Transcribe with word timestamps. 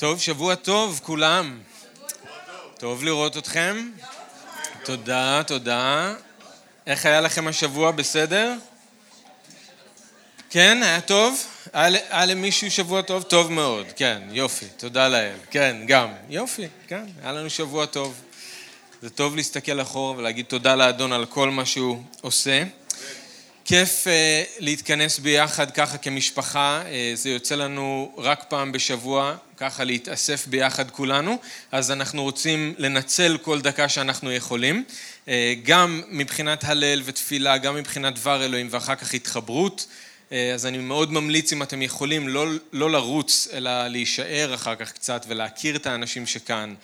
טוב, 0.00 0.20
שבוע 0.20 0.54
טוב 0.54 1.00
כולם. 1.02 1.58
טוב 2.78 3.04
לראות 3.04 3.36
אתכם. 3.36 3.90
תודה, 4.84 5.42
תודה. 5.46 6.14
איך 6.86 7.06
היה 7.06 7.20
לכם 7.20 7.48
השבוע? 7.48 7.90
בסדר? 7.90 8.54
כן, 10.50 10.82
היה 10.82 11.00
טוב? 11.00 11.46
היה 11.72 12.26
למישהו 12.26 12.70
שבוע 12.70 13.02
טוב? 13.02 13.22
טוב 13.22 13.52
מאוד, 13.52 13.86
כן, 13.96 14.22
יופי, 14.30 14.66
תודה 14.76 15.08
לאל. 15.08 15.36
כן, 15.50 15.76
גם. 15.86 16.08
יופי, 16.28 16.68
כן, 16.88 17.04
היה 17.22 17.32
לנו 17.32 17.50
שבוע 17.50 17.86
טוב. 17.86 18.20
זה 19.02 19.10
טוב 19.10 19.36
להסתכל 19.36 19.80
אחורה 19.80 20.18
ולהגיד 20.18 20.46
תודה 20.46 20.74
לאדון 20.74 21.12
על 21.12 21.26
כל 21.26 21.50
מה 21.50 21.66
שהוא 21.66 22.02
עושה. 22.20 22.62
כיף 23.70 24.06
uh, 24.06 24.10
להתכנס 24.58 25.18
ביחד 25.18 25.70
ככה 25.70 25.98
כמשפחה, 25.98 26.82
uh, 26.82 26.86
זה 27.14 27.30
יוצא 27.30 27.54
לנו 27.54 28.12
רק 28.16 28.44
פעם 28.48 28.72
בשבוע, 28.72 29.36
ככה 29.56 29.84
להתאסף 29.84 30.46
ביחד 30.46 30.90
כולנו, 30.90 31.38
אז 31.72 31.90
אנחנו 31.90 32.22
רוצים 32.22 32.74
לנצל 32.78 33.38
כל 33.42 33.60
דקה 33.60 33.88
שאנחנו 33.88 34.32
יכולים, 34.32 34.84
uh, 35.26 35.28
גם 35.62 36.02
מבחינת 36.08 36.64
הלל 36.64 37.02
ותפילה, 37.04 37.58
גם 37.58 37.74
מבחינת 37.74 38.14
דבר 38.14 38.44
אלוהים 38.44 38.68
ואחר 38.70 38.94
כך 38.94 39.14
התחברות, 39.14 39.86
אז 40.54 40.66
אני 40.66 40.78
מאוד 40.78 41.12
ממליץ 41.12 41.52
אם 41.52 41.62
אתם 41.62 41.82
יכולים 41.82 42.28
לא, 42.28 42.46
לא 42.72 42.90
לרוץ, 42.90 43.48
אלא 43.52 43.88
להישאר 43.88 44.54
אחר 44.54 44.74
כך 44.74 44.92
קצת 44.92 45.26
ולהכיר 45.28 45.76
את 45.76 45.86
האנשים 45.86 46.26
שכאן. 46.26 46.74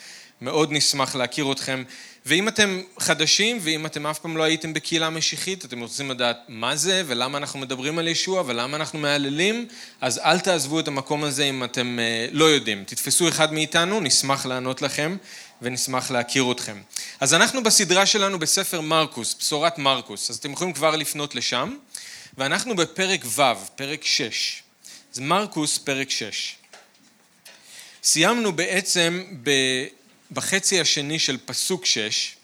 מאוד 0.41 0.73
נשמח 0.73 1.16
להכיר 1.16 1.52
אתכם. 1.52 1.82
ואם 2.27 2.48
אתם 2.48 2.83
חדשים, 2.98 3.59
ואם 3.62 3.87
אתם 3.87 4.07
אף 4.07 4.19
פעם 4.19 4.37
לא 4.37 4.43
הייתם 4.43 4.73
בקהילה 4.73 5.11
משיחית, 5.11 5.65
אתם 5.65 5.80
רוצים 5.80 6.11
לדעת 6.11 6.37
מה 6.49 6.77
זה, 6.77 7.02
ולמה 7.07 7.39
אנחנו 7.39 7.59
מדברים 7.59 7.99
על 7.99 8.09
ישוע, 8.09 8.43
ולמה 8.47 8.77
אנחנו 8.77 8.99
מהללים, 8.99 9.66
אז 10.01 10.19
אל 10.19 10.41
תעזבו 10.41 10.80
את 10.80 10.89
המקום 10.89 11.25
הזה 11.25 11.45
אם 11.45 11.65
אתם 11.65 11.99
אה, 11.99 12.27
לא 12.33 12.45
יודעים. 12.45 12.85
תתפסו 12.85 13.29
אחד 13.29 13.52
מאיתנו, 13.52 14.01
נשמח 14.01 14.47
לענות 14.47 14.83
לכם, 14.83 15.16
ונשמח 15.62 16.11
להכיר 16.11 16.52
אתכם. 16.52 16.80
אז 17.21 17.35
אנחנו 17.35 17.63
בסדרה 17.63 18.07
שלנו 18.07 18.38
בספר 18.38 18.80
מרקוס, 18.80 19.37
בשורת 19.38 19.79
מרקוס, 19.79 20.30
אז 20.30 20.37
אתם 20.37 20.52
יכולים 20.52 20.73
כבר 20.73 20.96
לפנות 20.96 21.35
לשם, 21.35 21.77
ואנחנו 22.38 22.77
בפרק 22.77 23.24
ו', 23.24 23.43
פרק 23.77 24.05
6. 24.05 24.63
זה 25.13 25.23
מרקוס, 25.23 25.79
פרק 25.79 26.11
6. 26.11 26.57
סיימנו 28.02 28.52
בעצם 28.52 29.24
ב... 29.43 29.51
בחצי 30.32 30.80
השני 30.80 31.19
של 31.19 31.38
פסוק 31.45 31.87
שש, 31.87 32.37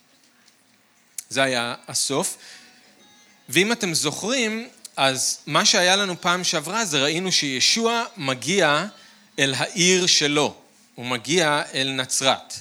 זה 1.29 1.43
היה 1.43 1.75
הסוף, 1.89 2.37
ואם 3.49 3.73
אתם 3.73 3.95
זוכרים, 3.95 4.69
אז 4.97 5.39
מה 5.47 5.65
שהיה 5.65 5.97
לנו 5.97 6.21
פעם 6.21 6.45
שעברה 6.45 6.85
זה 6.85 7.03
ראינו 7.03 7.33
שישוע 7.33 8.05
מגיע 8.17 8.87
אל 9.39 9.55
העיר 9.57 10.07
שלו, 10.07 10.55
הוא 10.95 11.07
מגיע 11.07 11.63
אל 11.75 11.91
נצרת. 11.91 12.55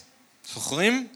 זוכרים? 0.53 1.07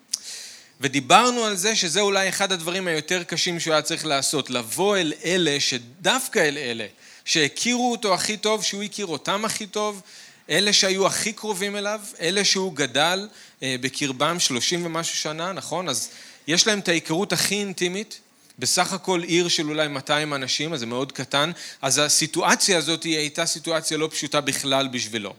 ודיברנו 0.81 1.43
על 1.43 1.55
זה 1.55 1.75
שזה 1.75 2.01
אולי 2.01 2.29
אחד 2.29 2.51
הדברים 2.51 2.87
היותר 2.87 3.23
קשים 3.23 3.59
שהוא 3.59 3.73
היה 3.73 3.81
צריך 3.81 4.05
לעשות, 4.05 4.49
לבוא 4.49 4.97
אל 4.97 5.13
אלה, 5.25 5.59
שדווקא 5.59 6.39
אל 6.39 6.57
אלה, 6.57 6.87
שהכירו 7.25 7.91
אותו 7.91 8.13
הכי 8.13 8.37
טוב, 8.37 8.63
שהוא 8.63 8.83
הכיר 8.83 9.05
אותם 9.05 9.45
הכי 9.45 9.67
טוב, 9.67 10.01
אלה 10.49 10.73
שהיו 10.73 11.07
הכי 11.07 11.33
קרובים 11.33 11.75
אליו, 11.75 12.01
אלה 12.21 12.45
שהוא 12.45 12.73
גדל 12.75 13.27
אה, 13.63 13.75
בקרבם 13.81 14.39
שלושים 14.39 14.85
ומשהו 14.85 15.17
שנה, 15.17 15.53
נכון? 15.53 15.89
אז 15.89 16.09
יש 16.47 16.67
להם 16.67 16.79
את 16.79 16.87
ההיכרות 16.87 17.33
הכי 17.33 17.55
אינטימית, 17.55 18.19
בסך 18.59 18.93
הכל 18.93 19.23
עיר 19.23 19.47
של 19.47 19.69
אולי 19.69 19.87
200 19.87 20.33
אנשים, 20.33 20.73
אז 20.73 20.79
זה 20.79 20.85
מאוד 20.85 21.11
קטן, 21.11 21.51
אז 21.81 21.97
הסיטואציה 21.97 22.77
הזאת 22.77 23.03
היא 23.03 23.17
הייתה 23.17 23.45
סיטואציה 23.45 23.97
לא 23.97 24.09
פשוטה 24.11 24.41
בכלל 24.41 24.87
בשבילו. 24.87 25.33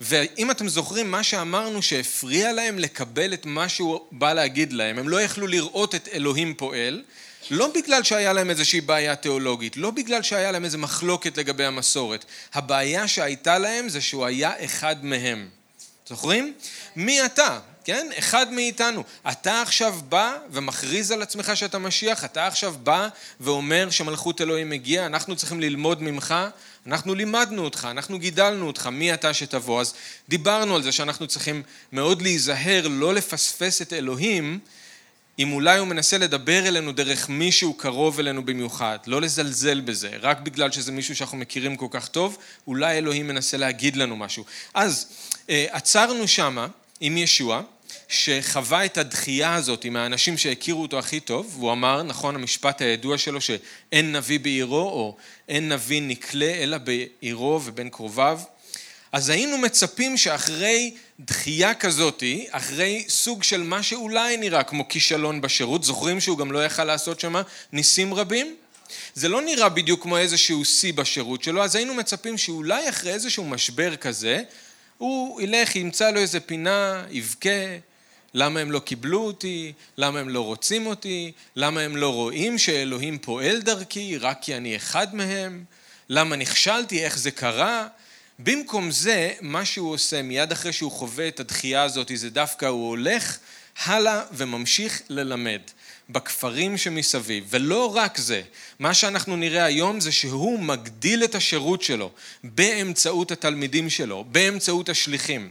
ואם 0.00 0.50
אתם 0.50 0.68
זוכרים, 0.68 1.10
מה 1.10 1.22
שאמרנו 1.22 1.82
שהפריע 1.82 2.52
להם 2.52 2.78
לקבל 2.78 3.34
את 3.34 3.46
מה 3.46 3.68
שהוא 3.68 4.00
בא 4.12 4.32
להגיד 4.32 4.72
להם, 4.72 4.98
הם 4.98 5.08
לא 5.08 5.22
יכלו 5.22 5.46
לראות 5.46 5.94
את 5.94 6.08
אלוהים 6.12 6.54
פועל, 6.54 7.02
לא 7.50 7.72
בגלל 7.74 8.02
שהיה 8.02 8.32
להם 8.32 8.50
איזושהי 8.50 8.80
בעיה 8.80 9.16
תיאולוגית, 9.16 9.76
לא 9.76 9.90
בגלל 9.90 10.22
שהיה 10.22 10.52
להם 10.52 10.64
איזו 10.64 10.78
מחלוקת 10.78 11.38
לגבי 11.38 11.64
המסורת. 11.64 12.24
הבעיה 12.54 13.08
שהייתה 13.08 13.58
להם 13.58 13.88
זה 13.88 14.00
שהוא 14.00 14.26
היה 14.26 14.64
אחד 14.64 15.04
מהם. 15.04 15.48
זוכרים? 16.08 16.54
מי 16.96 17.24
אתה? 17.24 17.58
כן? 17.84 18.08
אחד 18.18 18.52
מאיתנו. 18.52 19.04
אתה 19.30 19.62
עכשיו 19.62 19.94
בא 20.08 20.36
ומכריז 20.50 21.10
על 21.10 21.22
עצמך 21.22 21.52
שאתה 21.54 21.78
משיח, 21.78 22.24
אתה 22.24 22.46
עכשיו 22.46 22.74
בא 22.82 23.08
ואומר 23.40 23.90
שמלכות 23.90 24.40
אלוהים 24.40 24.72
הגיעה, 24.72 25.06
אנחנו 25.06 25.36
צריכים 25.36 25.60
ללמוד 25.60 26.02
ממך, 26.02 26.34
אנחנו 26.86 27.14
לימדנו 27.14 27.64
אותך, 27.64 27.88
אנחנו 27.90 28.18
גידלנו 28.18 28.66
אותך, 28.66 28.86
מי 28.86 29.14
אתה 29.14 29.34
שתבוא? 29.34 29.80
אז 29.80 29.94
דיברנו 30.28 30.76
על 30.76 30.82
זה 30.82 30.92
שאנחנו 30.92 31.26
צריכים 31.26 31.62
מאוד 31.92 32.22
להיזהר, 32.22 32.88
לא 32.88 33.14
לפספס 33.14 33.82
את 33.82 33.92
אלוהים, 33.92 34.58
אם 35.38 35.52
אולי 35.52 35.78
הוא 35.78 35.88
מנסה 35.88 36.18
לדבר 36.18 36.68
אלינו 36.68 36.92
דרך 36.92 37.28
מישהו 37.28 37.74
קרוב 37.74 38.18
אלינו 38.18 38.44
במיוחד, 38.44 38.98
לא 39.06 39.20
לזלזל 39.20 39.80
בזה, 39.80 40.10
רק 40.20 40.40
בגלל 40.40 40.70
שזה 40.70 40.92
מישהו 40.92 41.16
שאנחנו 41.16 41.38
מכירים 41.38 41.76
כל 41.76 41.86
כך 41.90 42.08
טוב, 42.08 42.38
אולי 42.66 42.98
אלוהים 42.98 43.28
מנסה 43.28 43.56
להגיד 43.56 43.96
לנו 43.96 44.16
משהו. 44.16 44.44
אז 44.74 45.06
אה, 45.50 45.66
עצרנו 45.70 46.28
שמה 46.28 46.66
עם 47.00 47.16
ישוע, 47.16 47.62
שחווה 48.08 48.84
את 48.84 48.98
הדחייה 48.98 49.54
הזאת 49.54 49.84
עם 49.84 49.96
האנשים 49.96 50.38
שהכירו 50.38 50.82
אותו 50.82 50.98
הכי 50.98 51.20
טוב, 51.20 51.54
והוא 51.58 51.72
אמר, 51.72 52.02
נכון, 52.02 52.34
המשפט 52.34 52.82
הידוע 52.82 53.18
שלו 53.18 53.40
שאין 53.40 54.16
נביא 54.16 54.40
בעירו, 54.40 54.80
או 54.80 55.16
אין 55.48 55.72
נביא 55.72 56.02
נקלה 56.02 56.54
אלא 56.54 56.78
בעירו 56.78 57.60
ובין 57.64 57.90
קרוביו. 57.90 58.40
אז 59.12 59.28
היינו 59.28 59.58
מצפים 59.58 60.16
שאחרי 60.16 60.94
דחייה 61.20 61.74
כזאתי, 61.74 62.46
אחרי 62.50 63.04
סוג 63.08 63.42
של 63.42 63.62
מה 63.62 63.82
שאולי 63.82 64.36
נראה 64.36 64.62
כמו 64.62 64.88
כישלון 64.88 65.40
בשירות, 65.40 65.84
זוכרים 65.84 66.20
שהוא 66.20 66.38
גם 66.38 66.52
לא 66.52 66.64
יכל 66.64 66.84
לעשות 66.84 67.20
שם 67.20 67.34
ניסים 67.72 68.14
רבים? 68.14 68.56
זה 69.14 69.28
לא 69.28 69.42
נראה 69.42 69.68
בדיוק 69.68 70.02
כמו 70.02 70.18
איזשהו 70.18 70.64
שיא 70.64 70.92
בשירות 70.92 71.42
שלו, 71.42 71.64
אז 71.64 71.76
היינו 71.76 71.94
מצפים 71.94 72.38
שאולי 72.38 72.88
אחרי 72.88 73.12
איזשהו 73.12 73.44
משבר 73.44 73.96
כזה, 73.96 74.42
הוא 74.98 75.40
ילך, 75.40 75.76
ימצא 75.76 76.10
לו 76.10 76.20
איזה 76.20 76.40
פינה, 76.40 77.04
יבכה, 77.10 77.48
למה 78.34 78.60
הם 78.60 78.72
לא 78.72 78.78
קיבלו 78.78 79.20
אותי, 79.20 79.72
למה 79.96 80.18
הם 80.18 80.28
לא 80.28 80.40
רוצים 80.40 80.86
אותי, 80.86 81.32
למה 81.56 81.80
הם 81.80 81.96
לא 81.96 82.12
רואים 82.14 82.58
שאלוהים 82.58 83.18
פועל 83.18 83.60
דרכי, 83.60 84.16
רק 84.16 84.38
כי 84.42 84.56
אני 84.56 84.76
אחד 84.76 85.14
מהם, 85.14 85.64
למה 86.08 86.36
נכשלתי, 86.36 87.04
איך 87.04 87.18
זה 87.18 87.30
קרה, 87.30 87.86
במקום 88.38 88.90
זה, 88.90 89.32
מה 89.40 89.64
שהוא 89.64 89.92
עושה 89.92 90.22
מיד 90.22 90.52
אחרי 90.52 90.72
שהוא 90.72 90.92
חווה 90.92 91.28
את 91.28 91.40
הדחייה 91.40 91.82
הזאת, 91.82 92.10
זה 92.14 92.30
דווקא 92.30 92.66
הוא 92.66 92.88
הולך 92.88 93.38
הלאה 93.84 94.22
וממשיך 94.32 95.02
ללמד 95.08 95.60
בכפרים 96.10 96.78
שמסביב. 96.78 97.44
ולא 97.50 97.96
רק 97.96 98.18
זה, 98.18 98.42
מה 98.78 98.94
שאנחנו 98.94 99.36
נראה 99.36 99.64
היום 99.64 100.00
זה 100.00 100.12
שהוא 100.12 100.60
מגדיל 100.60 101.24
את 101.24 101.34
השירות 101.34 101.82
שלו 101.82 102.10
באמצעות 102.44 103.30
התלמידים 103.30 103.90
שלו, 103.90 104.24
באמצעות 104.28 104.88
השליחים. 104.88 105.50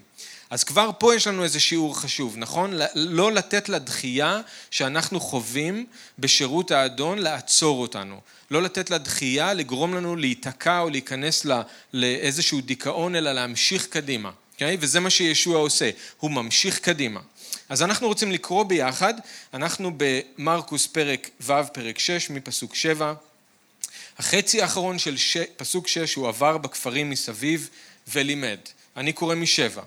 אז 0.50 0.64
כבר 0.64 0.90
פה 1.00 1.16
יש 1.16 1.28
לנו 1.28 1.44
איזה 1.44 1.60
שיעור 1.60 2.00
חשוב, 2.00 2.38
נכון? 2.38 2.74
לא 2.96 3.32
לתת 3.32 3.70
לדחייה 3.70 4.42
שאנחנו 4.72 5.20
חווים 5.20 5.86
בשירות 6.20 6.72
האדון 6.72 7.20
לעצור 7.20 7.82
אותנו. 7.82 8.22
לא 8.52 8.62
לתת 8.62 8.90
לדחייה 8.90 9.54
לגרום 9.54 9.94
לנו 9.94 10.16
להיתקע 10.16 10.80
או 10.80 10.90
להיכנס 10.90 11.46
לאיזשהו 11.94 12.62
דיכאון, 12.62 13.16
אלא 13.16 13.32
להמשיך 13.32 13.88
קדימה. 13.88 14.30
Okay? 14.30 14.54
אוקיי? 14.54 14.78
וזה 14.80 15.00
מה 15.00 15.10
שישוע 15.10 15.58
עושה, 15.58 15.90
הוא 16.20 16.32
ממשיך 16.32 16.80
קדימה. 16.80 17.20
אז 17.70 17.84
אנחנו 17.84 18.08
רוצים 18.08 18.32
לקרוא 18.32 18.64
ביחד, 18.64 19.14
אנחנו 19.54 19.92
במרקוס 19.98 20.88
פרק 20.88 21.30
ו', 21.42 21.54
פרק 21.74 22.00
6, 22.00 22.30
מפסוק 22.30 22.76
7. 22.76 23.14
החצי 24.18 24.62
האחרון 24.62 25.00
של 25.00 25.18
ש... 25.18 25.38
פסוק 25.58 25.88
6 25.88 26.16
הוא 26.16 26.28
עבר 26.28 26.58
בכפרים 26.58 27.10
מסביב 27.10 27.70
ולימד. 28.08 28.60
אני 28.98 29.14
קורא 29.14 29.36
משבע. 29.36 29.82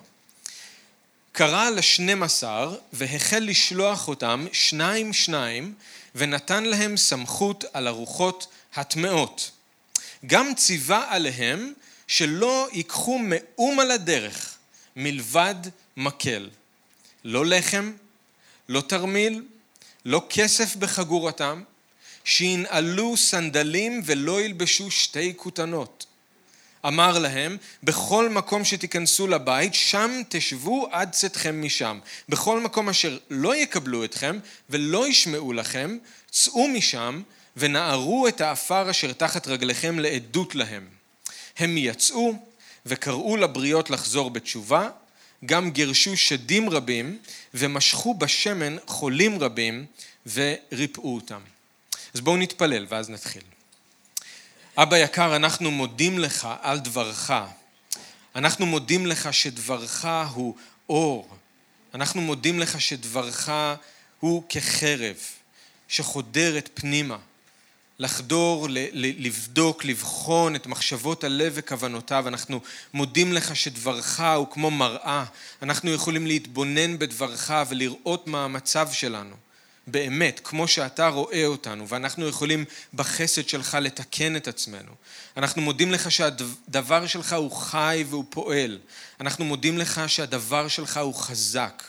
קרא 1.32 1.70
לשנים 1.70 2.22
עשר 2.22 2.76
והחל 2.92 3.38
לשלוח 3.38 4.08
אותם 4.08 4.46
שניים 4.52 5.12
שניים 5.12 5.74
ונתן 6.14 6.64
להם 6.64 6.96
סמכות 6.96 7.64
על 7.72 7.86
הרוחות 7.86 8.46
הטמאות. 8.74 9.50
גם 10.26 10.54
ציווה 10.54 11.06
עליהם 11.08 11.72
שלא 12.06 12.68
ייקחו 12.72 13.18
מאום 13.18 13.80
על 13.80 13.90
הדרך 13.90 14.56
מלבד 14.96 15.54
מקל. 15.96 16.50
לא 17.24 17.46
לחם, 17.46 17.92
לא 18.68 18.80
תרמיל, 18.80 19.44
לא 20.04 20.22
כסף 20.30 20.76
בחגורתם, 20.76 21.62
שינעלו 22.24 23.16
סנדלים 23.16 24.02
ולא 24.04 24.40
ילבשו 24.40 24.90
שתי 24.90 25.32
כותנות. 25.36 26.06
אמר 26.86 27.18
להם, 27.18 27.56
בכל 27.82 28.28
מקום 28.28 28.64
שתיכנסו 28.64 29.26
לבית, 29.26 29.74
שם 29.74 30.10
תשבו 30.28 30.88
עד 30.90 31.10
צאתכם 31.12 31.62
משם. 31.62 31.98
בכל 32.28 32.60
מקום 32.60 32.88
אשר 32.88 33.18
לא 33.30 33.56
יקבלו 33.56 34.04
אתכם 34.04 34.38
ולא 34.70 35.08
ישמעו 35.08 35.52
לכם, 35.52 35.98
צאו 36.30 36.68
משם 36.68 37.22
ונערו 37.56 38.28
את 38.28 38.40
האפר 38.40 38.90
אשר 38.90 39.12
תחת 39.12 39.48
רגליכם 39.48 39.98
לעדות 39.98 40.54
להם. 40.54 40.86
הם 41.58 41.78
יצאו 41.78 42.34
וקראו 42.86 43.36
לבריות 43.36 43.90
לחזור 43.90 44.30
בתשובה, 44.30 44.88
גם 45.46 45.70
גירשו 45.70 46.16
שדים 46.16 46.70
רבים 46.70 47.18
ומשכו 47.54 48.14
בשמן 48.14 48.76
חולים 48.86 49.38
רבים 49.38 49.86
וריפאו 50.32 51.14
אותם. 51.14 51.40
אז 52.14 52.20
בואו 52.20 52.36
נתפלל 52.36 52.86
ואז 52.88 53.10
נתחיל. 53.10 53.42
אבא 54.76 54.96
יקר, 54.96 55.36
אנחנו 55.36 55.70
מודים 55.70 56.18
לך 56.18 56.48
על 56.60 56.78
דברך. 56.78 57.32
אנחנו 58.36 58.66
מודים 58.66 59.06
לך 59.06 59.34
שדברך 59.34 60.06
הוא 60.34 60.54
אור. 60.88 61.28
אנחנו 61.94 62.20
מודים 62.20 62.60
לך 62.60 62.80
שדברך 62.80 63.48
הוא 64.20 64.42
כחרב 64.48 65.16
שחודרת 65.88 66.70
פנימה. 66.74 67.16
לחדור, 67.98 68.66
לבדוק, 68.92 69.84
לבחון 69.84 70.56
את 70.56 70.66
מחשבות 70.66 71.24
הלב 71.24 71.52
וכוונותיו. 71.54 72.28
אנחנו 72.28 72.60
מודים 72.94 73.32
לך 73.32 73.56
שדברך 73.56 74.20
הוא 74.20 74.46
כמו 74.50 74.70
מראה. 74.70 75.24
אנחנו 75.62 75.90
יכולים 75.90 76.26
להתבונן 76.26 76.98
בדברך 76.98 77.50
ולראות 77.68 78.26
מה 78.26 78.44
המצב 78.44 78.88
שלנו. 78.92 79.36
באמת, 79.90 80.40
כמו 80.44 80.68
שאתה 80.68 81.08
רואה 81.08 81.46
אותנו, 81.46 81.88
ואנחנו 81.88 82.28
יכולים 82.28 82.64
בחסד 82.94 83.48
שלך 83.48 83.78
לתקן 83.80 84.36
את 84.36 84.48
עצמנו. 84.48 84.92
אנחנו 85.36 85.62
מודים 85.62 85.92
לך 85.92 86.10
שהדבר 86.10 87.06
שלך 87.06 87.32
הוא 87.32 87.52
חי 87.52 88.04
והוא 88.08 88.24
פועל. 88.30 88.78
אנחנו 89.20 89.44
מודים 89.44 89.78
לך 89.78 90.00
שהדבר 90.06 90.68
שלך 90.68 90.96
הוא 90.96 91.14
חזק. 91.14 91.82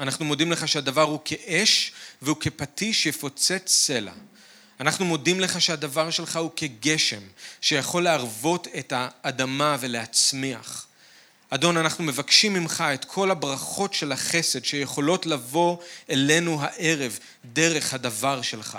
אנחנו 0.00 0.24
מודים 0.24 0.52
לך 0.52 0.68
שהדבר 0.68 1.02
הוא 1.02 1.20
כאש 1.24 1.92
והוא 2.22 2.36
כפטיש 2.40 3.06
יפוצץ 3.06 3.62
סלע. 3.66 4.12
אנחנו 4.80 5.04
מודים 5.04 5.40
לך 5.40 5.60
שהדבר 5.60 6.10
שלך 6.10 6.36
הוא 6.36 6.50
כגשם, 6.56 7.20
שיכול 7.60 8.02
להרוות 8.02 8.68
את 8.78 8.92
האדמה 8.96 9.76
ולהצמיח. 9.80 10.86
אדון, 11.52 11.76
אנחנו 11.76 12.04
מבקשים 12.04 12.52
ממך 12.52 12.84
את 12.94 13.04
כל 13.04 13.30
הברכות 13.30 13.94
של 13.94 14.12
החסד 14.12 14.64
שיכולות 14.64 15.26
לבוא 15.26 15.76
אלינו 16.10 16.58
הערב 16.62 17.18
דרך 17.44 17.94
הדבר 17.94 18.42
שלך. 18.42 18.78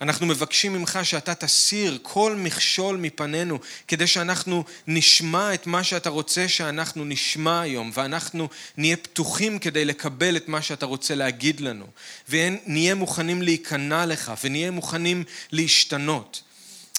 אנחנו 0.00 0.26
מבקשים 0.26 0.72
ממך 0.72 0.98
שאתה 1.02 1.34
תסיר 1.34 1.98
כל 2.02 2.34
מכשול 2.36 2.96
מפנינו 2.96 3.58
כדי 3.88 4.06
שאנחנו 4.06 4.64
נשמע 4.86 5.54
את 5.54 5.66
מה 5.66 5.84
שאתה 5.84 6.10
רוצה 6.10 6.48
שאנחנו 6.48 7.04
נשמע 7.04 7.60
היום 7.60 7.90
ואנחנו 7.94 8.48
נהיה 8.76 8.96
פתוחים 8.96 9.58
כדי 9.58 9.84
לקבל 9.84 10.36
את 10.36 10.48
מה 10.48 10.62
שאתה 10.62 10.86
רוצה 10.86 11.14
להגיד 11.14 11.60
לנו 11.60 11.86
ונהיה 12.28 12.94
מוכנים 12.94 13.42
להיכנע 13.42 14.06
לך 14.06 14.32
ונהיה 14.44 14.70
מוכנים 14.70 15.24
להשתנות. 15.52 16.42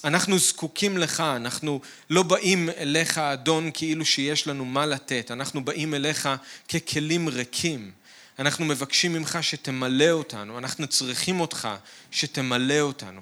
אנחנו 0.04 0.40
זקוקים 0.40 0.98
לך, 0.98 1.20
אנחנו 1.20 1.82
לא 2.10 2.24
באים 2.24 2.70
אליך 2.70 3.18
אדון 3.18 3.72
כאילו 3.74 4.06
שיש 4.06 4.48
לנו 4.48 4.66
מה 4.66 4.86
לתת, 4.86 5.32
אנחנו 5.32 5.66
באים 5.66 5.94
אליך 5.94 6.30
ככלים 6.70 7.30
ריקים. 7.30 7.92
אנחנו 8.40 8.66
מבקשים 8.66 9.14
ממך 9.14 9.38
שתמלא 9.42 10.10
אותנו, 10.10 10.58
אנחנו 10.58 10.88
צריכים 10.88 11.40
אותך 11.40 11.68
שתמלא 12.12 12.80
אותנו. 12.80 13.22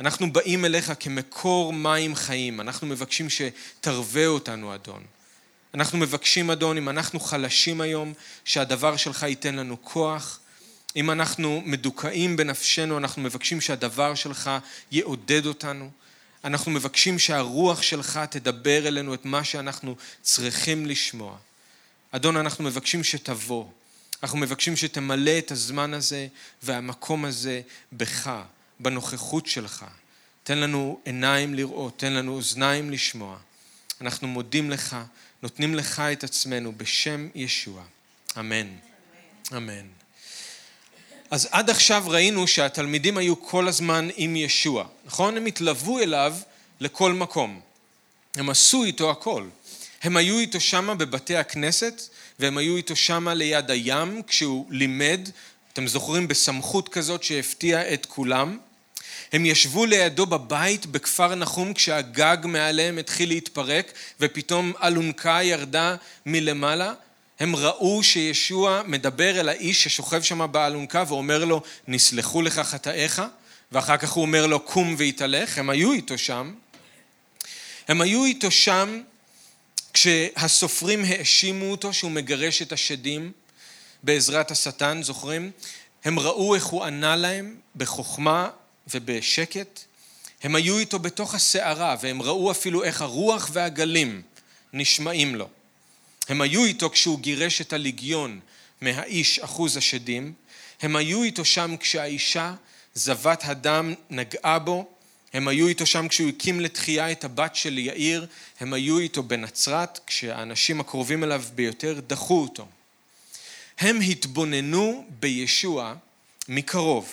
אנחנו 0.00 0.32
באים 0.32 0.64
אליך 0.64 0.92
כמקור 1.00 1.72
מים 1.72 2.14
חיים, 2.14 2.60
אנחנו 2.60 2.86
מבקשים 2.86 3.26
שתרווה 3.30 4.26
אותנו, 4.26 4.74
אדון. 4.74 5.04
אנחנו 5.74 5.98
מבקשים, 5.98 6.50
אדון, 6.50 6.76
אם 6.76 6.88
אנחנו 6.88 7.20
חלשים 7.20 7.80
היום, 7.80 8.12
שהדבר 8.44 8.96
שלך 8.96 9.22
ייתן 9.22 9.54
לנו 9.54 9.76
כוח. 9.82 10.40
אם 10.96 11.10
אנחנו 11.10 11.62
מדוכאים 11.64 12.36
בנפשנו, 12.36 12.98
אנחנו 12.98 13.22
מבקשים 13.22 13.60
שהדבר 13.60 14.14
שלך 14.14 14.50
יעודד 14.90 15.46
אותנו. 15.46 15.90
אנחנו 16.46 16.70
מבקשים 16.70 17.18
שהרוח 17.18 17.82
שלך 17.82 18.20
תדבר 18.30 18.88
אלינו 18.88 19.14
את 19.14 19.24
מה 19.24 19.44
שאנחנו 19.44 19.96
צריכים 20.22 20.86
לשמוע. 20.86 21.36
אדון, 22.10 22.36
אנחנו 22.36 22.64
מבקשים 22.64 23.04
שתבוא. 23.04 23.66
אנחנו 24.22 24.38
מבקשים 24.38 24.76
שתמלא 24.76 25.38
את 25.38 25.50
הזמן 25.50 25.94
הזה 25.94 26.26
והמקום 26.62 27.24
הזה 27.24 27.60
בך, 27.92 28.42
בנוכחות 28.80 29.46
שלך. 29.46 29.84
תן 30.44 30.58
לנו 30.58 31.00
עיניים 31.04 31.54
לראות, 31.54 31.98
תן 31.98 32.12
לנו 32.12 32.32
אוזניים 32.32 32.90
לשמוע. 32.90 33.38
אנחנו 34.00 34.28
מודים 34.28 34.70
לך, 34.70 34.96
נותנים 35.42 35.74
לך 35.74 36.00
את 36.00 36.24
עצמנו 36.24 36.72
בשם 36.76 37.28
ישוע. 37.34 37.82
אמן. 38.38 38.66
אמן. 39.56 39.86
אז 41.30 41.48
עד 41.50 41.70
עכשיו 41.70 42.04
ראינו 42.06 42.46
שהתלמידים 42.46 43.18
היו 43.18 43.42
כל 43.42 43.68
הזמן 43.68 44.08
עם 44.16 44.36
ישוע, 44.36 44.84
נכון? 45.06 45.36
הם 45.36 45.46
התלוו 45.46 45.98
אליו 45.98 46.34
לכל 46.80 47.12
מקום. 47.12 47.60
הם 48.36 48.50
עשו 48.50 48.84
איתו 48.84 49.10
הכל. 49.10 49.44
הם 50.02 50.16
היו 50.16 50.38
איתו 50.38 50.60
שמה 50.60 50.94
בבתי 50.94 51.36
הכנסת, 51.36 52.02
והם 52.38 52.58
היו 52.58 52.76
איתו 52.76 52.96
שמה 52.96 53.34
ליד 53.34 53.70
הים 53.70 54.22
כשהוא 54.26 54.66
לימד, 54.70 55.28
אתם 55.72 55.86
זוכרים, 55.86 56.28
בסמכות 56.28 56.88
כזאת 56.88 57.22
שהפתיעה 57.22 57.94
את 57.94 58.06
כולם. 58.06 58.58
הם 59.32 59.46
ישבו 59.46 59.86
לידו 59.86 60.26
בבית 60.26 60.86
בכפר 60.86 61.34
נחום 61.34 61.74
כשהגג 61.74 62.36
מעליהם 62.44 62.98
התחיל 62.98 63.28
להתפרק 63.28 63.92
ופתאום 64.20 64.72
אלונקה 64.82 65.38
ירדה 65.42 65.96
מלמעלה. 66.26 66.92
הם 67.40 67.56
ראו 67.56 68.02
שישוע 68.02 68.82
מדבר 68.86 69.40
אל 69.40 69.48
האיש 69.48 69.84
ששוכב 69.84 70.22
שם 70.22 70.52
באלונקה 70.52 71.04
ואומר 71.08 71.44
לו, 71.44 71.62
נסלחו 71.88 72.42
לך 72.42 72.58
חטאיך, 72.58 73.22
ואחר 73.72 73.96
כך 73.96 74.10
הוא 74.10 74.22
אומר 74.22 74.46
לו, 74.46 74.60
קום 74.60 74.94
והתהלך. 74.98 75.58
הם 75.58 75.70
היו 75.70 75.92
איתו 75.92 76.18
שם. 76.18 76.54
הם 77.88 78.00
היו 78.00 78.24
איתו 78.24 78.50
שם 78.50 79.00
כשהסופרים 79.92 81.04
האשימו 81.04 81.70
אותו 81.70 81.92
שהוא 81.92 82.10
מגרש 82.10 82.62
את 82.62 82.72
השדים 82.72 83.32
בעזרת 84.02 84.50
השטן, 84.50 85.02
זוכרים? 85.02 85.50
הם 86.04 86.18
ראו 86.18 86.54
איך 86.54 86.64
הוא 86.64 86.84
ענה 86.84 87.16
להם 87.16 87.56
בחוכמה 87.76 88.50
ובשקט. 88.94 89.80
הם 90.42 90.54
היו 90.54 90.78
איתו 90.78 90.98
בתוך 90.98 91.34
הסערה 91.34 91.96
והם 92.00 92.22
ראו 92.22 92.50
אפילו 92.50 92.84
איך 92.84 93.02
הרוח 93.02 93.50
והגלים 93.52 94.22
נשמעים 94.72 95.34
לו. 95.34 95.48
הם 96.28 96.40
היו 96.40 96.64
איתו 96.64 96.90
כשהוא 96.90 97.20
גירש 97.20 97.60
את 97.60 97.72
הליגיון 97.72 98.40
מהאיש 98.80 99.38
אחוז 99.38 99.76
השדים. 99.76 100.32
הם 100.82 100.96
היו 100.96 101.22
איתו 101.22 101.44
שם 101.44 101.76
כשהאישה 101.80 102.54
זבת 102.94 103.40
הדם 103.44 103.94
נגעה 104.10 104.58
בו 104.58 104.96
הם 105.36 105.48
היו 105.48 105.68
איתו 105.68 105.86
שם 105.86 106.08
כשהוא 106.08 106.28
הקים 106.28 106.60
לתחייה 106.60 107.12
את 107.12 107.24
הבת 107.24 107.56
של 107.56 107.78
יאיר, 107.78 108.26
הם 108.60 108.72
היו 108.72 108.98
איתו 108.98 109.22
בנצרת, 109.22 110.00
כשהאנשים 110.06 110.80
הקרובים 110.80 111.24
אליו 111.24 111.42
ביותר 111.54 112.00
דחו 112.06 112.42
אותו. 112.42 112.66
הם 113.78 114.00
התבוננו 114.00 115.06
בישוע 115.20 115.94
מקרוב, 116.48 117.12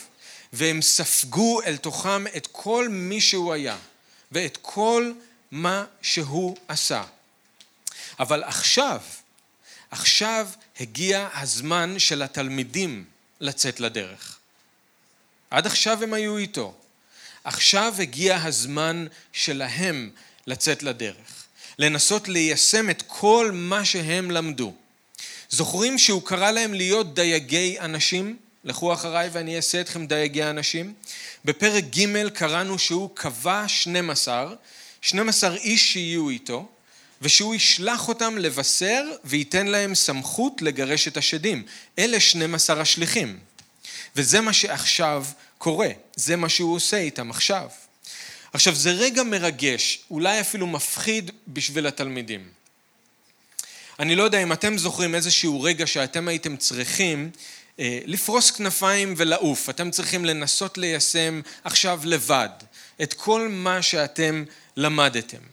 והם 0.54 0.82
ספגו 0.82 1.62
אל 1.62 1.78
תוכם 1.78 2.28
את 2.28 2.48
כל 2.52 2.88
מי 2.90 3.22
שהוא 3.22 3.54
היה, 3.54 3.78
ואת 4.32 4.58
כל 4.62 5.12
מה 5.52 5.86
שהוא 6.02 6.58
עשה. 6.68 7.04
אבל 8.20 8.44
עכשיו, 8.44 9.02
עכשיו 9.92 10.48
הגיע 10.80 11.30
הזמן 11.34 12.00
של 12.00 12.22
התלמידים 12.22 13.06
לצאת 13.40 13.80
לדרך. 13.80 14.38
עד 15.50 15.66
עכשיו 15.66 16.04
הם 16.04 16.14
היו 16.14 16.38
איתו. 16.38 16.74
עכשיו 17.44 17.94
הגיע 18.00 18.44
הזמן 18.44 19.08
שלהם 19.34 20.12
לצאת 20.48 20.84
לדרך, 20.84 21.46
לנסות 21.80 22.28
ליישם 22.28 22.90
את 22.90 23.04
כל 23.08 23.52
מה 23.54 23.86
שהם 23.86 24.32
למדו. 24.32 24.74
זוכרים 25.50 25.98
שהוא 25.98 26.22
קרא 26.26 26.52
להם 26.52 26.74
להיות 26.74 27.16
דייגי 27.16 27.80
אנשים? 27.80 28.38
לכו 28.64 28.94
אחריי 28.94 29.30
ואני 29.32 29.56
אעשה 29.56 29.82
אתכם 29.82 30.06
דייגי 30.06 30.44
אנשים. 30.44 30.94
בפרק 31.46 31.84
ג' 31.84 32.28
קראנו 32.30 32.80
שהוא 32.80 33.10
קבע 33.14 33.68
12, 33.68 34.54
12 35.02 35.56
איש 35.56 35.94
שיהיו 35.94 36.30
איתו, 36.30 36.68
ושהוא 37.24 37.56
ישלח 37.56 38.08
אותם 38.08 38.38
לבשר 38.38 39.04
וייתן 39.24 39.68
להם 39.68 39.96
סמכות 39.96 40.62
לגרש 40.62 41.08
את 41.08 41.18
השדים. 41.18 41.64
אלה 42.00 42.20
12 42.20 42.82
השליחים. 42.82 43.40
וזה 44.16 44.42
מה 44.42 44.54
שעכשיו 44.54 45.26
קורה, 45.58 45.90
זה 46.16 46.36
מה 46.36 46.50
שהוא 46.50 46.76
עושה 46.76 46.98
איתם 46.98 47.30
עכשיו. 47.30 47.70
עכשיו 48.54 48.76
זה 48.76 48.92
רגע 48.92 49.24
מרגש, 49.24 50.00
אולי 50.12 50.42
אפילו 50.42 50.68
מפחיד 50.68 51.32
בשביל 51.48 51.88
התלמידים. 51.88 52.50
אני 54.00 54.16
לא 54.16 54.24
יודע 54.24 54.44
אם 54.44 54.54
אתם 54.54 54.78
זוכרים 54.78 55.16
איזשהו 55.16 55.62
רגע 55.62 55.88
שאתם 55.88 56.28
הייתם 56.28 56.58
צריכים 56.58 57.32
אה, 57.80 58.00
לפרוס 58.06 58.52
כנפיים 58.52 59.14
ולעוף, 59.18 59.70
אתם 59.70 59.92
צריכים 59.92 60.26
לנסות 60.26 60.78
ליישם 60.78 61.42
עכשיו 61.64 62.00
לבד 62.04 62.50
את 63.02 63.14
כל 63.14 63.48
מה 63.52 63.82
שאתם 63.82 64.44
למדתם. 64.78 65.53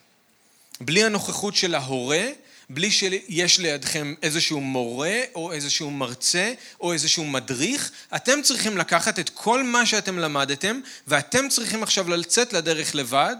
בלי 0.80 1.04
הנוכחות 1.04 1.56
של 1.56 1.74
ההורה 1.74 2.26
בלי 2.70 2.90
שיש 2.90 3.58
לידכם 3.58 4.14
איזשהו 4.22 4.60
מורה 4.60 5.20
או 5.34 5.52
איזשהו 5.52 5.90
מרצה 5.90 6.52
או 6.80 6.92
איזשהו 6.92 7.24
מדריך, 7.24 7.90
אתם 8.16 8.42
צריכים 8.42 8.78
לקחת 8.78 9.18
את 9.18 9.30
כל 9.34 9.62
מה 9.62 9.86
שאתם 9.86 10.18
למדתם 10.18 10.80
ואתם 11.06 11.48
צריכים 11.48 11.82
עכשיו 11.82 12.08
לצאת 12.08 12.52
לדרך 12.52 12.94
לבד 12.94 13.36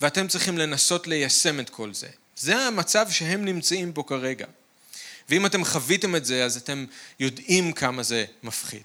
ואתם 0.00 0.28
צריכים 0.28 0.58
לנסות 0.58 1.06
ליישם 1.06 1.60
את 1.60 1.70
כל 1.70 1.94
זה. 1.94 2.08
זה 2.36 2.56
המצב 2.56 3.06
שהם 3.10 3.44
נמצאים 3.44 3.92
פה 3.92 4.02
כרגע. 4.06 4.46
ואם 5.28 5.46
אתם 5.46 5.64
חוויתם 5.64 6.16
את 6.16 6.24
זה, 6.24 6.44
אז 6.44 6.56
אתם 6.56 6.84
יודעים 7.20 7.72
כמה 7.72 8.02
זה 8.02 8.24
מפחיד. 8.42 8.82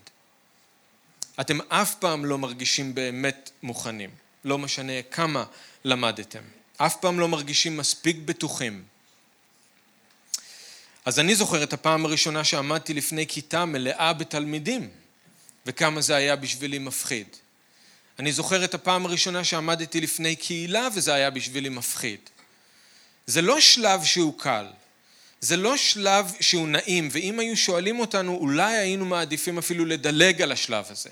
אתם 1.41 1.59
אף 1.69 1.95
פעם 1.95 2.25
לא 2.25 2.37
מרגישים 2.37 2.95
באמת 2.95 3.49
מוכנים, 3.63 4.09
לא 4.45 4.57
משנה 4.57 5.01
כמה 5.11 5.43
למדתם. 5.83 6.62
אף 6.77 6.95
פעם 6.95 7.19
לא 7.19 7.27
מרגישים 7.27 7.77
מספיק 7.77 8.17
בטוחים. 8.25 8.83
אז 11.05 11.19
אני 11.19 11.35
זוכר 11.35 11.63
את 11.63 11.73
הפעם 11.73 12.05
הראשונה 12.05 12.43
שעמדתי 12.43 12.93
לפני 12.93 13.27
כיתה 13.27 13.65
מלאה 13.65 14.13
בתלמידים, 14.13 14.89
וכמה 15.65 16.01
זה 16.01 16.15
היה 16.15 16.35
בשבילי 16.35 16.79
מפחיד. 16.79 17.27
אני 18.19 18.31
זוכר 18.31 18.65
את 18.65 18.73
הפעם 18.73 19.05
הראשונה 19.05 19.43
שעמדתי 19.43 20.01
לפני 20.01 20.35
קהילה 20.35 20.87
וזה 20.95 21.13
היה 21.13 21.29
בשבילי 21.29 21.69
מפחיד. 21.69 22.19
זה 23.27 23.41
לא 23.41 23.59
שלב 23.59 24.03
שהוא 24.03 24.39
קל, 24.39 24.67
זה 25.41 25.57
לא 25.57 25.77
שלב 25.77 26.33
שהוא 26.39 26.67
נעים, 26.67 27.09
ואם 27.11 27.39
היו 27.39 27.57
שואלים 27.57 27.99
אותנו, 27.99 28.35
אולי 28.35 28.77
היינו 28.77 29.05
מעדיפים 29.05 29.57
אפילו 29.57 29.85
לדלג 29.85 30.41
על 30.41 30.51
השלב 30.51 30.85
הזה. 30.89 31.09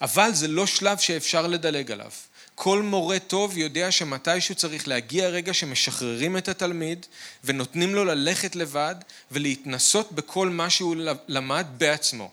אבל 0.00 0.34
זה 0.34 0.48
לא 0.48 0.66
שלב 0.66 0.98
שאפשר 0.98 1.46
לדלג 1.46 1.90
עליו. 1.90 2.10
כל 2.54 2.82
מורה 2.82 3.18
טוב 3.18 3.58
יודע 3.58 3.92
שמתישהו 3.92 4.54
צריך 4.54 4.88
להגיע 4.88 5.28
רגע 5.28 5.54
שמשחררים 5.54 6.36
את 6.36 6.48
התלמיד 6.48 7.06
ונותנים 7.44 7.94
לו 7.94 8.04
ללכת 8.04 8.56
לבד 8.56 8.94
ולהתנסות 9.30 10.12
בכל 10.12 10.48
מה 10.48 10.70
שהוא 10.70 10.96
למד 11.28 11.66
בעצמו. 11.76 12.30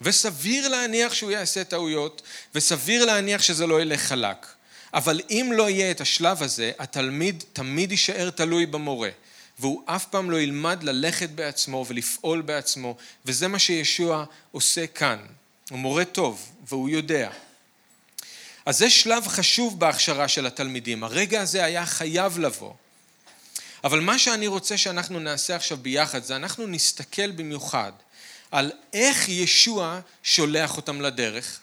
וסביר 0.00 0.68
להניח 0.68 1.14
שהוא 1.14 1.30
יעשה 1.30 1.64
טעויות, 1.64 2.22
וסביר 2.54 3.04
להניח 3.04 3.42
שזה 3.42 3.66
לא 3.66 3.82
ילך 3.82 4.00
חלק. 4.00 4.46
אבל 4.94 5.20
אם 5.30 5.50
לא 5.54 5.70
יהיה 5.70 5.90
את 5.90 6.00
השלב 6.00 6.42
הזה, 6.42 6.72
התלמיד 6.78 7.44
תמיד 7.52 7.90
יישאר 7.90 8.30
תלוי 8.30 8.66
במורה, 8.66 9.10
והוא 9.58 9.82
אף 9.86 10.06
פעם 10.06 10.30
לא 10.30 10.40
ילמד 10.40 10.82
ללכת 10.82 11.30
בעצמו 11.30 11.84
ולפעול 11.88 12.40
בעצמו, 12.40 12.96
וזה 13.26 13.48
מה 13.48 13.58
שישוע 13.58 14.24
עושה 14.52 14.86
כאן. 14.86 15.18
הוא 15.70 15.78
מורה 15.78 16.04
טוב, 16.04 16.50
והוא 16.68 16.88
יודע. 16.88 17.30
אז 18.66 18.78
זה 18.78 18.90
שלב 18.90 19.28
חשוב 19.28 19.80
בהכשרה 19.80 20.28
של 20.28 20.46
התלמידים. 20.46 21.04
הרגע 21.04 21.40
הזה 21.40 21.64
היה 21.64 21.86
חייב 21.86 22.38
לבוא. 22.38 22.72
אבל 23.84 24.00
מה 24.00 24.18
שאני 24.18 24.46
רוצה 24.46 24.76
שאנחנו 24.76 25.20
נעשה 25.20 25.56
עכשיו 25.56 25.78
ביחד, 25.78 26.24
זה 26.24 26.36
אנחנו 26.36 26.66
נסתכל 26.66 27.30
במיוחד 27.30 27.92
על 28.50 28.72
איך 28.92 29.28
ישוע 29.28 30.00
שולח 30.22 30.76
אותם 30.76 31.00
לדרך, 31.00 31.60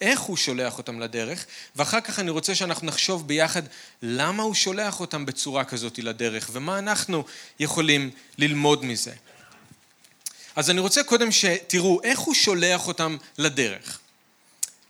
איך 0.00 0.20
הוא 0.20 0.36
שולח 0.36 0.78
אותם 0.78 1.00
לדרך, 1.00 1.46
ואחר 1.76 2.00
כך 2.00 2.18
אני 2.18 2.30
רוצה 2.30 2.54
שאנחנו 2.54 2.86
נחשוב 2.86 3.28
ביחד 3.28 3.62
למה 4.02 4.42
הוא 4.42 4.54
שולח 4.54 5.00
אותם 5.00 5.26
בצורה 5.26 5.64
כזאת 5.64 5.98
לדרך, 5.98 6.50
ומה 6.52 6.78
אנחנו 6.78 7.24
יכולים 7.60 8.10
ללמוד 8.38 8.84
מזה. 8.84 9.12
אז 10.56 10.70
אני 10.70 10.80
רוצה 10.80 11.04
קודם 11.04 11.32
שתראו 11.32 12.00
איך 12.04 12.18
הוא 12.18 12.34
שולח 12.34 12.88
אותם 12.88 13.16
לדרך. 13.38 13.98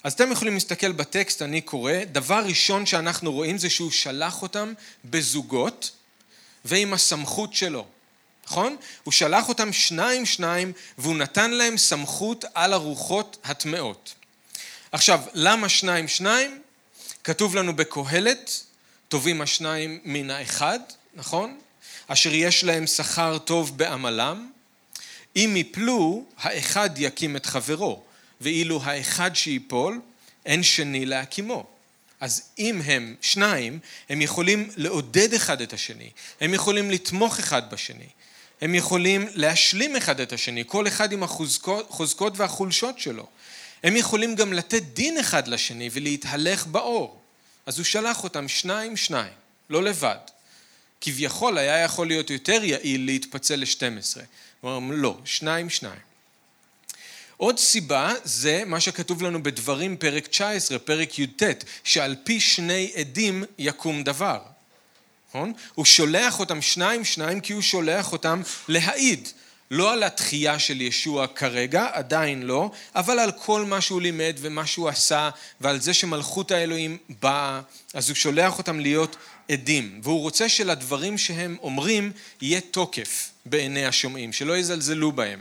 אז 0.04 0.12
אתם 0.12 0.32
יכולים 0.32 0.54
להסתכל 0.54 0.92
בטקסט, 0.92 1.42
אני 1.42 1.60
קורא, 1.60 1.92
דבר 2.12 2.42
ראשון 2.44 2.86
שאנחנו 2.86 3.32
רואים 3.32 3.58
זה 3.58 3.70
שהוא 3.70 3.90
שלח 3.90 4.42
אותם 4.42 4.72
בזוגות 5.04 5.90
ועם 6.64 6.94
הסמכות 6.94 7.54
שלו. 7.54 7.86
נכון? 8.46 8.76
הוא 9.04 9.12
שלח 9.12 9.48
אותם 9.48 9.72
שניים 9.72 10.26
שניים 10.26 10.72
והוא 10.98 11.16
נתן 11.16 11.50
להם 11.50 11.78
סמכות 11.78 12.44
על 12.54 12.72
הרוחות 12.72 13.36
הטמעות. 13.44 14.14
עכשיו, 14.92 15.20
למה 15.34 15.68
שניים 15.68 16.08
שניים? 16.08 16.62
כתוב 17.24 17.56
לנו 17.56 17.76
בקהלת, 17.76 18.64
טובים 19.08 19.40
השניים 19.40 20.00
מן 20.04 20.30
האחד, 20.30 20.78
נכון? 21.14 21.58
אשר 22.06 22.34
יש 22.34 22.64
להם 22.64 22.86
שכר 22.86 23.38
טוב 23.38 23.78
בעמלם. 23.78 24.50
אם 25.36 25.54
יפלו, 25.56 26.24
האחד 26.38 26.90
יקים 26.96 27.36
את 27.36 27.46
חברו, 27.46 28.02
ואילו 28.40 28.80
האחד 28.82 29.36
שיפול, 29.36 30.00
אין 30.46 30.62
שני 30.62 31.06
להקימו. 31.06 31.66
אז 32.20 32.42
אם 32.58 32.80
הם 32.84 33.14
שניים, 33.20 33.78
הם 34.08 34.22
יכולים 34.22 34.70
לעודד 34.76 35.34
אחד 35.34 35.60
את 35.60 35.72
השני, 35.72 36.10
הם 36.40 36.54
יכולים 36.54 36.90
לתמוך 36.90 37.38
אחד 37.38 37.70
בשני, 37.70 38.08
הם 38.60 38.74
יכולים 38.74 39.28
להשלים 39.34 39.96
אחד 39.96 40.20
את 40.20 40.32
השני, 40.32 40.64
כל 40.66 40.88
אחד 40.88 41.12
עם 41.12 41.22
החוזקות 41.22 42.32
והחולשות 42.36 42.98
שלו. 42.98 43.26
הם 43.82 43.96
יכולים 43.96 44.34
גם 44.34 44.52
לתת 44.52 44.82
דין 44.82 45.18
אחד 45.18 45.48
לשני 45.48 45.90
ולהתהלך 45.92 46.66
באור. 46.66 47.20
אז 47.66 47.78
הוא 47.78 47.84
שלח 47.84 48.24
אותם 48.24 48.48
שניים 48.48 48.96
שניים, 48.96 49.32
לא 49.70 49.82
לבד. 49.82 50.16
כביכול 51.00 51.58
היה 51.58 51.78
יכול 51.78 52.06
להיות 52.06 52.30
יותר 52.30 52.64
יעיל 52.64 53.04
להתפצל 53.04 53.56
ל-12. 53.56 54.20
הוא 54.60 54.76
אמר, 54.76 54.94
לא, 54.94 55.18
שניים 55.24 55.70
שניים. 55.70 56.07
עוד 57.38 57.58
סיבה 57.58 58.12
זה 58.24 58.62
מה 58.66 58.80
שכתוב 58.80 59.22
לנו 59.22 59.42
בדברים 59.42 59.96
פרק 59.96 60.26
19, 60.26 60.78
פרק 60.78 61.18
י"ט, 61.18 61.42
שעל 61.84 62.16
פי 62.24 62.40
שני 62.40 62.92
עדים 62.94 63.44
יקום 63.58 64.02
דבר. 64.02 64.40
נכון? 65.28 65.52
הוא 65.74 65.84
שולח 65.84 66.40
אותם 66.40 66.62
שניים 66.62 67.04
שניים 67.04 67.40
כי 67.40 67.52
הוא 67.52 67.62
שולח 67.62 68.12
אותם 68.12 68.42
להעיד. 68.68 69.28
לא 69.70 69.92
על 69.92 70.02
התחייה 70.02 70.58
של 70.58 70.80
ישוע 70.80 71.26
כרגע, 71.26 71.86
עדיין 71.92 72.42
לא, 72.42 72.70
אבל 72.94 73.18
על 73.18 73.32
כל 73.32 73.64
מה 73.64 73.80
שהוא 73.80 74.00
לימד 74.00 74.36
ומה 74.40 74.66
שהוא 74.66 74.88
עשה 74.88 75.30
ועל 75.60 75.80
זה 75.80 75.94
שמלכות 75.94 76.50
האלוהים 76.50 76.98
באה, 77.22 77.60
אז 77.94 78.08
הוא 78.08 78.16
שולח 78.16 78.58
אותם 78.58 78.80
להיות 78.80 79.16
עדים. 79.48 80.00
והוא 80.02 80.20
רוצה 80.20 80.48
שלדברים 80.48 81.18
שהם 81.18 81.56
אומרים 81.62 82.12
יהיה 82.40 82.60
תוקף 82.60 83.30
בעיני 83.46 83.86
השומעים, 83.86 84.32
שלא 84.32 84.56
יזלזלו 84.56 85.12
בהם. 85.12 85.40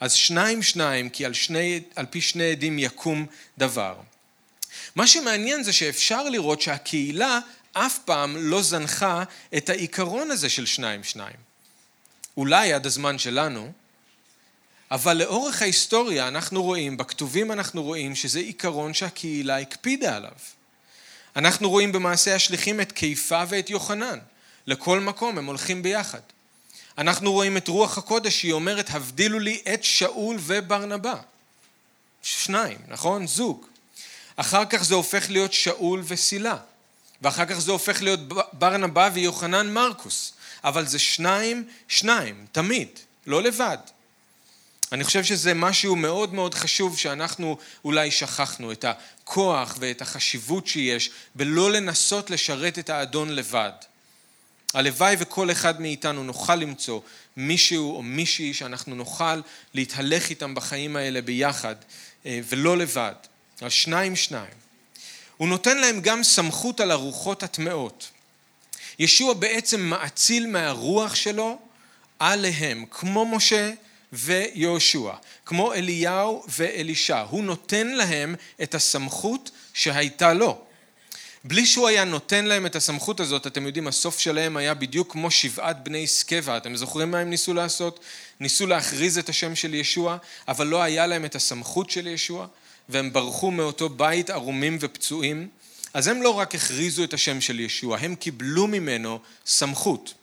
אז 0.00 0.12
שניים 0.12 0.62
שניים, 0.62 1.08
כי 1.10 1.24
על, 1.24 1.34
שני, 1.34 1.80
על 1.94 2.06
פי 2.06 2.20
שני 2.20 2.50
עדים 2.50 2.78
יקום 2.78 3.26
דבר. 3.58 3.96
מה 4.96 5.06
שמעניין 5.06 5.62
זה 5.62 5.72
שאפשר 5.72 6.28
לראות 6.28 6.60
שהקהילה 6.60 7.38
אף 7.72 7.98
פעם 8.04 8.36
לא 8.36 8.62
זנחה 8.62 9.22
את 9.56 9.68
העיקרון 9.68 10.30
הזה 10.30 10.48
של 10.48 10.66
שניים 10.66 11.04
שניים. 11.04 11.36
אולי 12.36 12.72
עד 12.72 12.86
הזמן 12.86 13.18
שלנו, 13.18 13.72
אבל 14.90 15.16
לאורך 15.16 15.62
ההיסטוריה 15.62 16.28
אנחנו 16.28 16.62
רואים, 16.62 16.96
בכתובים 16.96 17.52
אנחנו 17.52 17.82
רואים 17.82 18.14
שזה 18.14 18.38
עיקרון 18.38 18.94
שהקהילה 18.94 19.58
הקפידה 19.58 20.16
עליו. 20.16 20.32
אנחנו 21.36 21.70
רואים 21.70 21.92
במעשה 21.92 22.34
השליחים 22.34 22.80
את 22.80 22.92
קיפה 22.92 23.42
ואת 23.48 23.70
יוחנן. 23.70 24.18
לכל 24.66 25.00
מקום 25.00 25.38
הם 25.38 25.46
הולכים 25.46 25.82
ביחד. 25.82 26.20
אנחנו 26.98 27.32
רואים 27.32 27.56
את 27.56 27.68
רוח 27.68 27.98
הקודש, 27.98 28.42
היא 28.42 28.52
אומרת, 28.52 28.90
הבדילו 28.90 29.38
לי 29.38 29.62
את 29.74 29.84
שאול 29.84 30.36
וברנבא. 30.40 31.14
שניים, 32.22 32.78
נכון? 32.88 33.26
זוג. 33.26 33.66
אחר 34.36 34.64
כך 34.64 34.84
זה 34.84 34.94
הופך 34.94 35.30
להיות 35.30 35.52
שאול 35.52 36.02
וסילה. 36.06 36.56
ואחר 37.22 37.46
כך 37.46 37.58
זה 37.58 37.72
הופך 37.72 38.02
להיות 38.02 38.20
ברנבא 38.52 39.10
ויוחנן 39.12 39.72
מרקוס. 39.72 40.32
אבל 40.64 40.86
זה 40.86 40.98
שניים, 40.98 41.68
שניים, 41.88 42.46
תמיד, 42.52 42.88
לא 43.26 43.42
לבד. 43.42 43.78
אני 44.92 45.04
חושב 45.04 45.24
שזה 45.24 45.54
משהו 45.54 45.96
מאוד 45.96 46.34
מאוד 46.34 46.54
חשוב 46.54 46.98
שאנחנו 46.98 47.58
אולי 47.84 48.10
שכחנו, 48.10 48.72
את 48.72 48.84
הכוח 48.84 49.76
ואת 49.80 50.02
החשיבות 50.02 50.66
שיש 50.66 51.10
בלא 51.34 51.70
לנסות 51.70 52.30
לשרת 52.30 52.78
את 52.78 52.90
האדון 52.90 53.28
לבד. 53.28 53.72
הלוואי 54.74 55.16
וכל 55.18 55.50
אחד 55.50 55.80
מאיתנו 55.80 56.24
נוכל 56.24 56.54
למצוא 56.54 57.00
מישהו 57.36 57.96
או 57.96 58.02
מישהי 58.02 58.54
שאנחנו 58.54 58.94
נוכל 58.94 59.40
להתהלך 59.74 60.30
איתם 60.30 60.54
בחיים 60.54 60.96
האלה 60.96 61.22
ביחד 61.22 61.74
אה, 62.26 62.40
ולא 62.48 62.76
לבד, 62.76 63.14
על 63.60 63.70
שניים 63.70 64.16
שניים. 64.16 64.54
הוא 65.36 65.48
נותן 65.48 65.78
להם 65.78 66.00
גם 66.00 66.22
סמכות 66.22 66.80
על 66.80 66.90
הרוחות 66.90 67.42
הטמעות. 67.42 68.10
ישוע 68.98 69.34
בעצם 69.34 69.80
מאציל 69.80 70.46
מהרוח 70.46 71.14
שלו 71.14 71.58
עליהם, 72.18 72.84
כמו 72.90 73.26
משה 73.26 73.72
ויהושע, 74.12 75.12
כמו 75.46 75.74
אליהו 75.74 76.44
ואלישע. 76.48 77.20
הוא 77.20 77.44
נותן 77.44 77.86
להם 77.86 78.34
את 78.62 78.74
הסמכות 78.74 79.50
שהייתה 79.74 80.32
לו. 80.32 80.64
בלי 81.48 81.66
שהוא 81.66 81.88
היה 81.88 82.04
נותן 82.04 82.44
להם 82.44 82.66
את 82.66 82.76
הסמכות 82.76 83.20
הזאת, 83.20 83.46
אתם 83.46 83.66
יודעים, 83.66 83.88
הסוף 83.88 84.18
שלהם 84.18 84.56
היה 84.56 84.74
בדיוק 84.74 85.12
כמו 85.12 85.30
שבעת 85.30 85.84
בני 85.84 86.06
סקבה. 86.06 86.56
אתם 86.56 86.76
זוכרים 86.76 87.10
מה 87.10 87.18
הם 87.18 87.30
ניסו 87.30 87.54
לעשות? 87.54 88.00
ניסו 88.40 88.66
להכריז 88.66 89.18
את 89.18 89.28
השם 89.28 89.54
של 89.54 89.74
ישוע, 89.74 90.16
אבל 90.48 90.66
לא 90.66 90.82
היה 90.82 91.06
להם 91.06 91.24
את 91.24 91.34
הסמכות 91.34 91.90
של 91.90 92.06
ישוע, 92.06 92.46
והם 92.88 93.12
ברחו 93.12 93.50
מאותו 93.50 93.88
בית 93.88 94.30
ערומים 94.30 94.78
ופצועים. 94.80 95.48
אז 95.94 96.08
הם 96.08 96.22
לא 96.22 96.30
רק 96.30 96.54
הכריזו 96.54 97.04
את 97.04 97.14
השם 97.14 97.40
של 97.40 97.60
ישוע, 97.60 97.98
הם 97.98 98.14
קיבלו 98.14 98.66
ממנו 98.66 99.18
סמכות. 99.46 100.14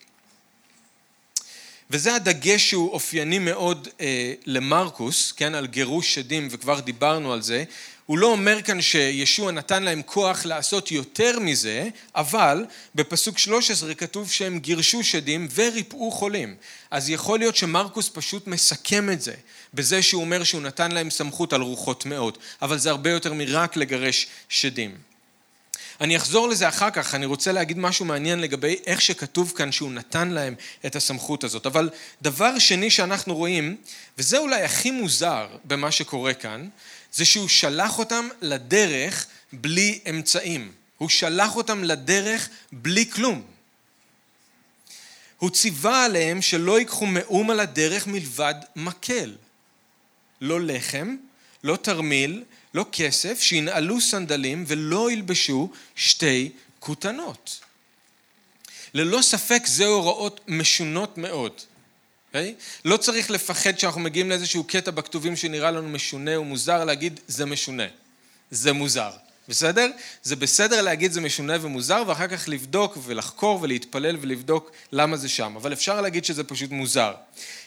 וזה 1.90 2.16
הדגש 2.16 2.70
שהוא 2.70 2.92
אופייני 2.92 3.40
מאוד 3.40 3.88
אה, 4.02 4.34
למרקוס, 4.46 5.32
כן, 5.32 5.56
על 5.56 5.68
גירוש 5.68 6.14
שדים, 6.14 6.48
וכבר 6.52 6.80
דיברנו 6.80 7.34
על 7.34 7.42
זה. 7.42 7.64
הוא 8.06 8.18
לא 8.18 8.28
אומר 8.28 8.62
כאן 8.62 8.82
שישוע 8.82 9.52
נתן 9.52 9.84
להם 9.84 10.02
כוח 10.06 10.46
לעשות 10.46 10.92
יותר 10.92 11.40
מזה, 11.40 11.90
אבל 12.16 12.66
בפסוק 12.96 13.38
13 13.38 13.94
כתוב 13.94 14.32
שהם 14.32 14.60
גירשו 14.60 15.04
שדים 15.04 15.48
וריפאו 15.56 16.12
חולים. 16.12 16.56
אז 16.92 17.10
יכול 17.10 17.40
להיות 17.40 17.56
שמרקוס 17.56 18.10
פשוט 18.14 18.48
מסכם 18.48 19.10
את 19.10 19.22
זה, 19.22 19.34
בזה 19.74 20.02
שהוא 20.02 20.22
אומר 20.22 20.44
שהוא 20.44 20.62
נתן 20.62 20.92
להם 20.92 21.10
סמכות 21.10 21.54
על 21.54 21.62
רוחות 21.62 22.02
טמאות, 22.02 22.38
אבל 22.62 22.78
זה 22.78 22.90
הרבה 22.90 23.10
יותר 23.10 23.34
מרק 23.34 23.76
לגרש 23.76 24.28
שדים. 24.50 24.98
אני 26.02 26.18
אחזור 26.18 26.50
לזה 26.50 26.68
אחר 26.68 26.90
כך, 26.90 27.16
אני 27.16 27.26
רוצה 27.26 27.52
להגיד 27.52 27.78
משהו 27.78 28.06
מעניין 28.06 28.40
לגבי 28.40 28.76
איך 28.86 29.02
שכתוב 29.02 29.54
כאן 29.56 29.72
שהוא 29.72 29.92
נתן 29.92 30.30
להם 30.30 30.56
את 30.86 30.96
הסמכות 30.96 31.44
הזאת. 31.44 31.66
אבל 31.66 31.90
דבר 32.22 32.60
שני 32.60 32.90
שאנחנו 32.90 33.36
רואים, 33.36 33.76
וזה 34.18 34.38
אולי 34.38 34.64
הכי 34.64 34.92
מוזר 34.92 35.48
במה 35.66 35.92
שקורה 35.92 36.34
כאן, 36.34 36.68
זה 37.14 37.26
שהוא 37.26 37.48
שלח 37.48 38.00
אותם 38.00 38.30
לדרך 38.42 39.26
בלי 39.54 40.00
אמצעים. 40.10 40.72
הוא 40.98 41.10
שלח 41.10 41.56
אותם 41.56 41.84
לדרך 41.84 42.50
בלי 42.72 43.12
כלום. 43.12 43.42
הוא 45.38 45.50
ציווה 45.50 46.06
עליהם 46.06 46.42
שלא 46.42 46.80
ייקחו 46.80 47.06
מאום 47.06 47.50
על 47.50 47.60
הדרך 47.60 48.08
מלבד 48.08 48.56
מקל. 48.76 49.36
לא 50.42 50.62
לחם, 50.62 51.16
לא 51.64 51.76
תרמיל, 51.76 52.44
לא 52.74 52.86
כסף, 52.92 53.42
שינעלו 53.42 54.02
סנדלים 54.02 54.64
ולא 54.68 55.12
ילבשו 55.12 55.70
שתי 55.96 56.52
כותנות. 56.80 57.60
ללא 58.94 59.22
ספק 59.22 59.64
זה 59.66 59.86
הוראות 59.86 60.42
משונות 60.48 61.18
מאוד. 61.18 61.62
Okay? 62.34 62.38
אוקיי? 62.38 62.56
לא 62.86 62.98
צריך 62.98 63.32
לפחד 63.32 63.80
שאנחנו 63.80 64.02
מגיעים 64.02 64.30
לאיזשהו 64.30 64.64
קטע 64.64 64.92
בכתובים 64.92 65.36
שנראה 65.36 65.72
לנו 65.72 65.90
משונה 65.90 66.40
ומוזר 66.40 66.84
להגיד 66.84 67.20
זה 67.28 67.46
משונה, 67.46 67.88
זה 68.52 68.74
מוזר. 68.74 69.12
בסדר? 69.48 69.92
זה 70.24 70.36
בסדר 70.36 70.82
להגיד 70.82 71.12
זה 71.12 71.22
משונה 71.22 71.58
ומוזר 71.62 72.04
ואחר 72.08 72.28
כך 72.28 72.50
לבדוק 72.50 72.98
ולחקור 73.04 73.60
ולהתפלל 73.62 74.18
ולבדוק 74.22 74.72
למה 74.92 75.18
זה 75.18 75.30
שם, 75.30 75.56
אבל 75.56 75.74
אפשר 75.74 76.02
להגיד 76.02 76.26
שזה 76.26 76.44
פשוט 76.44 76.72
מוזר. 76.72 77.14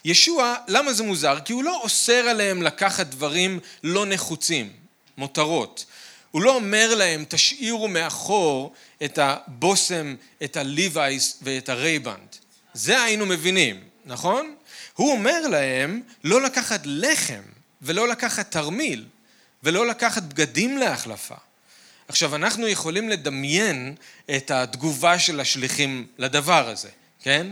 ישוע, 0.04 0.54
למה 0.68 0.92
זה 0.92 1.02
מוזר? 1.02 1.40
כי 1.40 1.52
הוא 1.52 1.64
לא 1.64 1.80
אוסר 1.82 2.12
עליהם 2.12 2.62
לקחת 2.62 3.06
דברים 3.06 3.60
לא 3.82 4.06
נחוצים. 4.06 4.72
מותרות. 5.16 5.84
הוא 6.30 6.42
לא 6.42 6.54
אומר 6.54 6.94
להם, 6.94 7.24
תשאירו 7.28 7.88
מאחור 7.88 8.72
את 9.04 9.18
הבושם, 9.18 10.14
את 10.44 10.56
הליווייס 10.56 11.38
ואת 11.42 11.68
הרייבאן. 11.68 12.36
זה 12.74 13.02
היינו 13.02 13.26
מבינים, 13.26 13.80
נכון? 14.06 14.55
הוא 14.96 15.12
אומר 15.12 15.48
להם 15.48 16.02
לא 16.24 16.42
לקחת 16.42 16.80
לחם 16.84 17.42
ולא 17.82 18.08
לקחת 18.08 18.50
תרמיל 18.50 19.04
ולא 19.62 19.86
לקחת 19.86 20.22
בגדים 20.22 20.78
להחלפה. 20.78 21.34
עכשיו, 22.08 22.36
אנחנו 22.36 22.68
יכולים 22.68 23.08
לדמיין 23.08 23.94
את 24.36 24.50
התגובה 24.50 25.18
של 25.18 25.40
השליחים 25.40 26.06
לדבר 26.18 26.68
הזה, 26.68 26.88
כן? 27.22 27.46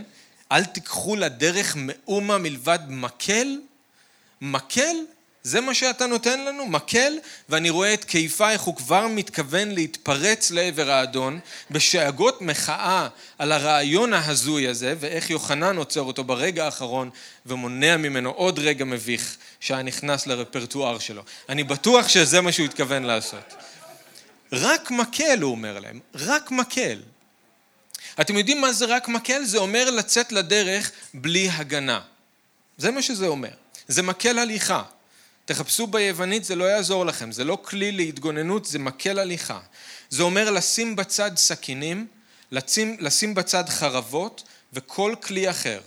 אל 0.51 0.65
תיקחו 0.65 1.15
לדרך 1.15 1.75
מאומה 1.77 2.37
מלבד 2.37 2.79
מקל. 2.87 3.59
מקל 4.41 4.95
זה 5.45 5.61
מה 5.61 5.73
שאתה 5.73 6.07
נותן 6.07 6.45
לנו? 6.45 6.65
מקל? 6.65 7.17
ואני 7.49 7.69
רואה 7.69 7.93
את 7.93 8.05
קיפה 8.05 8.51
איך 8.51 8.61
הוא 8.61 8.75
כבר 8.75 9.07
מתכוון 9.07 9.71
להתפרץ 9.71 10.51
לעבר 10.51 10.91
האדון 10.91 11.39
בשאגות 11.71 12.41
מחאה 12.41 13.07
על 13.37 13.51
הרעיון 13.51 14.13
ההזוי 14.13 14.67
הזה 14.67 14.95
ואיך 14.99 15.29
יוחנן 15.29 15.77
עוצר 15.77 16.01
אותו 16.01 16.23
ברגע 16.23 16.65
האחרון 16.65 17.09
ומונע 17.45 17.97
ממנו 17.97 18.29
עוד 18.29 18.59
רגע 18.59 18.85
מביך 18.85 19.37
שהיה 19.59 19.83
נכנס 19.83 20.27
לרפרטואר 20.27 20.99
שלו. 20.99 21.23
אני 21.49 21.63
בטוח 21.63 22.07
שזה 22.07 22.41
מה 22.41 22.51
שהוא 22.51 22.65
התכוון 22.65 23.03
לעשות. 23.03 23.53
רק 24.51 24.91
מקל, 24.91 25.41
הוא 25.41 25.51
אומר 25.51 25.79
להם, 25.79 25.99
רק 26.15 26.51
מקל. 26.51 27.01
אתם 28.21 28.37
יודעים 28.37 28.61
מה 28.61 28.73
זה 28.73 28.85
רק 28.85 29.07
מקל? 29.07 29.43
זה 29.43 29.57
אומר 29.57 29.89
לצאת 29.89 30.31
לדרך 30.31 30.91
בלי 31.13 31.49
הגנה. 31.49 32.01
זה 32.77 32.91
מה 32.91 33.01
שזה 33.01 33.27
אומר. 33.27 33.53
זה 33.87 34.01
מקל 34.01 34.39
הליכה. 34.39 34.83
תחפשו 35.45 35.87
ביוונית, 35.87 36.43
זה 36.43 36.55
לא 36.55 36.63
יעזור 36.63 37.05
לכם, 37.05 37.31
זה 37.31 37.43
לא 37.43 37.57
כלי 37.61 37.91
להתגוננות, 37.91 38.65
זה 38.65 38.79
מקל 38.79 39.19
הליכה. 39.19 39.59
זה 40.09 40.23
אומר 40.23 40.51
לשים 40.51 40.95
בצד 40.95 41.31
סכינים, 41.35 42.07
לשים, 42.51 42.97
לשים 42.99 43.35
בצד 43.35 43.69
חרבות 43.69 44.43
וכל 44.73 45.15
כלי 45.23 45.49
אחר. 45.49 45.81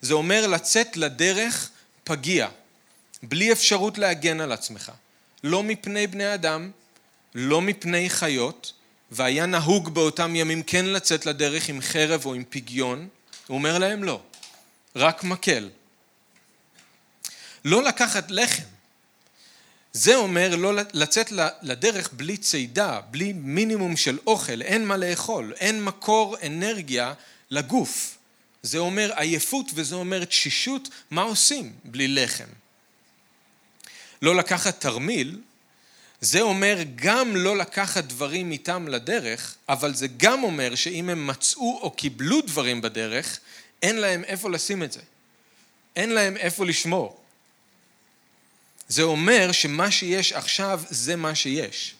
זה 0.00 0.14
אומר 0.14 0.46
לצאת 0.46 0.96
לדרך 0.96 1.70
פגיע, 2.04 2.48
בלי 3.22 3.52
אפשרות 3.52 3.98
להגן 3.98 4.40
על 4.40 4.52
עצמך. 4.52 4.92
לא 5.44 5.62
מפני 5.62 6.06
בני 6.06 6.34
אדם, 6.34 6.70
לא 7.34 7.60
מפני 7.60 8.10
חיות, 8.10 8.72
והיה 9.10 9.46
נהוג 9.46 9.94
באותם 9.94 10.36
ימים 10.36 10.62
כן 10.62 10.86
לצאת 10.86 11.26
לדרך 11.26 11.68
עם 11.68 11.80
חרב 11.80 12.26
או 12.26 12.34
עם 12.34 12.44
פגיון, 12.50 13.08
הוא 13.46 13.54
אומר 13.54 13.78
להם 13.78 14.04
לא, 14.04 14.20
רק 14.96 15.24
מקל. 15.24 15.68
לא 17.64 17.82
לקחת 17.82 18.30
לחם, 18.30 18.69
זה 19.92 20.16
אומר 20.16 20.56
לא 20.56 20.72
לצאת 20.92 21.32
לדרך 21.62 22.10
בלי 22.12 22.36
צידה, 22.36 23.00
בלי 23.10 23.32
מינימום 23.32 23.96
של 23.96 24.18
אוכל, 24.26 24.62
אין 24.62 24.86
מה 24.86 24.96
לאכול, 24.96 25.52
אין 25.60 25.84
מקור 25.84 26.36
אנרגיה 26.46 27.14
לגוף. 27.50 28.18
זה 28.62 28.78
אומר 28.78 29.12
עייפות 29.16 29.66
וזה 29.74 29.94
אומר 29.94 30.24
תשישות, 30.24 30.88
מה 31.10 31.22
עושים 31.22 31.72
בלי 31.84 32.08
לחם? 32.08 32.44
לא 34.22 34.36
לקחת 34.36 34.80
תרמיל, 34.80 35.38
זה 36.20 36.40
אומר 36.40 36.78
גם 36.94 37.36
לא 37.36 37.56
לקחת 37.56 38.04
דברים 38.04 38.52
איתם 38.52 38.88
לדרך, 38.88 39.54
אבל 39.68 39.94
זה 39.94 40.06
גם 40.16 40.44
אומר 40.44 40.74
שאם 40.74 41.08
הם 41.10 41.26
מצאו 41.26 41.78
או 41.82 41.90
קיבלו 41.90 42.40
דברים 42.40 42.80
בדרך, 42.80 43.40
אין 43.82 43.96
להם 43.96 44.24
איפה 44.24 44.50
לשים 44.50 44.82
את 44.82 44.92
זה. 44.92 45.00
אין 45.96 46.10
להם 46.10 46.36
איפה 46.36 46.66
לשמור. 46.66 47.19
זה 48.90 49.02
אומר 49.02 49.52
שמה 49.52 49.90
שיש 49.90 50.32
עכשיו 50.32 50.80
זה 50.88 51.16
מה 51.16 51.34
שיש. 51.34 51.94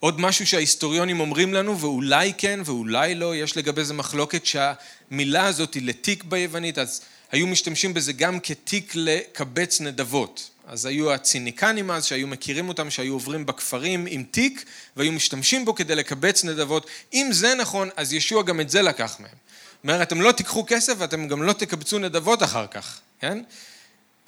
עוד 0.00 0.20
משהו 0.20 0.46
שההיסטוריונים 0.46 1.20
אומרים 1.20 1.54
לנו, 1.54 1.80
ואולי 1.80 2.32
כן 2.38 2.60
ואולי 2.64 3.14
לא, 3.14 3.36
יש 3.36 3.56
לגבי 3.56 3.84
זה 3.84 3.94
מחלוקת 3.94 4.46
שהמילה 4.46 5.46
הזאת 5.46 5.74
היא 5.74 5.82
לתיק 5.82 6.24
ביוונית, 6.24 6.78
אז 6.78 7.00
היו 7.32 7.46
משתמשים 7.46 7.94
בזה 7.94 8.12
גם 8.12 8.40
כתיק 8.40 8.92
לקבץ 8.94 9.80
נדבות. 9.80 10.50
אז 10.66 10.86
היו 10.86 11.12
הציניקנים 11.12 11.90
אז, 11.90 12.04
שהיו 12.04 12.26
מכירים 12.26 12.68
אותם, 12.68 12.90
שהיו 12.90 13.12
עוברים 13.12 13.46
בכפרים 13.46 14.06
עם 14.10 14.24
תיק, 14.30 14.64
והיו 14.96 15.12
משתמשים 15.12 15.64
בו 15.64 15.74
כדי 15.74 15.94
לקבץ 15.94 16.44
נדבות. 16.44 16.86
אם 17.14 17.28
זה 17.32 17.54
נכון, 17.54 17.88
אז 17.96 18.12
ישוע 18.12 18.42
גם 18.42 18.60
את 18.60 18.70
זה 18.70 18.82
לקח 18.82 19.16
מהם. 19.20 19.30
זאת 19.30 19.84
אומרת, 19.84 20.02
אתם 20.02 20.20
לא 20.20 20.32
תיקחו 20.32 20.64
כסף 20.66 20.94
ואתם 20.98 21.28
גם 21.28 21.42
לא 21.42 21.52
תקבצו 21.52 21.98
נדבות 21.98 22.42
אחר 22.42 22.66
כך, 22.66 23.00
כן? 23.20 23.42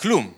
כלום. 0.01 0.33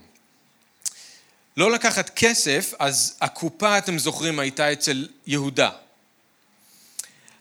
לא 1.57 1.71
לקחת 1.71 2.11
כסף, 2.17 2.73
אז 2.79 3.17
הקופה, 3.21 3.79
אתם 3.79 3.99
זוכרים, 3.99 4.39
הייתה 4.39 4.73
אצל 4.73 5.09
יהודה. 5.27 5.71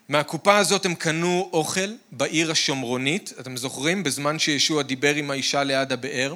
מהקופה 0.09 0.57
הזאת 0.57 0.85
הם 0.85 0.95
קנו 0.95 1.49
אוכל 1.53 1.93
בעיר 2.11 2.51
השומרונית, 2.51 3.33
אתם 3.39 3.57
זוכרים? 3.57 4.03
בזמן 4.03 4.39
שישוע 4.39 4.83
דיבר 4.83 5.15
עם 5.15 5.31
האישה 5.31 5.63
ליד 5.63 5.91
הבאר, 5.91 6.33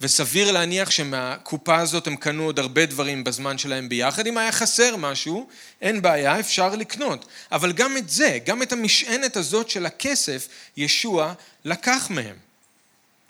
וסביר 0.00 0.52
להניח 0.52 0.90
שמהקופה 0.90 1.76
הזאת 1.76 2.06
הם 2.06 2.16
קנו 2.16 2.44
עוד 2.44 2.58
הרבה 2.58 2.86
דברים 2.86 3.24
בזמן 3.24 3.58
שלהם 3.58 3.88
ביחד. 3.88 4.26
אם 4.26 4.38
היה 4.38 4.52
חסר 4.52 4.96
משהו, 4.96 5.48
אין 5.80 6.02
בעיה, 6.02 6.40
אפשר 6.40 6.76
לקנות. 6.76 7.26
אבל 7.52 7.72
גם 7.72 7.96
את 7.96 8.10
זה, 8.10 8.38
גם 8.46 8.62
את 8.62 8.72
המשענת 8.72 9.36
הזאת 9.36 9.70
של 9.70 9.86
הכסף, 9.86 10.48
ישוע 10.76 11.32
לקח 11.64 12.06
מהם. 12.10 12.49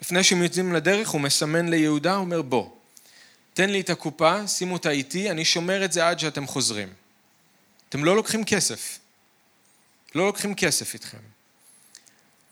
לפני 0.01 0.23
שהם 0.23 0.43
יוצאים 0.43 0.73
לדרך 0.73 1.09
הוא 1.09 1.21
מסמן 1.21 1.69
ליהודה, 1.69 2.15
הוא 2.15 2.25
אומר 2.25 2.41
בוא, 2.41 2.69
תן 3.53 3.69
לי 3.69 3.81
את 3.81 3.89
הקופה, 3.89 4.47
שימו 4.47 4.73
אותה 4.73 4.89
איתי, 4.89 5.31
אני 5.31 5.45
שומר 5.45 5.85
את 5.85 5.91
זה 5.91 6.07
עד 6.07 6.19
שאתם 6.19 6.47
חוזרים. 6.47 6.93
אתם 7.89 8.03
לא 8.03 8.15
לוקחים 8.15 8.43
כסף. 8.43 8.99
לא 10.15 10.25
לוקחים 10.25 10.55
כסף 10.55 10.93
איתכם. 10.93 11.17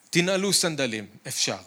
תנעלו 0.10 0.54
סנדלים, 0.54 1.08
אפשר. 1.28 1.58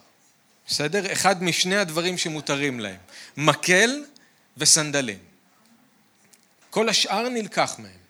בסדר? 0.66 1.12
אחד 1.12 1.42
משני 1.42 1.76
הדברים 1.76 2.18
שמותרים 2.18 2.80
להם. 2.80 3.00
מקל 3.36 4.04
וסנדלים. 4.56 5.18
כל 6.70 6.88
השאר 6.88 7.28
נלקח 7.28 7.74
מהם. 7.78 8.02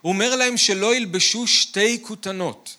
הוא 0.00 0.12
אומר 0.12 0.36
להם 0.36 0.56
שלא 0.56 0.96
ילבשו 0.96 1.46
שתי 1.46 1.98
כותנות. 2.02 2.76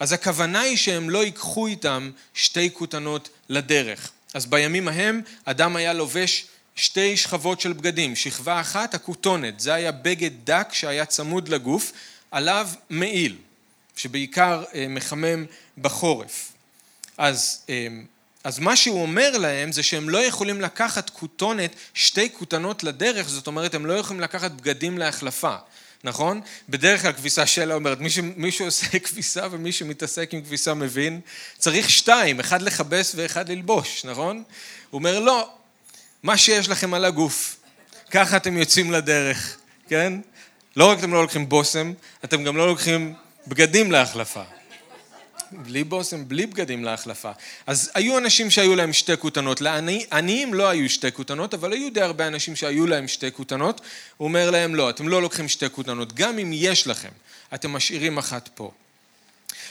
אז 0.00 0.12
הכוונה 0.12 0.60
היא 0.60 0.76
שהם 0.76 1.10
לא 1.10 1.24
ייקחו 1.24 1.66
איתם 1.66 2.10
שתי 2.34 2.70
כותנות 2.72 3.28
לדרך. 3.48 4.10
אז 4.34 4.46
בימים 4.46 4.88
ההם 4.88 5.20
אדם 5.44 5.76
היה 5.76 5.92
לובש 5.92 6.46
שתי 6.76 7.16
שכבות 7.16 7.60
של 7.60 7.72
בגדים, 7.72 8.16
שכבה 8.16 8.60
אחת 8.60 8.94
הכותונת, 8.94 9.60
זה 9.60 9.74
היה 9.74 9.92
בגד 9.92 10.30
דק 10.44 10.68
שהיה 10.72 11.06
צמוד 11.06 11.48
לגוף, 11.48 11.92
עליו 12.30 12.68
מעיל, 12.90 13.36
שבעיקר 13.96 14.64
אה, 14.74 14.86
מחמם 14.88 15.44
בחורף. 15.78 16.52
אז 17.18 17.62
אה, 17.68 17.88
אז 18.44 18.58
מה 18.58 18.76
שהוא 18.76 19.02
אומר 19.02 19.38
להם 19.38 19.72
זה 19.72 19.82
שהם 19.82 20.08
לא 20.08 20.18
יכולים 20.18 20.60
לקחת 20.60 21.10
כותונת, 21.10 21.74
שתי 21.94 22.32
כותנות 22.32 22.84
לדרך, 22.84 23.28
זאת 23.28 23.46
אומרת 23.46 23.74
הם 23.74 23.86
לא 23.86 23.92
יכולים 23.92 24.20
לקחת 24.20 24.50
בגדים 24.50 24.98
להחלפה, 24.98 25.56
נכון? 26.04 26.40
בדרך 26.68 27.02
כלל 27.02 27.12
כביסה 27.12 27.46
שלה 27.46 27.74
אומרת, 27.74 28.00
מי, 28.00 28.10
ש... 28.10 28.18
מי 28.36 28.52
שעושה 28.52 28.98
כביסה 29.04 29.46
ומי 29.50 29.72
שמתעסק 29.72 30.34
עם 30.34 30.42
כביסה 30.42 30.74
מבין, 30.74 31.20
צריך 31.58 31.90
שתיים, 31.90 32.40
אחד 32.40 32.62
לכבס 32.62 33.12
ואחד 33.16 33.48
ללבוש, 33.48 34.04
נכון? 34.04 34.42
הוא 34.90 34.98
אומר, 34.98 35.20
לא, 35.20 35.50
מה 36.22 36.36
שיש 36.36 36.68
לכם 36.68 36.94
על 36.94 37.04
הגוף, 37.04 37.56
ככה 38.10 38.36
אתם 38.36 38.56
יוצאים 38.56 38.92
לדרך, 38.92 39.56
כן? 39.88 40.12
לא 40.76 40.90
רק 40.90 40.98
אתם 40.98 41.12
לא 41.12 41.22
לוקחים 41.22 41.48
בושם, 41.48 41.92
אתם 42.24 42.44
גם 42.44 42.56
לא 42.56 42.66
לוקחים 42.66 43.14
בגדים 43.46 43.92
להחלפה. 43.92 44.42
בלי 45.52 45.84
בושם, 45.84 46.28
בלי 46.28 46.46
בגדים 46.46 46.84
להחלפה. 46.84 47.30
אז 47.66 47.90
היו 47.94 48.18
אנשים 48.18 48.50
שהיו 48.50 48.76
להם 48.76 48.92
שתי 48.92 49.16
כותנות, 49.16 49.60
לעניים 49.60 50.54
לא 50.54 50.68
היו 50.68 50.90
שתי 50.90 51.12
כותנות, 51.12 51.54
אבל 51.54 51.72
היו 51.72 51.92
די 51.92 52.00
הרבה 52.00 52.26
אנשים 52.26 52.56
שהיו 52.56 52.86
להם 52.86 53.08
שתי 53.08 53.32
כותנות, 53.32 53.80
הוא 54.16 54.28
אומר 54.28 54.50
להם 54.50 54.74
לא, 54.74 54.90
אתם 54.90 55.08
לא 55.08 55.22
לוקחים 55.22 55.48
שתי 55.48 55.66
כותנות, 55.72 56.12
גם 56.12 56.38
אם 56.38 56.50
יש 56.52 56.86
לכם, 56.86 57.08
אתם 57.54 57.70
משאירים 57.70 58.18
אחת 58.18 58.48
פה. 58.54 58.72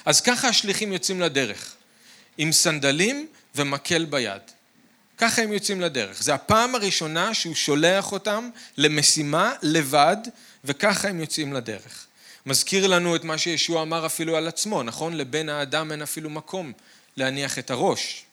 אז 0.06 0.22
ככה 0.22 0.48
השליחים 0.48 0.94
יוצאים 0.94 1.22
לדרך, 1.22 1.76
עם 2.38 2.52
סנדלים 2.52 3.28
ומקל 3.56 4.06
ביד. 4.06 4.42
ככה 5.18 5.42
הם 5.42 5.54
יוצאים 5.54 5.82
לדרך. 5.82 6.24
זו 6.24 6.34
הפעם 6.34 6.76
הראשונה 6.76 7.34
שהוא 7.34 7.56
שולח 7.56 8.12
אותם 8.12 8.50
למשימה 8.78 9.54
לבד, 9.62 10.18
וככה 10.64 11.08
הם 11.08 11.20
יוצאים 11.20 11.54
לדרך. 11.54 12.08
מזכיר 12.46 12.88
לנו 12.88 13.16
את 13.16 13.24
מה 13.24 13.38
שישוע 13.38 13.82
אמר 13.82 14.06
אפילו 14.06 14.38
על 14.38 14.48
עצמו, 14.48 14.84
נכון? 14.84 15.14
לבן 15.14 15.50
האדם 15.50 15.92
אין 15.92 16.02
אפילו 16.02 16.30
מקום 16.30 16.72
להניח 17.18 17.60
את 17.60 17.72
הראש. 17.72 18.26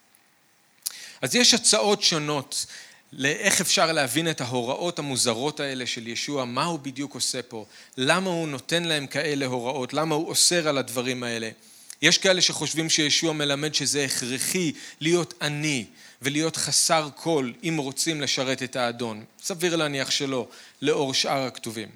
אז 1.22 1.34
יש 1.34 1.54
הצעות 1.54 2.02
שונות 2.02 2.66
לאיך 3.12 3.60
אפשר 3.60 3.92
להבין 3.92 4.30
את 4.30 4.40
ההוראות 4.40 4.98
המוזרות 4.98 5.60
האלה 5.60 5.86
של 5.86 6.08
ישוע, 6.08 6.44
מה 6.44 6.64
הוא 6.64 6.78
בדיוק 6.78 7.14
עושה 7.14 7.42
פה, 7.42 7.64
למה 7.96 8.30
הוא 8.30 8.48
נותן 8.48 8.84
להם 8.84 9.06
כאלה 9.06 9.46
הוראות, 9.46 9.94
למה 9.94 10.14
הוא 10.14 10.28
אוסר 10.28 10.68
על 10.68 10.78
הדברים 10.78 11.22
האלה. 11.22 11.50
יש 12.02 12.18
כאלה 12.18 12.40
שחושבים 12.40 12.90
שישוע 12.90 13.32
מלמד 13.32 13.74
שזה 13.74 14.04
הכרחי 14.04 14.72
להיות 15.00 15.34
עני 15.42 15.84
ולהיות 16.22 16.56
חסר 16.56 17.08
כל 17.16 17.52
אם 17.64 17.76
רוצים 17.76 18.20
לשרת 18.20 18.62
את 18.62 18.76
האדון. 18.76 19.24
סביר 19.42 19.76
להניח 19.76 20.10
שלא, 20.10 20.48
לאור 20.82 21.14
שאר 21.14 21.42
הכתובים. 21.42 21.88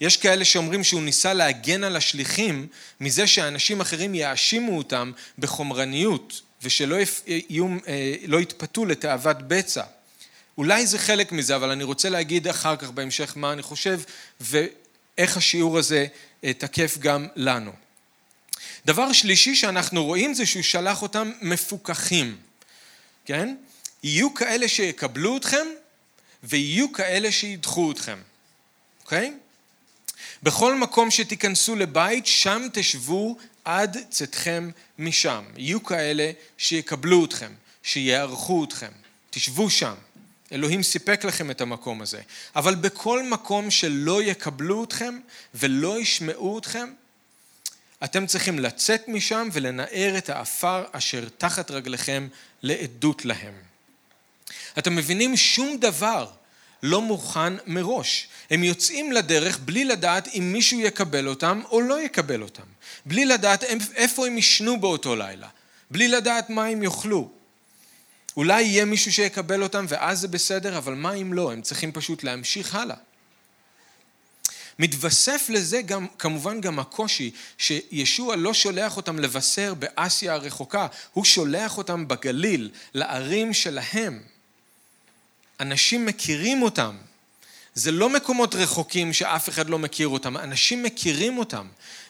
יש 0.00 0.16
כאלה 0.16 0.44
שאומרים 0.44 0.84
שהוא 0.84 1.02
ניסה 1.02 1.34
להגן 1.34 1.84
על 1.84 1.96
השליחים 1.96 2.66
מזה 3.00 3.26
שאנשים 3.26 3.80
אחרים 3.80 4.14
יאשימו 4.14 4.78
אותם 4.78 5.12
בחומרניות 5.38 6.40
ושלא 6.62 6.96
יהיו, 7.26 7.66
אה, 7.88 8.14
לא 8.26 8.40
יתפתו 8.40 8.84
לתאוות 8.84 9.36
בצע. 9.48 9.84
אולי 10.58 10.86
זה 10.86 10.98
חלק 10.98 11.32
מזה, 11.32 11.56
אבל 11.56 11.70
אני 11.70 11.84
רוצה 11.84 12.08
להגיד 12.08 12.48
אחר 12.48 12.76
כך 12.76 12.90
בהמשך 12.90 13.32
מה 13.36 13.52
אני 13.52 13.62
חושב 13.62 14.00
ואיך 14.40 15.36
השיעור 15.36 15.78
הזה 15.78 16.06
אה, 16.44 16.52
תקף 16.52 16.98
גם 16.98 17.26
לנו. 17.36 17.72
דבר 18.86 19.12
שלישי 19.12 19.54
שאנחנו 19.54 20.04
רואים 20.04 20.34
זה 20.34 20.46
שהוא 20.46 20.62
שלח 20.62 21.02
אותם 21.02 21.32
מפוקחים, 21.42 22.36
כן? 23.24 23.54
יהיו 24.02 24.34
כאלה 24.34 24.68
שיקבלו 24.68 25.36
אתכם 25.36 25.66
ויהיו 26.42 26.92
כאלה 26.92 27.32
שידחו 27.32 27.92
אתכם, 27.92 28.18
אוקיי? 29.04 29.34
בכל 30.42 30.74
מקום 30.74 31.10
שתיכנסו 31.10 31.76
לבית, 31.76 32.26
שם 32.26 32.62
תשבו 32.72 33.36
עד 33.64 33.96
צאתכם 34.10 34.70
משם. 34.98 35.44
יהיו 35.56 35.84
כאלה 35.84 36.30
שיקבלו 36.58 37.24
אתכם, 37.24 37.52
שיערכו 37.82 38.64
אתכם. 38.64 38.90
תשבו 39.30 39.70
שם. 39.70 39.94
אלוהים 40.52 40.82
סיפק 40.82 41.24
לכם 41.24 41.50
את 41.50 41.60
המקום 41.60 42.02
הזה. 42.02 42.20
אבל 42.56 42.74
בכל 42.74 43.22
מקום 43.22 43.70
שלא 43.70 44.22
יקבלו 44.22 44.84
אתכם 44.84 45.18
ולא 45.54 46.00
ישמעו 46.00 46.58
אתכם, 46.58 46.92
אתם 48.04 48.26
צריכים 48.26 48.58
לצאת 48.58 49.08
משם 49.08 49.48
ולנער 49.52 50.18
את 50.18 50.30
האפר 50.30 50.84
אשר 50.92 51.28
תחת 51.38 51.70
רגליכם 51.70 52.28
לעדות 52.62 53.24
להם. 53.24 53.54
אתם 54.78 54.96
מבינים? 54.96 55.36
שום 55.36 55.76
דבר 55.76 56.30
לא 56.82 57.02
מוכן 57.02 57.52
מראש. 57.66 58.28
הם 58.50 58.64
יוצאים 58.64 59.12
לדרך 59.12 59.58
בלי 59.58 59.84
לדעת 59.84 60.28
אם 60.34 60.52
מישהו 60.52 60.80
יקבל 60.80 61.28
אותם 61.28 61.60
או 61.70 61.80
לא 61.80 62.00
יקבל 62.00 62.42
אותם. 62.42 62.62
בלי 63.06 63.24
לדעת 63.24 63.64
איפה 63.94 64.26
הם 64.26 64.38
ישנו 64.38 64.80
באותו 64.80 65.16
לילה. 65.16 65.48
בלי 65.90 66.08
לדעת 66.08 66.50
מה 66.50 66.64
הם 66.64 66.82
יאכלו. 66.82 67.30
אולי 68.36 68.62
יהיה 68.62 68.84
מישהו 68.84 69.12
שיקבל 69.12 69.62
אותם 69.62 69.86
ואז 69.88 70.20
זה 70.20 70.28
בסדר, 70.28 70.78
אבל 70.78 70.94
מה 70.94 71.12
אם 71.12 71.32
לא? 71.32 71.52
הם 71.52 71.62
צריכים 71.62 71.92
פשוט 71.92 72.24
להמשיך 72.24 72.74
הלאה. 72.74 72.96
מתווסף 74.78 75.46
לזה 75.48 75.82
גם, 75.82 76.06
כמובן 76.18 76.60
גם 76.60 76.78
הקושי 76.78 77.30
שישוע 77.58 78.36
לא 78.36 78.54
שולח 78.54 78.96
אותם 78.96 79.18
לבשר 79.18 79.74
באסיה 79.74 80.34
הרחוקה, 80.34 80.86
הוא 81.12 81.24
שולח 81.24 81.78
אותם 81.78 82.08
בגליל, 82.08 82.70
לערים 82.94 83.54
שלהם. 83.54 84.22
אנשים 85.60 86.06
מכירים 86.06 86.62
אותם. 86.62 86.96
זה 87.74 87.92
לא 87.92 88.08
מקומות 88.08 88.54
רחוקים 88.54 89.12
שאף 89.12 89.48
אחד 89.48 89.70
לא 89.70 89.78
מכיר 89.78 90.08
אותם, 90.08 90.36
אנשים 90.36 90.82
מכירים 90.82 91.38
אותם. 91.38 91.66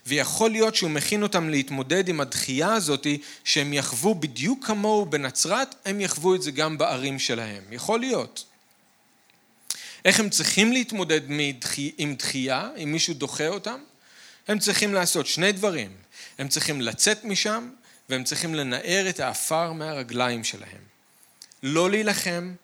ויכול 0.07 0.51
להיות 0.51 0.77
שהוא 0.77 0.91
מכין 0.91 1.23
אותם 1.23 1.49
להתמודד 1.49 2.09
עם 2.09 2.21
הדחייה 2.21 2.75
הזאת 2.75 3.07
שהם 3.45 3.73
יחוו 3.73 4.15
בדיוק 4.15 4.67
כמוהו 4.67 5.07
בנצרת, 5.07 5.75
הם 5.85 6.01
יחוו 6.01 6.35
את 6.35 6.43
זה 6.43 6.51
גם 6.51 6.79
בערים 6.79 7.19
שלהם. 7.19 7.63
יכול 7.71 8.01
להיות. 8.01 8.45
איך 10.05 10.21
הם 10.21 10.31
צריכים 10.31 10.73
להתמודד 10.73 11.21
עם 11.99 12.15
דחייה, 12.15 12.69
אם 12.83 12.93
מישהו 12.93 13.15
דוחה 13.15 13.49
אותם? 13.49 13.81
הם 14.49 14.59
צריכים 14.59 14.95
לעשות 14.95 15.27
שני 15.27 15.53
דברים. 15.53 15.91
הם 16.39 16.49
צריכים 16.49 16.81
לצאת 16.81 17.25
משם 17.25 17.71
והם 18.09 18.25
צריכים 18.25 18.55
לנער 18.55 19.07
את 19.09 19.21
האפר 19.21 19.73
מהרגליים 19.73 20.45
שלהם. 20.45 20.83
לא 21.63 21.91
להילחם, 21.91 22.55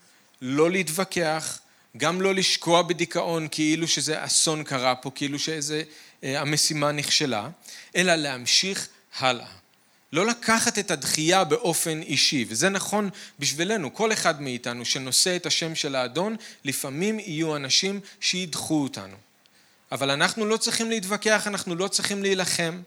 לא 0.46 0.70
להתווכח, 0.70 1.58
גם 1.96 2.20
לא 2.20 2.34
לשקוע 2.34 2.82
בדיכאון 2.82 3.48
כאילו 3.50 3.88
שזה 3.88 4.24
אסון 4.24 4.64
קרה 4.64 4.94
פה, 4.94 5.10
כאילו 5.14 5.38
שאיזה 5.38 5.82
אה, 6.24 6.40
המשימה 6.40 6.92
נכשלה, 6.92 7.48
אלא 7.96 8.14
להמשיך 8.14 8.88
הלאה. 9.18 9.46
לא 10.12 10.26
לקחת 10.26 10.78
את 10.78 10.90
הדחייה 10.90 11.44
באופן 11.44 12.02
אישי, 12.02 12.44
וזה 12.48 12.68
נכון 12.68 13.10
בשבילנו, 13.38 13.94
כל 13.94 14.12
אחד 14.12 14.42
מאיתנו 14.42 14.84
שנושא 14.84 15.36
את 15.36 15.46
השם 15.46 15.74
של 15.74 15.94
האדון, 15.94 16.36
לפעמים 16.64 17.20
יהיו 17.20 17.56
אנשים 17.56 18.00
שידחו 18.20 18.82
אותנו. 18.82 19.16
אבל 19.92 20.10
אנחנו 20.10 20.46
לא 20.46 20.56
צריכים 20.56 20.90
להתווכח, 20.90 21.46
אנחנו 21.46 21.74
לא 21.74 21.88
צריכים 21.88 22.22
להילחם. 22.22 22.80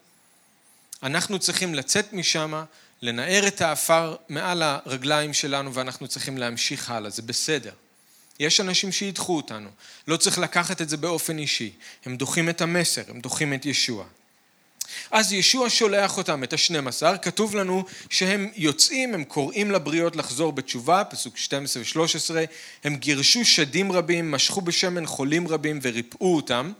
אנחנו 1.03 1.39
צריכים 1.39 1.75
לצאת 1.75 2.13
משם, 2.13 2.63
לנער 3.01 3.47
את 3.47 3.61
האפר 3.61 4.15
מעל 4.29 4.63
הרגליים 4.63 5.33
שלנו 5.33 5.73
ואנחנו 5.73 6.07
צריכים 6.07 6.37
להמשיך 6.37 6.89
הלאה, 6.89 7.09
זה 7.09 7.21
בסדר. 7.21 7.71
יש 8.39 8.59
אנשים 8.59 8.91
שידחו 8.91 9.37
אותנו, 9.37 9.69
לא 10.07 10.17
צריך 10.17 10.39
לקחת 10.39 10.81
את 10.81 10.89
זה 10.89 10.97
באופן 10.97 11.37
אישי, 11.37 11.71
הם 12.05 12.17
דוחים 12.17 12.49
את 12.49 12.61
המסר, 12.61 13.01
הם 13.07 13.19
דוחים 13.19 13.53
את 13.53 13.65
ישוע. 13.65 14.05
אז 15.11 15.33
ישוע 15.33 15.69
שולח 15.69 16.17
אותם, 16.17 16.43
את 16.43 16.53
השנים 16.53 16.87
עשר, 16.87 17.13
כתוב 17.21 17.55
לנו 17.55 17.83
שהם 18.09 18.49
יוצאים, 18.55 19.13
הם 19.13 19.23
קוראים 19.23 19.71
לבריות 19.71 20.15
לחזור 20.15 20.51
בתשובה, 20.51 21.03
פסוק 21.03 21.37
12 21.37 21.83
ו-13, 21.83 22.35
הם 22.83 22.95
גירשו 22.95 23.45
שדים 23.45 23.91
רבים, 23.91 24.31
משכו 24.31 24.61
בשמן 24.61 25.05
חולים 25.05 25.47
רבים 25.47 25.79
וריפאו 25.81 26.35
אותם. 26.35 26.71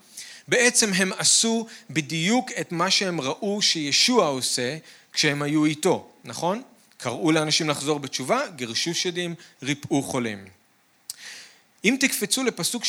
בעצם 0.47 0.93
הם 0.93 1.11
עשו 1.17 1.67
בדיוק 1.89 2.51
את 2.61 2.71
מה 2.71 2.91
שהם 2.91 3.21
ראו 3.21 3.61
שישוע 3.61 4.27
עושה 4.27 4.77
כשהם 5.17 5.41
היו 5.41 5.65
איתו, 5.65 6.09
נכון? 6.23 6.61
קראו 6.97 7.31
לאנשים 7.31 7.69
לחזור 7.69 7.99
בתשובה, 7.99 8.41
גירשו 8.55 8.93
שדים, 8.93 9.35
ריפאו 9.63 10.03
חולים. 10.03 10.45
אם 11.85 11.97
תקפצו 11.99 12.43
לפסוק 12.43 12.83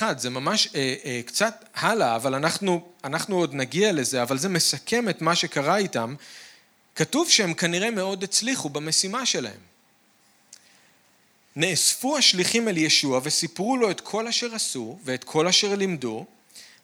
30-31, 0.00 0.02
זה 0.16 0.30
ממש 0.30 0.68
אה, 0.74 0.94
אה, 1.04 1.20
קצת 1.26 1.64
הלאה, 1.74 2.16
אבל 2.16 2.34
אנחנו, 2.34 2.88
אנחנו 3.04 3.36
עוד 3.36 3.54
נגיע 3.54 3.92
לזה, 3.92 4.22
אבל 4.22 4.38
זה 4.38 4.48
מסכם 4.48 5.08
את 5.08 5.22
מה 5.22 5.34
שקרה 5.34 5.76
איתם. 5.76 6.14
כתוב 6.94 7.30
שהם 7.30 7.54
כנראה 7.54 7.90
מאוד 7.90 8.22
הצליחו 8.22 8.68
במשימה 8.68 9.26
שלהם. 9.26 9.60
נאספו 11.56 12.18
השליחים 12.18 12.68
אל 12.68 12.78
ישוע 12.78 13.20
וסיפרו 13.22 13.76
לו 13.76 13.90
את 13.90 14.00
כל 14.00 14.26
אשר 14.26 14.54
עשו 14.54 14.98
ואת 15.04 15.24
כל 15.24 15.46
אשר 15.46 15.74
לימדו, 15.74 16.26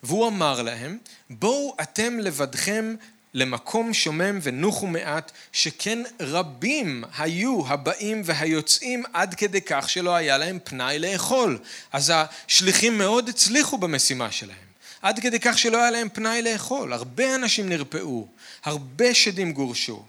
והוא 0.03 0.29
אמר 0.29 0.63
להם, 0.63 0.99
בואו 1.31 1.77
אתם 1.81 2.19
לבדכם 2.19 2.95
למקום 3.35 3.95
שומם 3.95 4.39
ונוחו 4.43 4.87
מעט, 4.87 5.33
שכן 5.53 5.99
רבים 6.21 7.05
היו 7.19 7.63
הבאים 7.69 8.23
והיוצאים 8.25 9.03
עד 9.13 9.35
כדי 9.35 9.61
כך 9.61 9.91
שלא 9.91 10.15
היה 10.15 10.39
להם 10.39 10.59
פנאי 10.65 10.99
לאכול. 10.99 11.59
אז 11.93 12.13
השליחים 12.15 12.99
מאוד 12.99 13.29
הצליחו 13.29 13.79
במשימה 13.79 14.33
שלהם. 14.33 14.71
עד 15.03 15.19
כדי 15.19 15.41
כך 15.41 15.59
שלא 15.59 15.79
היה 15.79 15.91
להם 15.91 16.09
פנאי 16.09 16.43
לאכול. 16.43 16.93
הרבה 16.93 17.35
אנשים 17.35 17.69
נרפאו, 17.69 18.27
הרבה 18.65 19.15
שדים 19.15 19.53
גורשו. 19.53 20.05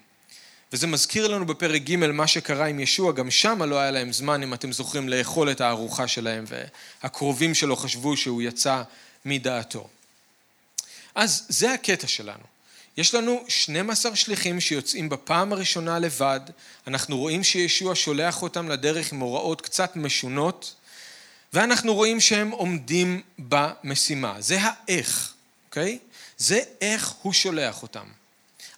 וזה 0.74 0.88
מזכיר 0.88 1.28
לנו 1.28 1.46
בפרק 1.46 1.82
ג' 1.82 1.96
מה 1.96 2.28
שקרה 2.28 2.66
עם 2.66 2.80
ישוע, 2.80 3.12
גם 3.12 3.32
שם 3.32 3.64
לא 3.64 3.80
היה 3.80 3.92
להם 3.92 4.14
זמן, 4.14 4.44
אם 4.44 4.54
אתם 4.54 4.72
זוכרים, 4.72 5.10
לאכול 5.10 5.52
את 5.52 5.62
הארוחה 5.62 6.08
שלהם, 6.08 6.46
והקרובים 6.48 7.54
שלו 7.54 7.76
חשבו 7.76 8.18
שהוא 8.18 8.42
יצא 8.42 8.84
מדעתו. 9.26 9.88
אז 11.16 11.46
זה 11.50 11.74
הקטע 11.74 12.08
שלנו. 12.08 12.44
יש 12.98 13.16
לנו 13.16 13.44
12 13.48 14.16
שליחים 14.16 14.62
שיוצאים 14.62 15.10
בפעם 15.10 15.54
הראשונה 15.54 16.00
לבד, 16.00 16.40
אנחנו 16.88 17.18
רואים 17.18 17.44
שישוע 17.44 17.96
שולח 17.96 18.42
אותם 18.42 18.70
לדרך 18.70 19.12
עם 19.12 19.20
הוראות 19.20 19.62
קצת 19.62 19.96
משונות, 19.96 20.76
ואנחנו 21.54 21.94
רואים 21.94 22.20
שהם 22.20 22.50
עומדים 22.52 23.22
במשימה. 23.40 24.42
זה 24.42 24.58
האיך, 24.62 25.34
אוקיי? 25.70 26.00
זה 26.38 26.60
איך 26.82 27.10
הוא 27.22 27.34
שולח 27.34 27.84
אותם. 27.84 28.06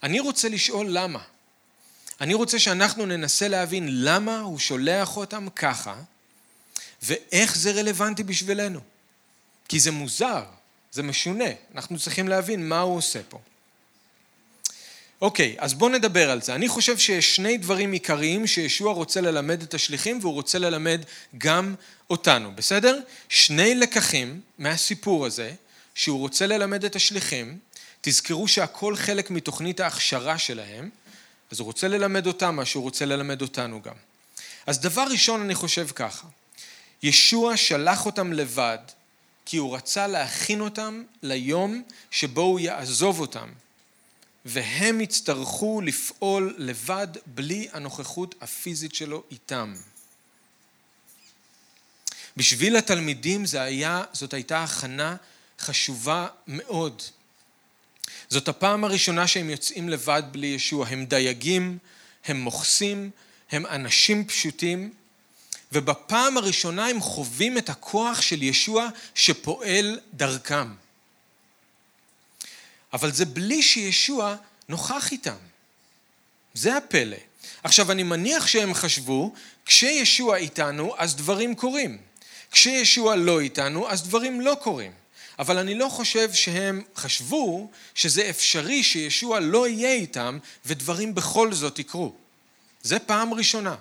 אני 0.03 0.19
רוצה 0.19 0.49
לשאול 0.49 0.87
למה. 0.89 1.19
אני 2.21 2.33
רוצה 2.33 2.59
שאנחנו 2.59 3.05
ננסה 3.05 3.47
להבין 3.47 3.87
למה 4.03 4.39
הוא 4.39 4.59
שולח 4.59 5.17
אותם 5.17 5.47
ככה, 5.55 5.95
ואיך 7.01 7.57
זה 7.57 7.71
רלוונטי 7.71 8.23
בשבילנו. 8.23 8.79
כי 9.69 9.79
זה 9.79 9.91
מוזר, 9.91 10.43
זה 10.91 11.03
משונה, 11.03 11.49
אנחנו 11.75 11.99
צריכים 11.99 12.27
להבין 12.27 12.69
מה 12.69 12.79
הוא 12.79 12.97
עושה 12.97 13.19
פה. 13.29 13.39
אוקיי, 15.23 15.55
אז 15.57 15.73
בואו 15.73 15.91
נדבר 15.91 16.31
על 16.31 16.41
זה. 16.41 16.55
אני 16.55 16.67
חושב 16.67 16.97
שיש 16.97 17.35
שני 17.35 17.57
דברים 17.57 17.91
עיקריים 17.91 18.47
שישוע 18.47 18.93
רוצה 18.93 19.21
ללמד 19.21 19.61
את 19.61 19.73
השליחים 19.73 20.19
והוא 20.21 20.33
רוצה 20.33 20.59
ללמד 20.59 21.01
גם 21.37 21.75
אותנו, 22.09 22.51
בסדר? 22.55 22.99
שני 23.29 23.75
לקחים 23.75 24.41
מהסיפור 24.57 25.25
הזה 25.25 25.53
שהוא 25.95 26.19
רוצה 26.19 26.47
ללמד 26.47 26.85
את 26.85 26.95
השליחים, 26.95 27.57
תזכרו 28.01 28.47
שהכל 28.47 28.95
חלק 28.95 29.31
מתוכנית 29.31 29.79
ההכשרה 29.79 30.37
שלהם, 30.37 30.89
אז 31.51 31.59
הוא 31.59 31.65
רוצה 31.65 31.87
ללמד 31.87 32.27
אותם 32.27 32.55
מה 32.55 32.65
שהוא 32.65 32.83
רוצה 32.83 33.05
ללמד 33.05 33.41
אותנו 33.41 33.81
גם. 33.81 33.95
אז 34.67 34.79
דבר 34.79 35.05
ראשון 35.11 35.41
אני 35.41 35.55
חושב 35.55 35.87
ככה, 35.95 36.27
ישוע 37.03 37.57
שלח 37.57 38.05
אותם 38.05 38.33
לבד 38.33 38.77
כי 39.45 39.57
הוא 39.57 39.75
רצה 39.75 40.07
להכין 40.07 40.61
אותם 40.61 41.03
ליום 41.21 41.83
שבו 42.11 42.41
הוא 42.41 42.59
יעזוב 42.59 43.19
אותם 43.19 43.49
והם 44.45 45.01
יצטרכו 45.01 45.81
לפעול 45.81 46.55
לבד 46.57 47.07
בלי 47.25 47.67
הנוכחות 47.71 48.35
הפיזית 48.41 48.95
שלו 48.95 49.23
איתם. 49.31 49.73
בשביל 52.37 52.75
התלמידים 52.75 53.45
זה 53.45 53.61
היה, 53.61 54.03
זאת 54.13 54.33
הייתה 54.33 54.63
הכנה 54.63 55.15
חשובה 55.59 56.27
מאוד. 56.47 57.01
זאת 58.29 58.47
הפעם 58.47 58.83
הראשונה 58.83 59.27
שהם 59.27 59.49
יוצאים 59.49 59.89
לבד 59.89 60.23
בלי 60.31 60.47
ישוע. 60.47 60.87
הם 60.87 61.05
דייגים, 61.05 61.77
הם 62.25 62.41
מוכסים, 62.41 63.09
הם 63.51 63.65
אנשים 63.65 64.25
פשוטים, 64.25 64.93
ובפעם 65.71 66.37
הראשונה 66.37 66.87
הם 66.87 67.01
חווים 67.01 67.57
את 67.57 67.69
הכוח 67.69 68.21
של 68.21 68.43
ישוע 68.43 68.89
שפועל 69.15 69.99
דרכם. 70.13 70.82
אבל 72.93 73.11
זה 73.11 73.25
בלי 73.25 73.61
שישוע 73.61 74.35
נוכח 74.69 75.11
איתם. 75.11 75.35
זה 76.53 76.77
הפלא. 76.77 77.17
עכשיו, 77.63 77.91
אני 77.91 78.03
מניח 78.03 78.47
שהם 78.47 78.73
חשבו, 78.73 79.33
כשישוע 79.65 80.37
איתנו, 80.37 80.93
אז 80.97 81.15
דברים 81.15 81.55
קורים. 81.55 81.97
כשישוע 82.51 83.15
לא 83.15 83.39
איתנו, 83.39 83.89
אז 83.89 84.03
דברים 84.03 84.41
לא 84.41 84.57
קורים. 84.61 84.91
אבל 85.39 85.57
אני 85.57 85.75
לא 85.75 85.89
חושב 85.89 86.33
שהם 86.33 86.81
חשבו 86.95 87.71
שזה 87.95 88.29
אפשרי 88.29 88.83
שישוע 88.83 89.39
לא 89.39 89.67
יהיה 89.67 89.93
איתם 89.93 90.37
ודברים 90.65 91.15
בכל 91.15 91.53
זאת 91.53 91.79
יקרו. 91.79 92.13
זה 92.81 92.99
פעם 92.99 93.33
ראשונה. 93.33 93.75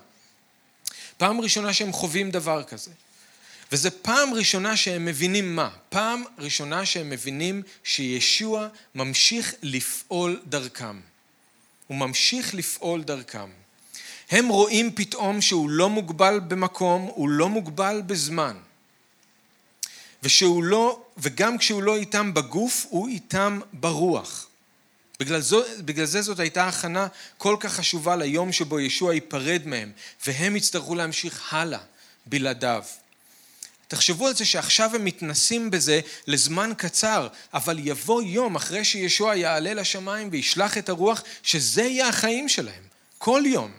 פעם 1.16 1.40
ראשונה 1.40 1.72
שהם 1.72 1.92
חווים 1.92 2.30
דבר 2.30 2.62
כזה. 2.64 2.90
וזה 3.72 3.90
פעם 3.90 4.34
ראשונה 4.34 4.76
שהם 4.76 5.04
מבינים 5.04 5.56
מה? 5.56 5.70
פעם 5.88 6.24
ראשונה 6.38 6.86
שהם 6.86 7.10
מבינים 7.10 7.62
שישוע 7.84 8.68
ממשיך 8.94 9.54
לפעול 9.62 10.40
דרכם. 10.46 11.00
הוא 11.86 11.96
ממשיך 11.96 12.54
לפעול 12.54 13.02
דרכם. 13.02 13.50
הם 14.30 14.48
רואים 14.48 14.94
פתאום 14.94 15.40
שהוא 15.40 15.70
לא 15.70 15.90
מוגבל 15.90 16.40
במקום, 16.48 17.02
הוא 17.14 17.28
לא 17.28 17.48
מוגבל 17.48 18.02
בזמן. 18.06 18.56
ושהוא 20.22 20.64
לא, 20.64 21.02
וגם 21.18 21.58
כשהוא 21.58 21.82
לא 21.82 21.96
איתם 21.96 22.34
בגוף, 22.34 22.86
הוא 22.88 23.08
איתם 23.08 23.60
ברוח. 23.72 24.46
בגלל, 25.20 25.40
זו, 25.40 25.62
בגלל 25.78 26.06
זה 26.06 26.22
זאת 26.22 26.38
הייתה 26.38 26.68
הכנה 26.68 27.06
כל 27.38 27.56
כך 27.60 27.72
חשובה 27.72 28.16
ליום 28.16 28.52
שבו 28.52 28.80
ישוע 28.80 29.14
ייפרד 29.14 29.62
מהם, 29.66 29.92
והם 30.26 30.56
יצטרכו 30.56 30.94
להמשיך 30.94 31.54
הלאה 31.54 31.80
בלעדיו. 32.26 32.84
תחשבו 33.92 34.26
על 34.26 34.34
זה 34.34 34.44
שעכשיו 34.44 34.94
הם 34.94 35.04
מתנסים 35.04 35.70
בזה 35.70 36.00
לזמן 36.26 36.72
קצר, 36.76 37.28
אבל 37.54 37.78
יבוא 37.78 38.22
יום 38.22 38.56
אחרי 38.56 38.84
שישוע 38.84 39.36
יעלה 39.36 39.74
לשמיים 39.74 40.28
וישלח 40.32 40.78
את 40.78 40.88
הרוח, 40.88 41.22
שזה 41.42 41.82
יהיה 41.82 42.08
החיים 42.08 42.48
שלהם, 42.48 42.82
כל 43.18 43.42
יום. 43.46 43.70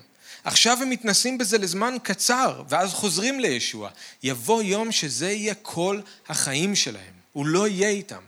עכשיו 0.44 0.78
הם 0.82 0.90
מתנסים 0.90 1.38
בזה 1.38 1.58
לזמן 1.58 1.96
קצר, 2.04 2.64
ואז 2.70 2.94
חוזרים 2.94 3.40
לישוע. 3.40 3.90
יבוא 4.24 4.64
יום 4.64 4.92
שזה 4.92 5.32
יהיה 5.32 5.54
כל 5.56 6.00
החיים 6.30 6.76
שלהם, 6.76 7.14
הוא 7.34 7.46
לא 7.46 7.68
יהיה 7.68 7.90
איתם. 7.90 8.22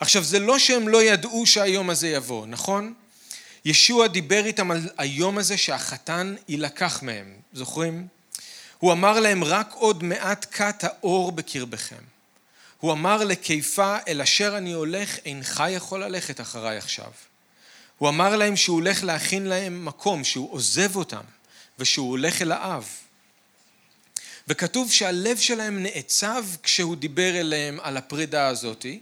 עכשיו, 0.00 0.24
זה 0.24 0.38
לא 0.38 0.58
שהם 0.58 0.88
לא 0.88 1.02
ידעו 1.02 1.46
שהיום 1.46 1.90
הזה 1.90 2.08
יבוא, 2.08 2.46
נכון? 2.46 2.94
ישוע 3.64 4.06
דיבר 4.06 4.46
איתם 4.46 4.70
על 4.70 4.88
היום 4.98 5.38
הזה 5.38 5.56
שהחתן 5.56 6.34
יילקח 6.48 7.02
מהם, 7.02 7.34
זוכרים? 7.52 8.17
הוא 8.78 8.92
אמר 8.92 9.20
להם 9.20 9.44
רק 9.44 9.72
עוד 9.72 10.02
מעט 10.02 10.46
כת 10.50 10.84
האור 10.84 11.32
בקרבכם. 11.32 12.02
הוא 12.80 12.92
אמר 12.92 13.24
לקיפה 13.24 13.96
אל 14.08 14.20
אשר 14.20 14.58
אני 14.58 14.72
הולך 14.72 15.18
אינך 15.24 15.62
יכול 15.70 16.04
ללכת 16.04 16.40
אחריי 16.40 16.76
עכשיו. 16.76 17.10
הוא 17.98 18.08
אמר 18.08 18.36
להם 18.36 18.56
שהוא 18.56 18.74
הולך 18.74 19.04
להכין 19.04 19.46
להם 19.46 19.84
מקום, 19.84 20.24
שהוא 20.24 20.52
עוזב 20.52 20.96
אותם 20.96 21.24
ושהוא 21.78 22.10
הולך 22.10 22.42
אל 22.42 22.52
האב. 22.52 22.88
וכתוב 24.48 24.92
שהלב 24.92 25.38
שלהם 25.38 25.82
נעצב 25.82 26.44
כשהוא 26.62 26.96
דיבר 26.96 27.40
אליהם 27.40 27.78
על 27.82 27.96
הפרידה 27.96 28.46
הזאתי, 28.46 29.00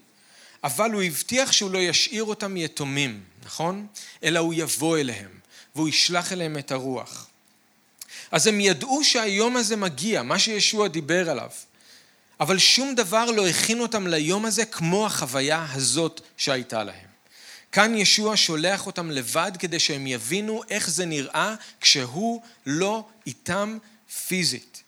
אבל 0.64 0.92
הוא 0.92 1.02
הבטיח 1.02 1.52
שהוא 1.52 1.70
לא 1.70 1.78
ישאיר 1.78 2.24
אותם 2.24 2.56
יתומים, 2.56 3.22
נכון? 3.44 3.86
אלא 4.22 4.38
הוא 4.38 4.54
יבוא 4.56 4.98
אליהם 4.98 5.30
והוא 5.74 5.88
ישלח 5.88 6.32
אליהם 6.32 6.58
את 6.58 6.72
הרוח. 6.72 7.26
אז 8.36 8.46
הם 8.46 8.60
ידעו 8.60 9.04
שהיום 9.04 9.56
הזה 9.56 9.76
מגיע, 9.76 10.22
מה 10.22 10.38
שישוע 10.38 10.88
דיבר 10.88 11.30
עליו. 11.30 11.50
אבל 12.40 12.58
שום 12.58 12.94
דבר 12.94 13.24
לא 13.24 13.48
הכין 13.48 13.80
אותם 13.80 14.06
ליום 14.06 14.44
הזה 14.44 14.64
כמו 14.64 15.06
החוויה 15.06 15.66
הזאת 15.72 16.20
שהייתה 16.36 16.84
להם. 16.84 17.06
כאן 17.72 17.94
ישוע 17.94 18.36
שולח 18.36 18.86
אותם 18.86 19.10
לבד 19.10 19.52
כדי 19.58 19.78
שהם 19.78 20.06
יבינו 20.06 20.62
איך 20.70 20.90
זה 20.90 21.04
נראה 21.06 21.54
כשהוא 21.80 22.42
לא 22.66 23.04
איתם 23.26 23.78
פיזית. 24.26 24.82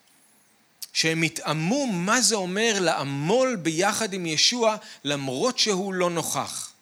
שהם 0.93 1.25
יטעמו 1.25 1.87
מה 1.87 2.21
זה 2.21 2.35
אומר 2.35 2.77
לעמול 2.81 3.57
ביחד 3.57 4.13
עם 4.13 4.27
ישוע 4.27 4.77
למרות 5.05 5.59
שהוא 5.59 5.95
לא 5.95 6.11
נוכח. 6.11 6.73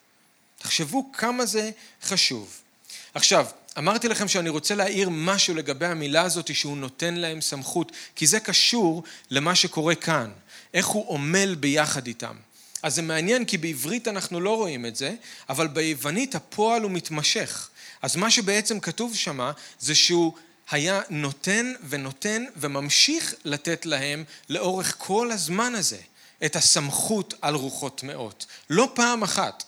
תחשבו 0.57 1.11
כמה 1.13 1.45
זה 1.45 1.71
חשוב. 2.03 2.61
עכשיו, 3.13 3.45
אמרתי 3.77 4.07
לכם 4.07 4.27
שאני 4.27 4.49
רוצה 4.49 4.75
להעיר 4.75 5.09
משהו 5.09 5.55
לגבי 5.55 5.85
המילה 5.85 6.21
הזאת 6.21 6.55
שהוא 6.55 6.77
נותן 6.77 7.13
להם 7.13 7.41
סמכות, 7.41 7.91
כי 8.15 8.27
זה 8.27 8.39
קשור 8.39 9.03
למה 9.29 9.55
שקורה 9.55 9.95
כאן, 9.95 10.31
איך 10.73 10.85
הוא 10.85 11.15
עמל 11.15 11.55
ביחד 11.55 12.07
איתם. 12.07 12.35
אז 12.83 12.95
זה 12.95 13.01
מעניין 13.01 13.45
כי 13.45 13.57
בעברית 13.57 14.07
אנחנו 14.07 14.39
לא 14.39 14.55
רואים 14.55 14.85
את 14.85 14.95
זה, 14.95 15.15
אבל 15.49 15.67
ביוונית 15.67 16.35
הפועל 16.35 16.81
הוא 16.81 16.91
מתמשך. 16.91 17.69
אז 18.01 18.15
מה 18.15 18.31
שבעצם 18.31 18.79
כתוב 18.79 19.15
שמה 19.15 19.51
זה 19.79 19.95
שהוא 19.95 20.33
היה 20.71 21.01
נותן 21.09 21.73
ונותן 21.89 22.45
וממשיך 22.55 23.35
לתת 23.45 23.85
להם 23.85 24.23
לאורך 24.49 24.95
כל 24.97 25.31
הזמן 25.31 25.75
הזה 25.75 25.99
את 26.45 26.55
הסמכות 26.55 27.33
על 27.41 27.55
רוחות 27.55 27.97
טמאות. 27.97 28.45
לא 28.69 28.89
פעם 28.93 29.23
אחת. 29.23 29.63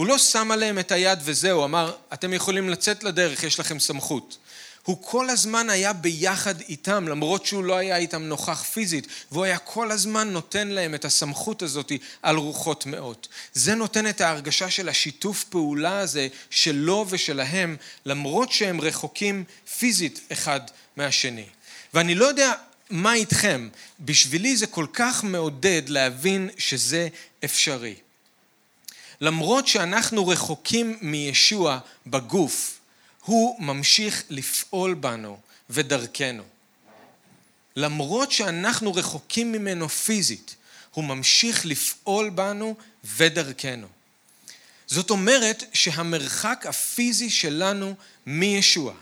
הוא 0.00 0.06
לא 0.06 0.18
שם 0.18 0.50
עליהם 0.50 0.78
את 0.78 0.92
היד 0.92 1.18
וזהו, 1.22 1.64
אמר, 1.64 1.94
אתם 2.12 2.32
יכולים 2.32 2.68
לצאת 2.68 3.04
לדרך, 3.04 3.42
יש 3.42 3.60
לכם 3.60 3.80
סמכות. 3.80 4.38
הוא 4.82 4.98
כל 5.02 5.30
הזמן 5.30 5.70
היה 5.70 5.92
ביחד 5.92 6.60
איתם, 6.60 7.08
למרות 7.08 7.46
שהוא 7.46 7.64
לא 7.64 7.76
היה 7.76 7.96
איתם 7.96 8.22
נוכח 8.22 8.62
פיזית, 8.62 9.06
והוא 9.32 9.44
היה 9.44 9.58
כל 9.58 9.90
הזמן 9.90 10.30
נותן 10.30 10.68
להם 10.68 10.94
את 10.94 11.04
הסמכות 11.04 11.62
הזאת 11.62 11.92
על 12.22 12.36
רוחות 12.36 12.80
טמאות. 12.82 13.28
זה 13.52 13.74
נותן 13.74 14.08
את 14.08 14.20
ההרגשה 14.20 14.70
של 14.70 14.88
השיתוף 14.88 15.44
פעולה 15.44 15.98
הזה 15.98 16.28
שלו 16.50 17.06
ושלהם, 17.08 17.76
למרות 18.06 18.52
שהם 18.52 18.80
רחוקים 18.80 19.44
פיזית 19.78 20.20
אחד 20.32 20.60
מהשני. 20.96 21.46
ואני 21.94 22.14
לא 22.14 22.24
יודע 22.24 22.52
מה 22.90 23.14
איתכם, 23.14 23.68
בשבילי 24.00 24.56
זה 24.56 24.66
כל 24.66 24.86
כך 24.92 25.24
מעודד 25.24 25.82
להבין 25.88 26.50
שזה 26.58 27.08
אפשרי. 27.44 27.94
למרות 29.20 29.66
שאנחנו 29.66 30.28
רחוקים 30.28 30.98
מישוע 31.00 31.78
בגוף, 32.06 32.78
הוא 33.24 33.60
ממשיך 33.62 34.24
לפעול 34.30 34.94
בנו 34.94 35.40
ודרכנו. 35.70 36.42
למרות 37.76 38.32
שאנחנו 38.32 38.94
רחוקים 38.94 39.52
ממנו 39.52 39.88
פיזית, 39.88 40.56
הוא 40.90 41.04
ממשיך 41.04 41.66
לפעול 41.66 42.30
בנו 42.30 42.76
ודרכנו. 43.04 43.86
זאת 44.86 45.10
אומרת 45.10 45.64
שהמרחק 45.72 46.66
הפיזי 46.68 47.30
שלנו 47.30 47.94
מישוע, 48.26 48.94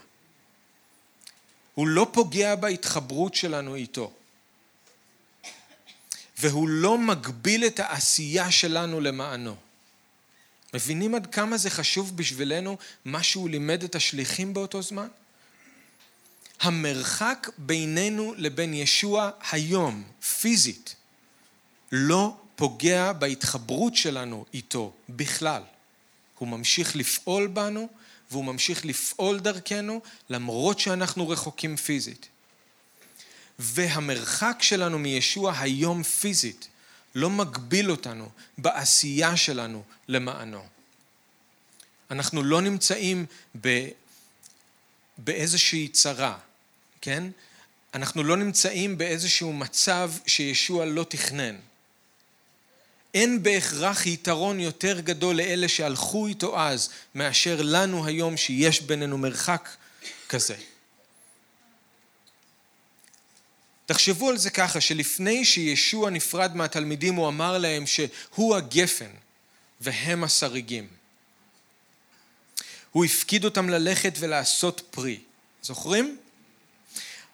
הוא 1.75 1.89
לא 1.89 2.07
פוגע 2.13 2.55
בהתחברות 2.55 3.35
שלנו 3.35 3.75
איתו. 3.75 4.13
והוא 6.39 6.69
לא 6.69 6.99
מגביל 6.99 7.67
את 7.67 7.81
העשייה 7.81 8.51
שלנו 8.51 9.01
למענו. 9.01 9.57
מבינים 10.75 11.15
עד 11.15 11.27
כמה 11.27 11.57
זה 11.57 11.71
חשוב 11.71 12.17
בשבילנו 12.17 12.77
מה 13.05 13.23
שהוא 13.23 13.49
לימד 13.49 13.83
את 13.83 13.95
השליחים 13.95 14.55
באותו 14.55 14.83
זמן? 14.83 15.09
המרחק 16.61 17.51
בינינו 17.59 18.35
לבין 18.37 18.75
ישוע 18.75 19.31
היום, 19.51 20.05
פיזית, 20.41 20.95
לא 21.93 22.37
פוגע 22.57 23.13
בהתחברות 23.13 23.97
שלנו 23.97 24.45
איתו 24.55 24.93
בכלל. 25.09 25.63
הוא 26.39 26.49
ממשיך 26.49 26.97
לפעול 26.97 27.47
בנו 27.47 27.89
והוא 28.31 28.45
ממשיך 28.45 28.85
לפעול 28.85 29.41
דרכנו 29.41 30.01
למרות 30.31 30.79
שאנחנו 30.79 31.29
רחוקים 31.29 31.77
פיזית. 31.77 32.29
והמרחק 33.59 34.59
שלנו 34.61 34.99
מישוע 34.99 35.59
היום 35.59 36.03
פיזית 36.03 36.69
לא 37.19 37.31
מגביל 37.31 37.91
אותנו 37.91 38.29
בעשייה 38.59 39.37
שלנו 39.37 39.83
למענו. 40.09 40.63
אנחנו 42.11 42.43
לא 42.43 42.61
נמצאים 42.61 43.27
ב... 43.61 43.89
באיזושהי 45.19 45.89
צרה, 45.89 46.39
כן? 47.01 47.25
אנחנו 47.95 48.23
לא 48.23 48.37
נמצאים 48.37 48.99
באיזשהו 48.99 49.53
מצב 49.53 50.13
שישוע 50.27 50.85
לא 50.85 51.05
תכנן. 51.05 51.57
אין 53.15 53.43
בהכרח 53.43 54.07
יתרון 54.07 54.61
יותר 54.61 55.01
גדול 55.01 55.37
לאלה 55.37 55.69
שהלכו 55.69 56.27
איתו 56.27 56.61
אז, 56.61 56.89
מאשר 57.15 57.63
לנו 57.63 58.07
היום 58.07 58.37
שיש 58.37 58.81
בינינו 58.81 59.19
מרחק 59.19 59.69
כזה. 60.29 60.57
תחשבו 63.89 64.29
על 64.29 64.39
זה 64.39 64.51
ככה, 64.51 64.81
שלפני 64.81 65.45
שישוע 65.45 66.11
נפרד 66.11 66.57
מהתלמידים 66.57 67.15
הוא 67.15 67.29
אמר 67.29 67.59
להם 67.59 67.85
שהוא 67.87 68.57
הגפן 68.57 69.11
והם 69.81 70.25
השריגים. 70.25 70.87
הוא 72.91 73.05
הפקיד 73.05 73.45
אותם 73.45 73.69
ללכת 73.69 74.15
ולעשות 74.19 74.83
פרי. 74.91 75.21
זוכרים? 75.63 76.19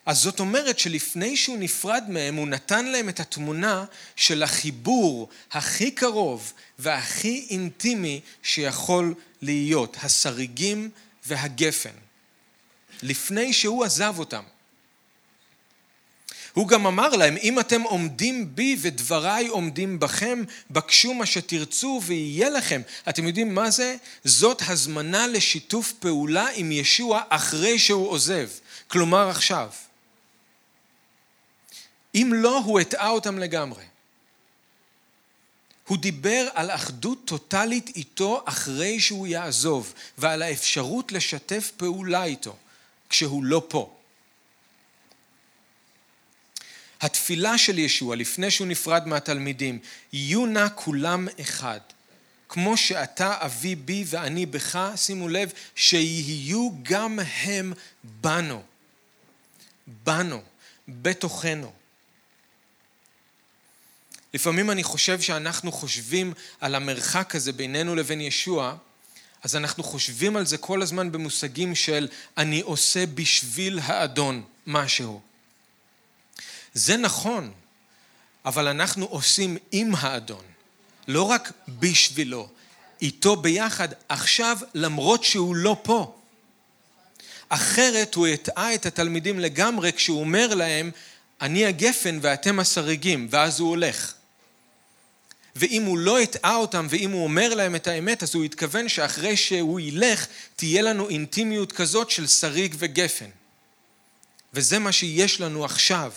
אז 0.06 0.18
זאת 0.18 0.40
אומרת 0.40 0.78
שלפני 0.78 1.36
שהוא 1.36 1.58
נפרד 1.58 2.04
מהם, 2.08 2.34
הוא 2.34 2.48
נתן 2.48 2.84
להם 2.84 3.08
את 3.08 3.20
התמונה 3.20 3.84
של 4.16 4.42
החיבור 4.42 5.28
הכי 5.50 5.90
קרוב 5.90 6.52
והכי 6.78 7.46
אינטימי 7.50 8.20
שיכול 8.42 9.14
להיות, 9.42 9.96
השריגים 10.02 10.90
והגפן. 11.26 11.94
לפני 13.02 13.52
שהוא 13.52 13.84
עזב 13.84 14.14
אותם. 14.18 14.42
הוא 16.54 16.68
גם 16.68 16.86
אמר 16.86 17.08
להם, 17.08 17.36
אם 17.42 17.60
אתם 17.60 17.82
עומדים 17.82 18.54
בי 18.54 18.76
ודבריי 18.80 19.46
עומדים 19.46 19.98
בכם, 19.98 20.42
בקשו 20.70 21.14
מה 21.14 21.26
שתרצו 21.26 22.00
ויהיה 22.04 22.50
לכם. 22.50 22.82
אתם 23.08 23.26
יודעים 23.26 23.54
מה 23.54 23.70
זה? 23.70 23.96
זאת 24.24 24.62
הזמנה 24.66 25.26
לשיתוף 25.26 25.92
פעולה 25.92 26.46
עם 26.54 26.72
ישוע 26.72 27.22
אחרי 27.28 27.78
שהוא 27.78 28.10
עוזב. 28.10 28.48
כלומר 28.88 29.28
עכשיו. 29.28 29.70
אם 32.14 32.30
לא, 32.34 32.58
הוא 32.58 32.80
הטעה 32.80 33.08
אותם 33.08 33.38
לגמרי. 33.38 33.84
הוא 35.86 35.98
דיבר 35.98 36.48
על 36.54 36.70
אחדות 36.70 37.18
טוטאלית 37.24 37.96
איתו 37.96 38.42
אחרי 38.44 39.00
שהוא 39.00 39.26
יעזוב, 39.26 39.94
ועל 40.18 40.42
האפשרות 40.42 41.12
לשתף 41.12 41.70
פעולה 41.76 42.24
איתו 42.24 42.56
כשהוא 43.08 43.44
לא 43.44 43.62
פה. 43.68 43.96
התפילה 47.04 47.58
של 47.58 47.78
ישוע 47.78 48.16
לפני 48.16 48.50
שהוא 48.50 48.66
נפרד 48.66 49.06
מהתלמידים, 49.06 49.78
יהיו 50.12 50.46
נא 50.46 50.66
כולם 50.74 51.28
אחד. 51.40 51.80
כמו 52.48 52.76
שאתה 52.76 53.36
אבי 53.40 53.74
בי 53.74 54.04
ואני 54.06 54.46
בך, 54.46 54.92
שימו 54.96 55.28
לב, 55.28 55.52
שיהיו 55.74 56.70
גם 56.82 57.18
הם 57.20 57.72
בנו. 58.04 58.62
בנו, 60.04 60.42
בתוכנו. 60.88 61.72
לפעמים 64.34 64.70
אני 64.70 64.82
חושב 64.82 65.20
שאנחנו 65.20 65.72
חושבים 65.72 66.32
על 66.60 66.74
המרחק 66.74 67.34
הזה 67.34 67.52
בינינו 67.52 67.94
לבין 67.94 68.20
ישוע, 68.20 68.76
אז 69.42 69.56
אנחנו 69.56 69.82
חושבים 69.82 70.36
על 70.36 70.46
זה 70.46 70.58
כל 70.58 70.82
הזמן 70.82 71.12
במושגים 71.12 71.74
של 71.74 72.08
אני 72.36 72.60
עושה 72.60 73.06
בשביל 73.06 73.80
האדון 73.82 74.42
משהו. 74.66 75.33
זה 76.74 76.96
נכון, 76.96 77.52
אבל 78.44 78.68
אנחנו 78.68 79.06
עושים 79.06 79.56
עם 79.72 79.94
האדון, 79.94 80.44
לא 81.08 81.22
רק 81.22 81.52
בשבילו, 81.68 82.48
איתו 83.02 83.36
ביחד, 83.36 83.88
עכשיו 84.08 84.58
למרות 84.74 85.24
שהוא 85.24 85.56
לא 85.56 85.76
פה. 85.82 86.16
אחרת 87.48 88.14
הוא 88.14 88.26
הטעה 88.26 88.74
את 88.74 88.86
התלמידים 88.86 89.40
לגמרי 89.40 89.92
כשהוא 89.92 90.20
אומר 90.20 90.54
להם, 90.54 90.90
אני 91.40 91.66
הגפן 91.66 92.18
ואתם 92.22 92.60
הסריגים, 92.60 93.28
ואז 93.30 93.60
הוא 93.60 93.68
הולך. 93.68 94.14
ואם 95.56 95.82
הוא 95.82 95.98
לא 95.98 96.20
הטעה 96.20 96.56
אותם 96.56 96.86
ואם 96.90 97.10
הוא 97.10 97.24
אומר 97.24 97.54
להם 97.54 97.74
את 97.74 97.86
האמת, 97.86 98.22
אז 98.22 98.34
הוא 98.34 98.44
התכוון 98.44 98.88
שאחרי 98.88 99.36
שהוא 99.36 99.80
ילך, 99.80 100.26
תהיה 100.56 100.82
לנו 100.82 101.08
אינטימיות 101.08 101.72
כזאת 101.72 102.10
של 102.10 102.26
שריג 102.26 102.74
וגפן. 102.78 103.30
וזה 104.54 104.78
מה 104.78 104.92
שיש 104.92 105.40
לנו 105.40 105.64
עכשיו. 105.64 106.12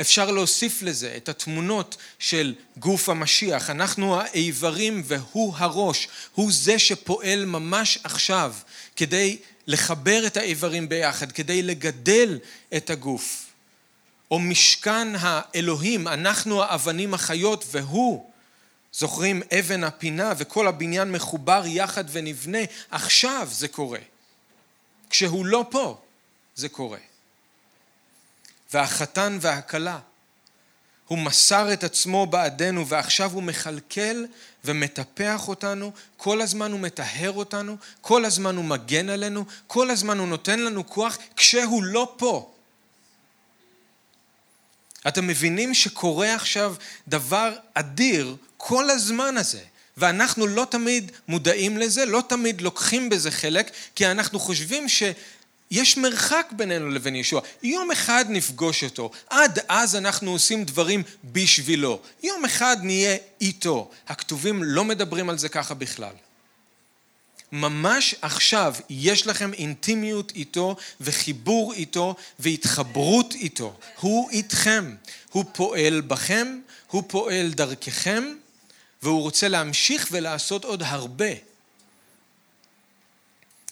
אפשר 0.00 0.30
להוסיף 0.30 0.82
לזה 0.82 1.14
את 1.16 1.28
התמונות 1.28 1.96
של 2.18 2.54
גוף 2.76 3.08
המשיח. 3.08 3.70
אנחנו 3.70 4.20
האיברים 4.20 5.02
והוא 5.04 5.54
הראש. 5.56 6.08
הוא 6.34 6.52
זה 6.52 6.78
שפועל 6.78 7.44
ממש 7.44 7.98
עכשיו 8.04 8.54
כדי 8.96 9.38
לחבר 9.66 10.26
את 10.26 10.36
האיברים 10.36 10.88
ביחד, 10.88 11.32
כדי 11.32 11.62
לגדל 11.62 12.38
את 12.76 12.90
הגוף. 12.90 13.44
או 14.30 14.38
משכן 14.38 15.08
האלוהים, 15.18 16.08
אנחנו 16.08 16.62
האבנים 16.62 17.14
החיות 17.14 17.64
והוא, 17.70 18.30
זוכרים 18.92 19.42
אבן 19.58 19.84
הפינה 19.84 20.32
וכל 20.38 20.66
הבניין 20.68 21.12
מחובר 21.12 21.62
יחד 21.66 22.04
ונבנה, 22.12 22.58
עכשיו 22.90 23.48
זה 23.50 23.68
קורה. 23.68 23.98
כשהוא 25.10 25.46
לא 25.46 25.66
פה, 25.70 26.00
זה 26.54 26.68
קורה. 26.68 26.98
והחתן 28.72 29.38
והכלה, 29.40 29.98
הוא 31.08 31.18
מסר 31.18 31.72
את 31.72 31.84
עצמו 31.84 32.26
בעדנו 32.26 32.86
ועכשיו 32.86 33.32
הוא 33.32 33.42
מכלכל 33.42 34.24
ומטפח 34.64 35.48
אותנו, 35.48 35.92
כל 36.16 36.40
הזמן 36.40 36.72
הוא 36.72 36.80
מטהר 36.80 37.32
אותנו, 37.32 37.76
כל 38.00 38.24
הזמן 38.24 38.56
הוא 38.56 38.64
מגן 38.64 39.08
עלינו, 39.08 39.44
כל 39.66 39.90
הזמן 39.90 40.18
הוא 40.18 40.28
נותן 40.28 40.60
לנו 40.60 40.86
כוח 40.86 41.18
כשהוא 41.36 41.82
לא 41.82 42.14
פה. 42.16 42.52
אתם 45.08 45.26
מבינים 45.26 45.74
שקורה 45.74 46.34
עכשיו 46.34 46.74
דבר 47.08 47.56
אדיר 47.74 48.36
כל 48.56 48.90
הזמן 48.90 49.36
הזה, 49.36 49.62
ואנחנו 49.96 50.46
לא 50.46 50.66
תמיד 50.70 51.12
מודעים 51.28 51.78
לזה, 51.78 52.04
לא 52.04 52.22
תמיד 52.28 52.60
לוקחים 52.60 53.08
בזה 53.08 53.30
חלק, 53.30 53.70
כי 53.94 54.06
אנחנו 54.06 54.40
חושבים 54.40 54.88
שיש 55.72 55.96
מרחק 55.96 56.52
בינינו 56.56 56.88
לבין 56.90 57.16
ישוע. 57.16 57.40
יום 57.62 57.90
אחד 57.90 58.24
נפגוש 58.28 58.84
אותו, 58.84 59.10
עד 59.30 59.58
אז 59.68 59.96
אנחנו 59.96 60.30
עושים 60.30 60.64
דברים 60.64 61.02
בשבילו. 61.24 62.00
יום 62.22 62.44
אחד 62.44 62.76
נהיה 62.82 63.16
איתו. 63.40 63.90
הכתובים 64.08 64.62
לא 64.62 64.84
מדברים 64.84 65.30
על 65.30 65.38
זה 65.38 65.48
ככה 65.48 65.74
בכלל. 65.74 66.12
ממש 67.52 68.14
עכשיו 68.22 68.74
יש 68.90 69.26
לכם 69.26 69.52
אינטימיות 69.52 70.32
איתו 70.34 70.76
וחיבור 71.00 71.72
איתו 71.72 72.14
והתחברות 72.38 73.34
איתו. 73.34 73.76
הוא 74.00 74.30
איתכם, 74.30 74.94
הוא 75.30 75.44
פועל 75.52 76.00
בכם, 76.00 76.58
הוא 76.90 77.02
פועל 77.06 77.50
דרככם 77.50 78.24
והוא 79.02 79.22
רוצה 79.22 79.48
להמשיך 79.48 80.08
ולעשות 80.10 80.64
עוד 80.64 80.82
הרבה. 80.82 81.47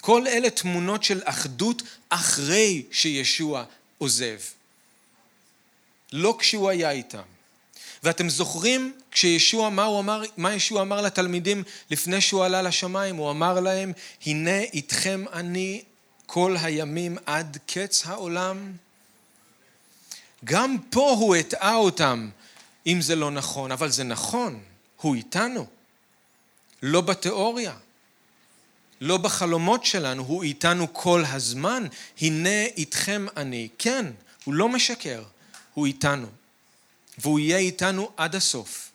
כל 0.01 0.26
אלה 0.26 0.51
תמונות 0.51 1.05
של 1.05 1.20
אחדות 1.24 1.82
אחרי 2.09 2.82
שישוע 2.92 3.64
עוזב. 3.99 4.38
לא 6.12 6.36
כשהוא 6.38 6.70
היה 6.70 6.90
איתם. 6.90 7.22
ואתם 8.03 8.28
זוכרים 8.28 8.92
כשישוע, 9.11 9.70
מה 9.70 9.84
הוא 9.84 10.01
אמר, 10.01 10.22
מה 10.36 10.55
ישוע 10.55 10.82
אמר 10.82 11.01
לתלמידים 11.01 11.62
לפני 11.90 12.20
שהוא 12.20 12.44
עלה 12.44 12.62
לשמיים? 12.62 13.16
הוא 13.16 13.30
אמר 13.30 13.61
להם, 13.61 13.92
הנה 14.26 14.61
איתכם 14.61 15.24
אני 15.32 15.82
כל 16.26 16.57
הימים 16.62 17.18
עד 17.26 17.59
קץ 17.66 18.07
העולם. 18.07 18.72
גם 20.44 20.76
פה 20.90 21.11
הוא 21.11 21.36
הטעה 21.36 21.76
אותם, 21.76 22.30
אם 22.86 23.01
זה 23.01 23.16
לא 23.16 23.30
נכון, 23.30 23.72
אבל 23.72 23.90
זה 23.90 24.05
נכון, 24.05 24.61
הוא 24.97 25.14
איתנו. 25.14 25.66
לא 26.82 27.01
בתיאוריה, 27.01 27.74
לא 29.01 29.16
בחלומות 29.16 29.84
שלנו, 29.84 30.22
הוא 30.22 30.42
איתנו 30.42 30.86
כל 30.92 31.24
הזמן. 31.28 31.86
הנה 32.20 32.64
איתכם 32.64 33.26
אני. 33.36 33.68
כן, 33.78 34.07
הוא 34.44 34.55
לא 34.55 34.68
משקר, 34.68 35.22
הוא 35.74 35.86
איתנו. 35.86 36.26
והוא 37.18 37.38
יהיה 37.38 37.59
איתנו 37.59 38.11
עד 38.16 38.34
הסוף. 38.34 38.90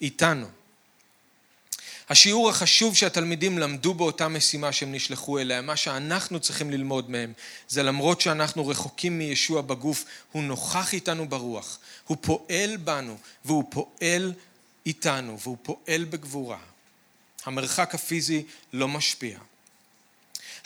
איתנו. 0.00 0.46
השיעור 2.08 2.50
החשוב 2.50 2.96
שהתלמידים 2.96 3.58
למדו 3.58 3.94
באותה 3.94 4.28
משימה 4.28 4.72
שהם 4.72 4.92
נשלחו 4.92 5.38
אליה, 5.38 5.62
מה 5.62 5.76
שאנחנו 5.76 6.40
צריכים 6.40 6.70
ללמוד 6.70 7.10
מהם, 7.10 7.32
זה 7.68 7.82
למרות 7.82 8.20
שאנחנו 8.20 8.66
רחוקים 8.66 9.18
מישוע 9.18 9.62
בגוף, 9.62 10.04
הוא 10.32 10.42
נוכח 10.42 10.92
איתנו 10.94 11.28
ברוח, 11.28 11.78
הוא 12.06 12.16
פועל 12.20 12.76
בנו 12.76 13.16
והוא 13.44 13.64
פועל 13.70 14.32
איתנו 14.86 15.40
והוא 15.40 15.56
פועל 15.62 16.04
בגבורה. 16.04 16.58
המרחק 17.44 17.94
הפיזי 17.94 18.42
לא 18.72 18.88
משפיע. 18.88 19.38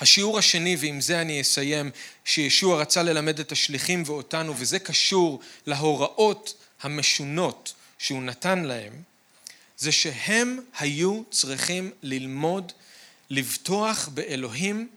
השיעור 0.00 0.38
השני, 0.38 0.76
ועם 0.80 1.00
זה 1.00 1.20
אני 1.20 1.40
אסיים, 1.40 1.90
שישוע 2.24 2.80
רצה 2.80 3.02
ללמד 3.02 3.40
את 3.40 3.52
השליחים 3.52 4.02
ואותנו, 4.06 4.54
וזה 4.56 4.78
קשור 4.78 5.40
להוראות 5.66 6.54
המשונות 6.82 7.74
שהוא 7.98 8.22
נתן 8.22 8.58
להם, 8.58 8.92
זה 9.78 9.92
שהם 9.92 10.58
היו 10.78 11.22
צריכים 11.30 11.90
ללמוד 12.02 12.72
לבטוח 13.30 14.08
באלוהים 14.08 14.88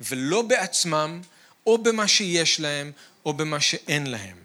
ולא 0.00 0.42
בעצמם 0.42 1.20
או 1.66 1.78
במה 1.78 2.08
שיש 2.08 2.60
להם 2.60 2.92
או 3.26 3.32
במה 3.32 3.60
שאין 3.60 4.06
להם. 4.06 4.36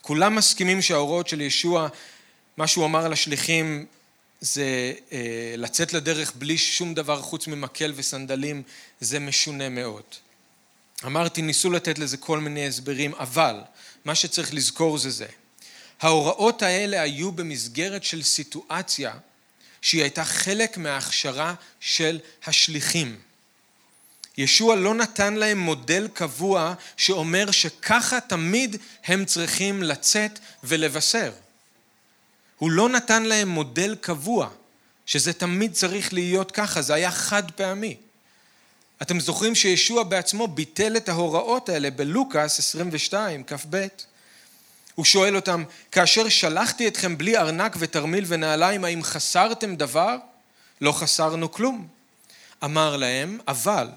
כולם 0.00 0.34
מסכימים 0.34 0.82
שההוראות 0.82 1.28
של 1.28 1.40
ישוע, 1.40 1.88
מה 2.56 2.66
שהוא 2.66 2.84
אמר 2.84 3.08
לשליחים 3.08 3.86
זה 4.40 4.92
אה, 5.12 5.54
לצאת 5.56 5.92
לדרך 5.92 6.32
בלי 6.34 6.58
שום 6.58 6.94
דבר 6.94 7.22
חוץ 7.22 7.46
ממקל 7.46 7.92
וסנדלים, 7.96 8.62
זה 9.00 9.18
משונה 9.18 9.68
מאוד. 9.68 10.02
אמרתי, 11.04 11.42
ניסו 11.42 11.70
לתת 11.70 11.98
לזה 11.98 12.16
כל 12.16 12.40
מיני 12.40 12.66
הסברים, 12.66 13.14
אבל 13.14 13.60
מה 14.04 14.14
שצריך 14.14 14.54
לזכור 14.54 14.98
זה 14.98 15.10
זה. 15.10 15.26
ההוראות 16.00 16.62
האלה 16.62 17.02
היו 17.02 17.32
במסגרת 17.32 18.04
של 18.04 18.22
סיטואציה 18.22 19.14
שהיא 19.82 20.02
הייתה 20.02 20.24
חלק 20.24 20.78
מההכשרה 20.78 21.54
של 21.80 22.18
השליחים. 22.46 23.18
ישוע 24.38 24.76
לא 24.76 24.94
נתן 24.94 25.34
להם 25.34 25.58
מודל 25.58 26.08
קבוע 26.12 26.74
שאומר 26.96 27.50
שככה 27.50 28.20
תמיד 28.20 28.76
הם 29.04 29.24
צריכים 29.24 29.82
לצאת 29.82 30.38
ולבשר. 30.64 31.32
הוא 32.58 32.70
לא 32.70 32.88
נתן 32.88 33.22
להם 33.22 33.48
מודל 33.48 33.96
קבוע, 34.00 34.48
שזה 35.06 35.32
תמיד 35.32 35.72
צריך 35.72 36.12
להיות 36.12 36.50
ככה, 36.50 36.82
זה 36.82 36.94
היה 36.94 37.10
חד 37.10 37.50
פעמי. 37.50 37.96
אתם 39.02 39.20
זוכרים 39.20 39.54
שישוע 39.54 40.02
בעצמו 40.02 40.48
ביטל 40.48 40.96
את 40.96 41.08
ההוראות 41.08 41.68
האלה 41.68 41.90
בלוקאס 41.90 42.58
22, 42.58 43.44
כ"ב. 43.44 43.86
הוא 44.94 45.04
שואל 45.04 45.36
אותם, 45.36 45.64
כאשר 45.92 46.28
שלחתי 46.28 46.88
אתכם 46.88 47.18
בלי 47.18 47.36
ארנק 47.36 47.76
ותרמיל 47.78 48.24
ונעליים, 48.28 48.84
האם 48.84 49.02
חסרתם 49.02 49.76
דבר? 49.76 50.16
לא 50.80 50.92
חסרנו 50.92 51.52
כלום. 51.52 51.88
אמר 52.64 52.96
להם, 52.96 53.38
אבל 53.48 53.88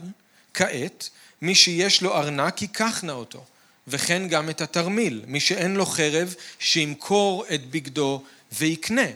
כעת, 0.54 1.10
מי 1.42 1.56
שיש 1.56 2.02
לו 2.02 2.18
ארנק 2.18 2.62
ייקח 2.62 3.04
נא 3.04 3.12
אותו, 3.12 3.44
וכן 3.88 4.28
גם 4.28 4.50
את 4.50 4.62
התרמיל. 4.62 5.22
מי 5.28 5.40
שאין 5.40 5.76
לו 5.76 5.86
חרב, 5.86 6.36
שימכור 6.60 7.46
את 7.54 7.70
בגדו 7.70 8.24
ויקנה. 8.52 9.08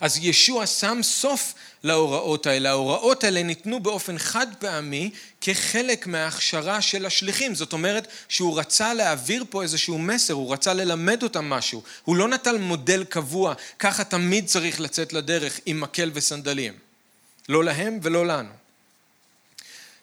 אז 0.00 0.18
ישוע 0.22 0.66
שם 0.66 0.98
סוף 1.02 1.54
להוראות 1.82 2.46
האלה. 2.46 2.70
ההוראות 2.70 3.24
האלה 3.24 3.42
ניתנו 3.42 3.80
באופן 3.80 4.18
חד 4.18 4.46
פעמי 4.58 5.10
כחלק 5.40 6.06
מההכשרה 6.06 6.80
של 6.80 7.06
השליחים. 7.06 7.54
זאת 7.54 7.72
אומרת 7.72 8.08
שהוא 8.28 8.58
רצה 8.58 8.94
להעביר 8.94 9.44
פה 9.50 9.62
איזשהו 9.62 9.98
מסר, 9.98 10.34
הוא 10.34 10.52
רצה 10.52 10.74
ללמד 10.74 11.22
אותם 11.22 11.50
משהו. 11.50 11.82
הוא 12.04 12.16
לא 12.16 12.28
נטל 12.28 12.58
מודל 12.58 13.04
קבוע, 13.04 13.54
ככה 13.78 14.04
תמיד 14.04 14.46
צריך 14.46 14.80
לצאת 14.80 15.12
לדרך 15.12 15.60
עם 15.66 15.80
מקל 15.80 16.10
וסנדלים. 16.14 16.72
לא 17.48 17.64
להם 17.64 17.98
ולא 18.02 18.26
לנו. 18.26 18.52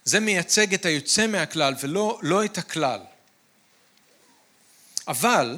זה 0.04 0.20
מייצג 0.20 0.74
את 0.74 0.86
היוצא 0.86 1.28
מהכלל 1.28 1.74
ולא 1.82 2.20
לא 2.22 2.46
את 2.46 2.58
הכלל. 2.58 3.00
אבל 5.08 5.58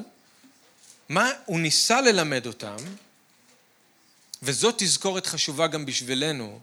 מה 1.11 1.31
הוא 1.45 1.59
ניסה 1.59 2.01
ללמד 2.01 2.47
אותם, 2.47 2.75
וזאת 4.43 4.75
תזכורת 4.77 5.25
חשובה 5.25 5.67
גם 5.67 5.85
בשבילנו, 5.85 6.59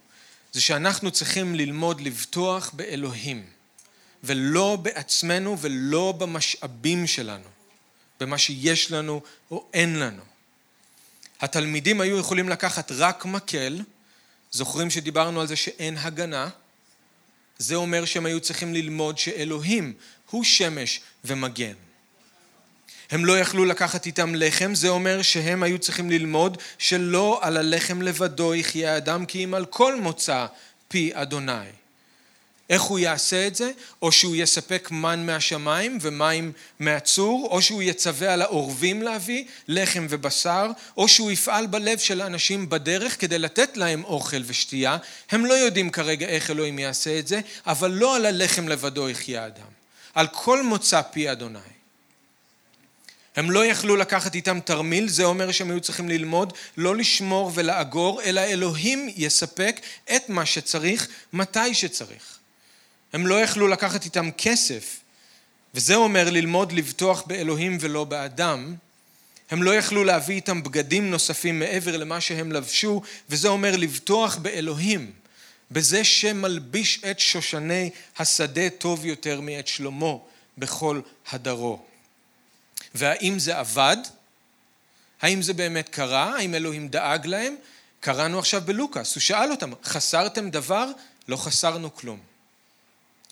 זה 0.52 0.60
שאנחנו 0.60 1.10
צריכים 1.10 1.54
ללמוד 1.54 2.00
לבטוח 2.00 2.70
באלוהים, 2.70 3.46
ולא 4.24 4.78
בעצמנו 4.82 5.58
ולא 5.60 6.14
במשאבים 6.18 7.06
שלנו, 7.06 7.48
במה 8.20 8.38
שיש 8.38 8.90
לנו 8.90 9.20
או 9.50 9.68
אין 9.74 9.98
לנו. 9.98 10.22
התלמידים 11.40 12.00
היו 12.00 12.18
יכולים 12.18 12.48
לקחת 12.48 12.92
רק 12.92 13.24
מקל, 13.24 13.82
זוכרים 14.50 14.90
שדיברנו 14.90 15.40
על 15.40 15.46
זה 15.46 15.56
שאין 15.56 15.98
הגנה, 15.98 16.48
זה 17.58 17.74
אומר 17.74 18.04
שהם 18.04 18.26
היו 18.26 18.40
צריכים 18.40 18.74
ללמוד 18.74 19.18
שאלוהים 19.18 19.94
הוא 20.30 20.44
שמש 20.44 21.00
ומגן. 21.24 21.87
הם 23.10 23.24
לא 23.24 23.38
יכלו 23.38 23.64
לקחת 23.64 24.06
איתם 24.06 24.34
לחם, 24.34 24.74
זה 24.74 24.88
אומר 24.88 25.22
שהם 25.22 25.62
היו 25.62 25.78
צריכים 25.78 26.10
ללמוד 26.10 26.58
שלא 26.78 27.38
על 27.42 27.56
הלחם 27.56 28.02
לבדו 28.02 28.54
יחיה 28.54 28.94
האדם, 28.94 29.26
כי 29.26 29.44
אם 29.44 29.54
על 29.54 29.64
כל 29.64 30.00
מוצא 30.00 30.46
פי 30.88 31.10
אדוני. 31.14 31.52
איך 32.70 32.82
הוא 32.82 32.98
יעשה 32.98 33.46
את 33.46 33.54
זה? 33.54 33.70
או 34.02 34.12
שהוא 34.12 34.36
יספק 34.36 34.88
מן 34.90 35.26
מהשמיים 35.26 35.98
ומים 36.00 36.52
מהצור, 36.78 37.48
או 37.50 37.62
שהוא 37.62 37.82
יצווה 37.82 38.32
על 38.32 38.42
העורבים 38.42 39.02
להביא 39.02 39.44
לחם 39.68 40.06
ובשר, 40.10 40.70
או 40.96 41.08
שהוא 41.08 41.30
יפעל 41.30 41.66
בלב 41.66 41.98
של 41.98 42.20
האנשים 42.20 42.68
בדרך 42.68 43.20
כדי 43.20 43.38
לתת 43.38 43.76
להם 43.76 44.04
אוכל 44.04 44.42
ושתייה. 44.46 44.96
הם 45.30 45.46
לא 45.46 45.54
יודעים 45.54 45.90
כרגע 45.90 46.26
איך 46.26 46.50
אלוהים 46.50 46.78
יעשה 46.78 47.18
את 47.18 47.28
זה, 47.28 47.40
אבל 47.66 47.90
לא 47.90 48.16
על 48.16 48.26
הלחם 48.26 48.68
לבדו 48.68 49.08
יחיה 49.08 49.46
אדם. 49.46 49.78
על 50.14 50.26
כל 50.26 50.62
מוצא 50.62 51.02
פי 51.02 51.32
אדוני. 51.32 51.77
הם 53.38 53.50
לא 53.50 53.66
יכלו 53.66 53.96
לקחת 53.96 54.34
איתם 54.34 54.60
תרמיל, 54.60 55.08
זה 55.08 55.24
אומר 55.24 55.52
שהם 55.52 55.70
היו 55.70 55.80
צריכים 55.80 56.08
ללמוד 56.08 56.52
לא 56.76 56.96
לשמור 56.96 57.52
ולאגור, 57.54 58.22
אלא 58.22 58.40
אלוהים 58.40 59.08
יספק 59.16 59.80
את 60.16 60.28
מה 60.28 60.46
שצריך, 60.46 61.08
מתי 61.32 61.74
שצריך. 61.74 62.38
הם 63.12 63.26
לא 63.26 63.40
יכלו 63.40 63.68
לקחת 63.68 64.04
איתם 64.04 64.30
כסף, 64.38 65.00
וזה 65.74 65.94
אומר 65.94 66.30
ללמוד 66.30 66.72
לבטוח 66.72 67.22
באלוהים 67.26 67.78
ולא 67.80 68.04
באדם. 68.04 68.74
הם 69.50 69.62
לא 69.62 69.74
יכלו 69.74 70.04
להביא 70.04 70.34
איתם 70.34 70.62
בגדים 70.62 71.10
נוספים 71.10 71.58
מעבר 71.58 71.96
למה 71.96 72.20
שהם 72.20 72.52
לבשו, 72.52 73.02
וזה 73.28 73.48
אומר 73.48 73.76
לבטוח 73.76 74.36
באלוהים, 74.36 75.12
בזה 75.70 76.04
שמלביש 76.04 77.04
את 77.10 77.20
שושני 77.20 77.90
השדה 78.18 78.70
טוב 78.70 79.06
יותר 79.06 79.40
מאת 79.40 79.68
שלמה 79.68 80.14
בכל 80.58 81.00
הדרו. 81.32 81.87
והאם 82.94 83.38
זה 83.38 83.58
עבד? 83.58 83.96
האם 85.22 85.42
זה 85.42 85.52
באמת 85.52 85.88
קרה? 85.88 86.36
האם 86.36 86.54
אלוהים 86.54 86.88
דאג 86.88 87.26
להם? 87.26 87.54
קראנו 88.00 88.38
עכשיו 88.38 88.62
בלוקאס, 88.64 89.14
הוא 89.14 89.20
שאל 89.20 89.50
אותם, 89.50 89.70
חסרתם 89.84 90.50
דבר? 90.50 90.90
לא 91.28 91.36
חסרנו 91.36 91.94
כלום. 91.94 92.20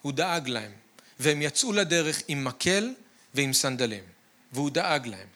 הוא 0.03 0.13
דאג 0.13 0.49
להם, 0.49 0.73
והם 1.21 1.43
יצאו 1.43 1.73
לדרך 1.73 2.23
עם 2.29 2.45
מקל 2.45 2.95
ועם 3.35 3.53
סנדלים, 3.53 4.05
והוא 4.53 4.71
דאג 4.71 5.07
להם. 5.07 5.29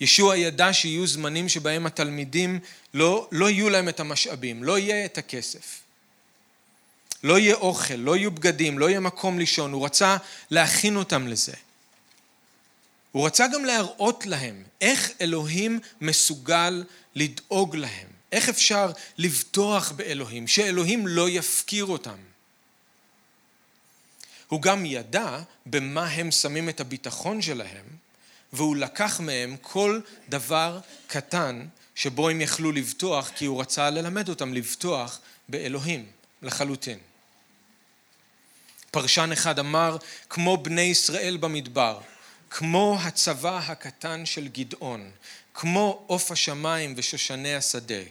ישוע 0.00 0.36
ידע 0.36 0.72
שיהיו 0.72 1.06
זמנים 1.06 1.48
שבהם 1.48 1.86
התלמידים 1.86 2.60
לא, 2.94 3.28
לא 3.32 3.50
יהיו 3.50 3.68
להם 3.68 3.88
את 3.88 4.00
המשאבים, 4.00 4.64
לא 4.64 4.78
יהיה 4.78 5.04
את 5.04 5.18
הכסף. 5.18 5.80
לא 7.22 7.38
יהיה 7.38 7.54
אוכל, 7.54 7.94
לא 7.94 8.16
יהיו 8.16 8.30
בגדים, 8.30 8.78
לא 8.78 8.88
יהיה 8.88 9.00
מקום 9.00 9.38
לישון, 9.38 9.72
הוא 9.72 9.84
רצה 9.84 10.16
להכין 10.50 10.96
אותם 10.96 11.28
לזה. 11.28 11.52
הוא 13.12 13.26
רצה 13.26 13.46
גם 13.54 13.64
להראות 13.64 14.26
להם 14.26 14.62
איך 14.80 15.10
אלוהים 15.20 15.80
מסוגל 16.00 16.84
לדאוג 17.14 17.76
להם, 17.76 18.06
איך 18.32 18.48
אפשר 18.48 18.92
לבטוח 19.18 19.92
באלוהים, 19.92 20.46
שאלוהים 20.46 21.06
לא 21.06 21.28
יפקיר 21.28 21.84
אותם. 21.84 22.16
הוא 24.48 24.62
גם 24.62 24.86
ידע 24.86 25.38
במה 25.66 26.06
הם 26.06 26.30
שמים 26.30 26.68
את 26.68 26.80
הביטחון 26.80 27.42
שלהם, 27.42 27.84
והוא 28.52 28.76
לקח 28.76 29.20
מהם 29.20 29.56
כל 29.62 30.00
דבר 30.28 30.80
קטן 31.06 31.66
שבו 31.94 32.28
הם 32.28 32.40
יכלו 32.40 32.72
לבטוח, 32.72 33.30
כי 33.36 33.44
הוא 33.44 33.60
רצה 33.60 33.90
ללמד 33.90 34.28
אותם 34.28 34.54
לבטוח 34.54 35.20
באלוהים 35.48 36.06
לחלוטין. 36.42 36.98
פרשן 38.90 39.32
אחד 39.32 39.58
אמר, 39.58 39.96
כמו 40.30 40.56
בני 40.56 40.80
ישראל 40.80 41.36
במדבר, 41.36 42.00
כמו 42.50 42.98
הצבא 43.00 43.58
הקטן 43.58 44.26
של 44.26 44.48
גדעון, 44.48 45.10
כמו 45.54 46.02
עוף 46.06 46.32
השמיים 46.32 46.94
ושושני 46.96 47.54
השדה, 47.54 48.02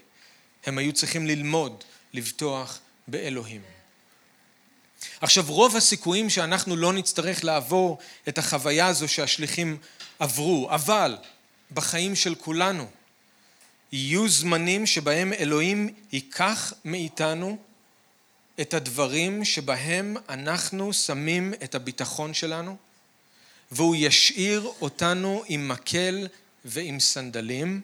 הם 0.66 0.78
היו 0.78 0.94
צריכים 0.94 1.28
ללמוד 1.28 1.84
לבטוח 2.14 2.80
באלוהים. 3.08 3.62
עכשיו, 5.22 5.44
רוב 5.48 5.76
הסיכויים 5.76 6.30
שאנחנו 6.30 6.76
לא 6.76 6.94
נצטרך 6.94 7.44
לעבור 7.44 7.98
את 8.28 8.38
החוויה 8.38 8.88
הזו 8.88 9.08
שהשליחים 9.08 9.78
עברו, 10.20 10.70
אבל 10.72 11.18
בחיים 11.72 12.16
של 12.16 12.36
כולנו 12.36 12.88
יהיו 13.92 14.30
זמנים 14.30 14.86
שבהם 14.86 15.34
אלוהים 15.34 15.94
ייקח 16.12 16.74
מאיתנו 16.86 17.58
את 18.62 18.74
הדברים 18.74 19.46
שבהם 19.46 20.18
אנחנו 20.30 20.94
שמים 20.94 21.54
את 21.64 21.76
הביטחון 21.76 22.34
שלנו, 22.34 22.78
והוא 23.72 23.96
ישאיר 23.98 24.72
אותנו 24.82 25.44
עם 25.48 25.68
מקל 25.68 26.28
ועם 26.66 27.00
סנדלים, 27.00 27.82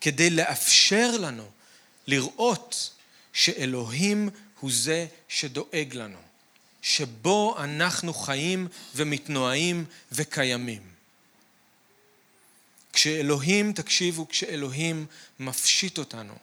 כדי 0.00 0.30
לאפשר 0.30 1.16
לנו 1.20 1.50
לראות 2.06 2.90
שאלוהים 3.32 4.30
הוא 4.60 4.70
זה 4.72 5.06
שדואג 5.28 5.94
לנו, 5.94 6.18
שבו 6.82 7.56
אנחנו 7.58 8.14
חיים 8.14 8.68
ומתנועים 8.94 9.84
וקיימים. 10.12 10.82
כשאלוהים, 12.92 13.72
תקשיבו, 13.72 14.28
כשאלוהים 14.28 15.06
מפשיט 15.40 15.98
אותנו 15.98 16.34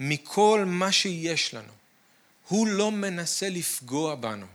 מכל 0.00 0.64
מה 0.66 0.92
שיש 0.92 1.54
לנו, 1.54 1.72
הוא 2.48 2.66
לא 2.66 2.90
מנסה 2.90 3.48
לפגוע 3.48 4.14
בנו, 4.14 4.46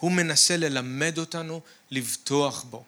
הוא 0.00 0.12
מנסה 0.12 0.56
ללמד 0.56 1.18
אותנו 1.18 1.60
לבטוח 1.90 2.62
בו. 2.62 2.84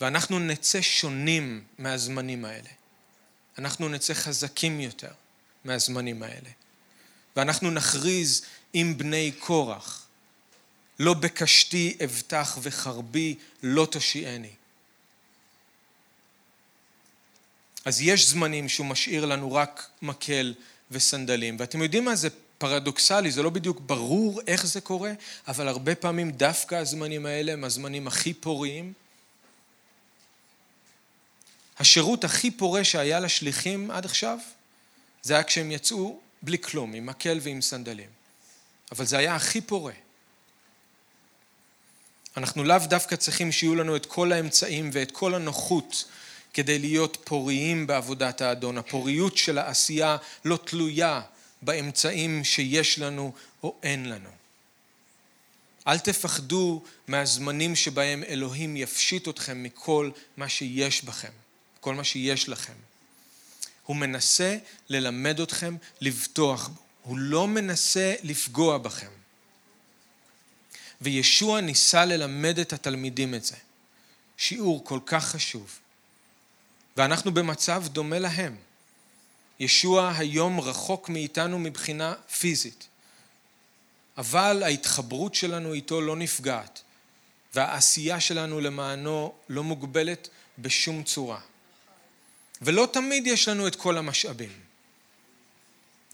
ואנחנו 0.00 0.38
נצא 0.38 0.82
שונים 0.82 1.64
מהזמנים 1.78 2.44
האלה. 2.44 2.68
אנחנו 3.58 3.88
נצא 3.88 4.14
חזקים 4.14 4.80
יותר 4.80 5.12
מהזמנים 5.64 6.22
האלה. 6.22 6.50
ואנחנו 7.36 7.70
נכריז 7.70 8.44
עם 8.72 8.98
בני 8.98 9.32
קורח, 9.38 10.06
לא 10.98 11.14
בקשתי 11.14 11.96
אבטח 12.04 12.58
וחרבי 12.62 13.34
לא 13.62 13.88
תושיעני. 13.90 14.52
אז 17.84 18.00
יש 18.00 18.28
זמנים 18.28 18.68
שהוא 18.68 18.86
משאיר 18.86 19.24
לנו 19.24 19.52
רק 19.52 19.90
מקל 20.02 20.54
וסנדלים, 20.90 21.56
ואתם 21.58 21.82
יודעים 21.82 22.04
מה 22.04 22.16
זה 22.16 22.28
פרדוקסלי, 22.62 23.30
זה 23.30 23.42
לא 23.42 23.50
בדיוק 23.50 23.80
ברור 23.80 24.40
איך 24.46 24.66
זה 24.66 24.80
קורה, 24.80 25.12
אבל 25.48 25.68
הרבה 25.68 25.94
פעמים 25.94 26.30
דווקא 26.30 26.74
הזמנים 26.74 27.26
האלה 27.26 27.52
הם 27.52 27.64
הזמנים 27.64 28.06
הכי 28.06 28.34
פוריים. 28.34 28.92
השירות 31.78 32.24
הכי 32.24 32.50
פורה 32.50 32.84
שהיה 32.84 33.20
לשליחים 33.20 33.90
עד 33.90 34.04
עכשיו, 34.04 34.38
זה 35.22 35.34
היה 35.34 35.42
כשהם 35.42 35.70
יצאו 35.70 36.20
בלי 36.42 36.58
כלום, 36.58 36.94
עם 36.94 37.06
מקל 37.06 37.38
ועם 37.42 37.62
סנדלים. 37.62 38.08
אבל 38.92 39.04
זה 39.04 39.18
היה 39.18 39.34
הכי 39.34 39.60
פורה. 39.60 39.92
אנחנו 42.36 42.64
לאו 42.64 42.78
דווקא 42.88 43.16
צריכים 43.16 43.52
שיהיו 43.52 43.74
לנו 43.74 43.96
את 43.96 44.06
כל 44.06 44.32
האמצעים 44.32 44.90
ואת 44.92 45.10
כל 45.10 45.34
הנוחות 45.34 46.04
כדי 46.54 46.78
להיות 46.78 47.18
פוריים 47.24 47.86
בעבודת 47.86 48.40
האדון. 48.40 48.78
הפוריות 48.78 49.36
של 49.36 49.58
העשייה 49.58 50.16
לא 50.44 50.58
תלויה 50.64 51.20
באמצעים 51.62 52.44
שיש 52.44 52.98
לנו 52.98 53.32
או 53.62 53.76
אין 53.82 54.08
לנו. 54.08 54.30
אל 55.86 55.98
תפחדו 55.98 56.82
מהזמנים 57.08 57.76
שבהם 57.76 58.24
אלוהים 58.24 58.76
יפשיט 58.76 59.28
אתכם 59.28 59.62
מכל 59.62 60.10
מה 60.36 60.48
שיש 60.48 61.04
בכם, 61.04 61.32
כל 61.80 61.94
מה 61.94 62.04
שיש 62.04 62.48
לכם. 62.48 62.72
הוא 63.86 63.96
מנסה 63.96 64.56
ללמד 64.88 65.40
אתכם 65.40 65.76
לבטוח 66.00 66.68
בו. 66.68 66.80
הוא 67.02 67.18
לא 67.18 67.48
מנסה 67.48 68.14
לפגוע 68.22 68.78
בכם. 68.78 69.10
וישוע 71.00 71.60
ניסה 71.60 72.04
ללמד 72.04 72.58
את 72.58 72.72
התלמידים 72.72 73.34
את 73.34 73.44
זה. 73.44 73.56
שיעור 74.36 74.84
כל 74.84 75.00
כך 75.06 75.24
חשוב. 75.24 75.78
ואנחנו 76.96 77.34
במצב 77.34 77.84
דומה 77.88 78.18
להם. 78.18 78.56
ישוע 79.60 80.12
היום 80.16 80.60
רחוק 80.60 81.08
מאיתנו 81.08 81.58
מבחינה 81.58 82.14
פיזית, 82.38 82.88
אבל 84.18 84.62
ההתחברות 84.62 85.34
שלנו 85.34 85.72
איתו 85.72 86.00
לא 86.00 86.16
נפגעת, 86.16 86.82
והעשייה 87.54 88.20
שלנו 88.20 88.60
למענו 88.60 89.32
לא 89.48 89.62
מוגבלת 89.62 90.28
בשום 90.58 91.02
צורה. 91.02 91.40
ולא 92.62 92.88
תמיד 92.92 93.26
יש 93.26 93.48
לנו 93.48 93.66
את 93.66 93.76
כל 93.76 93.98
המשאבים. 93.98 94.52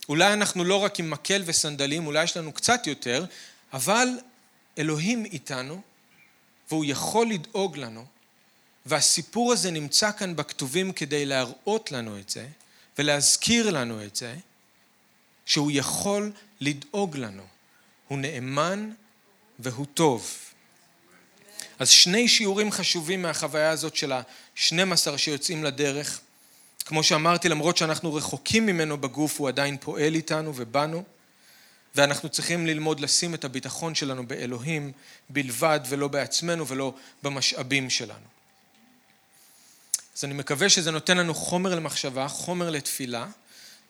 אולי 0.09 0.33
אנחנו 0.33 0.63
לא 0.63 0.75
רק 0.75 0.99
עם 0.99 1.09
מקל 1.09 1.41
וסנדלים, 1.45 2.07
אולי 2.07 2.23
יש 2.23 2.37
לנו 2.37 2.51
קצת 2.51 2.87
יותר, 2.87 3.25
אבל 3.73 4.07
אלוהים 4.77 5.25
איתנו, 5.25 5.81
והוא 6.69 6.85
יכול 6.87 7.29
לדאוג 7.29 7.77
לנו, 7.77 8.05
והסיפור 8.85 9.53
הזה 9.53 9.71
נמצא 9.71 10.11
כאן 10.11 10.35
בכתובים 10.35 10.91
כדי 10.91 11.25
להראות 11.25 11.91
לנו 11.91 12.19
את 12.19 12.29
זה, 12.29 12.47
ולהזכיר 12.97 13.69
לנו 13.69 14.03
את 14.03 14.15
זה, 14.15 14.35
שהוא 15.45 15.71
יכול 15.73 16.31
לדאוג 16.59 17.17
לנו. 17.17 17.43
הוא 18.07 18.17
נאמן 18.17 18.91
והוא 19.59 19.85
טוב. 19.93 20.35
אז 21.79 21.89
שני 21.89 22.27
שיעורים 22.27 22.71
חשובים 22.71 23.21
מהחוויה 23.21 23.69
הזאת 23.69 23.95
של 23.95 24.11
ה-12 24.11 25.17
שיוצאים 25.17 25.63
לדרך. 25.63 26.21
כמו 26.85 27.03
שאמרתי, 27.03 27.49
למרות 27.49 27.77
שאנחנו 27.77 28.13
רחוקים 28.13 28.65
ממנו 28.65 28.97
בגוף, 28.97 29.39
הוא 29.39 29.47
עדיין 29.47 29.77
פועל 29.77 30.15
איתנו 30.15 30.53
ובנו, 30.55 31.03
ואנחנו 31.95 32.29
צריכים 32.29 32.67
ללמוד 32.67 32.99
לשים 32.99 33.33
את 33.33 33.43
הביטחון 33.45 33.95
שלנו 33.95 34.27
באלוהים 34.27 34.91
בלבד 35.29 35.79
ולא 35.89 36.07
בעצמנו 36.07 36.67
ולא 36.67 36.93
במשאבים 37.23 37.89
שלנו. 37.89 38.38
אז 40.19 40.25
אני 40.25 40.33
מקווה 40.33 40.69
שזה 40.69 40.91
נותן 40.91 41.17
לנו 41.17 41.33
חומר 41.33 41.75
למחשבה, 41.75 42.27
חומר 42.27 42.69
לתפילה, 42.69 43.27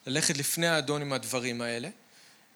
ללכת 0.07 0.37
לפני 0.37 0.67
האדון 0.67 1.01
עם 1.01 1.13
הדברים 1.13 1.61
האלה. 1.61 1.89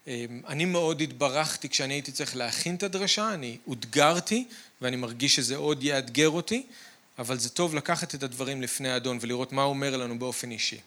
אמ, 0.08 0.42
אני 0.48 0.66
מאוד 0.66 1.02
התברכתי 1.02 1.70
כשאני 1.70 1.94
הייתי 1.94 2.12
צריך 2.12 2.36
להכין 2.36 2.76
את 2.76 2.84
הדרשה, 2.84 3.34
אני 3.34 3.58
אותגרתי 3.68 4.46
ואני 4.82 4.96
מרגיש 4.96 5.36
שזה 5.36 5.56
עוד 5.56 5.84
יאתגר 5.84 6.30
אותי, 6.30 6.66
אבל 7.20 7.40
זה 7.40 7.50
טוב 7.50 7.76
לקחת 7.76 8.16
את 8.16 8.24
הדברים 8.24 8.62
לפני 8.62 8.90
האדון 8.90 9.18
ולראות 9.22 9.52
מה 9.52 9.64
הוא 9.64 9.70
אומר 9.70 9.98
לנו 9.98 10.20
באופן 10.20 10.52
אישי. 10.52 10.80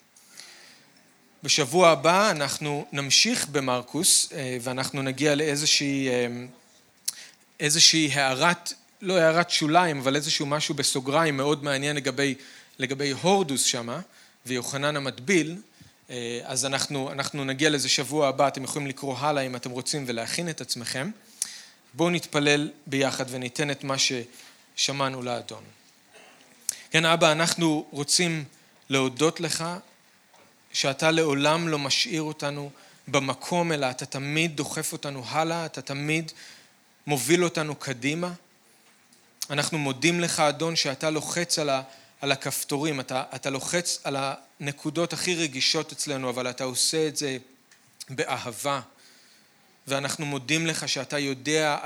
בשבוע 1.43 1.89
הבא 1.89 2.31
אנחנו 2.31 2.87
נמשיך 2.93 3.49
במרקוס 3.49 4.33
אה, 4.33 4.57
ואנחנו 4.61 5.03
נגיע 5.03 5.35
לאיזושהי 5.35 6.09
אמ, 6.09 6.47
איזושהי 7.61 8.11
הערת, 8.13 8.73
לא 9.03 9.17
הערת 9.17 9.51
שוליים, 9.51 9.99
אבל 9.99 10.17
איזשהו 10.17 10.47
משהו 10.47 10.75
בסוגריים 10.75 11.37
מאוד 11.37 11.65
מעניין 11.65 11.97
לגבי 11.97 12.35
לגבי 12.79 13.11
הורדוס 13.11 13.65
שמה, 13.65 14.01
ויוחנן 14.47 14.97
המטביל, 14.97 15.57
אה, 16.11 16.41
אז 16.45 16.65
אנחנו, 16.65 17.13
אנחנו 17.13 17.45
נגיע 17.45 17.71
לזה 17.71 17.89
שבוע 17.89 18.29
הבא, 18.29 18.49
אתם 18.49 18.65
יכולים 18.65 18.89
לקרוא 18.89 19.19
הלאה 19.19 19.43
אם 19.43 19.57
אתם 19.57 19.71
רוצים 19.71 20.05
ולהכין 20.07 20.49
את 20.49 20.61
עצמכם. 20.61 21.11
בואו 21.95 22.11
נתפלל 22.11 22.71
ביחד 22.87 23.25
וניתן 23.29 23.71
את 23.71 23.85
מה 23.85 23.95
ששמענו 23.99 25.23
לאדון. 25.23 25.63
כן, 26.91 27.05
אבא, 27.05 27.33
אנחנו 27.33 27.87
רוצים 27.91 28.45
להודות 28.89 29.41
לך 29.41 29.65
שאתה 30.73 31.11
לעולם 31.11 31.69
לא 31.69 31.79
משאיר 31.79 32.23
אותנו 32.23 32.71
במקום, 33.09 33.73
אלא 33.73 33.91
אתה 33.91 34.07
תמיד 34.07 34.57
דוחף 34.57 34.93
אותנו 34.93 35.23
הלאה, 35.29 35.67
אתה 35.67 35.83
תמיד 35.83 36.33
מוביל 37.07 37.45
אותנו 37.45 37.75
קדימה. 37.75 38.33
אנחנו 39.51 39.79
מודים 39.79 40.21
לך, 40.21 40.41
אדון, 40.41 40.77
שאתה 40.77 41.11
לוחץ 41.11 41.59
על 41.59 41.71
ה... 41.71 41.83
על 42.21 42.33
הכפתורים, 42.33 43.01
אתה, 43.01 43.23
אתה 43.35 43.51
לוחץ 43.51 43.99
על 44.05 44.17
הנקודות 44.19 45.13
הכי 45.13 45.35
רגישות 45.35 45.93
אצלנו, 45.93 46.31
אבל 46.31 46.51
אתה 46.51 46.65
עושה 46.65 47.09
את 47.09 47.17
זה 47.17 47.39
באהבה. 48.11 48.81
ואנחנו 49.87 50.27
מודים 50.27 50.67
לך 50.67 50.89
שאתה 50.89 51.19
יודע 51.19 51.79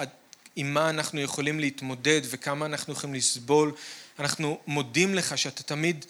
עם 0.56 0.74
מה 0.74 0.90
אנחנו 0.90 1.20
יכולים 1.20 1.60
להתמודד 1.60 2.20
וכמה 2.24 2.66
אנחנו 2.66 2.92
יכולים 2.92 3.14
לסבול. 3.14 3.72
אנחנו 4.18 4.58
מודים 4.66 5.14
לך 5.14 5.38
שאתה 5.38 5.62
תמיד 5.62 6.04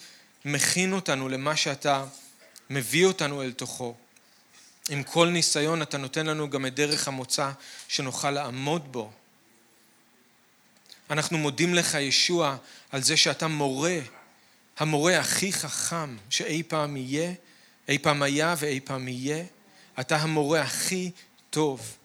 מכין 0.45 0.93
אותנו 0.93 1.29
למה 1.29 1.55
שאתה 1.55 2.05
מביא 2.69 3.05
אותנו 3.05 3.41
אל 3.41 3.51
תוכו. 3.51 3.95
עם 4.89 5.03
כל 5.03 5.27
ניסיון 5.27 5.81
אתה 5.81 5.97
נותן 5.97 6.25
לנו 6.25 6.49
גם 6.49 6.65
את 6.65 6.75
דרך 6.75 7.07
המוצא 7.07 7.51
שנוכל 7.87 8.31
לעמוד 8.31 8.91
בו. 8.91 9.11
אנחנו 11.11 11.37
מודים 11.37 11.73
לך, 11.73 11.93
ישוע, 11.93 12.57
על 12.91 13.03
זה 13.03 13.17
שאתה 13.17 13.47
מורה, 13.47 13.99
המורה 14.77 15.19
הכי 15.19 15.53
חכם 15.53 16.17
שאי 16.29 16.63
פעם 16.63 16.97
יהיה, 16.97 17.33
אי 17.87 17.97
פעם 17.97 18.21
היה 18.21 18.55
ואי 18.57 18.79
פעם 18.79 19.07
יהיה. 19.07 19.43
אתה 19.99 20.17
המורה 20.17 20.61
הכי 20.61 21.11
טוב. 21.49 21.97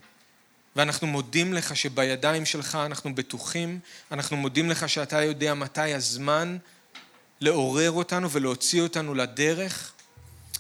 ואנחנו 0.77 1.07
מודים 1.07 1.53
לך 1.53 1.77
שבידיים 1.77 2.47
שלך 2.47 2.75
אנחנו 2.75 3.15
בטוחים, 3.15 3.79
אנחנו 4.13 4.37
מודים 4.37 4.71
לך 4.71 4.89
שאתה 4.89 5.23
יודע 5.23 5.55
מתי 5.55 5.95
הזמן 5.95 6.57
לעורר 7.41 7.91
אותנו 7.91 8.31
ולהוציא 8.31 8.83
אותנו 8.83 9.15
לדרך. 9.15 9.93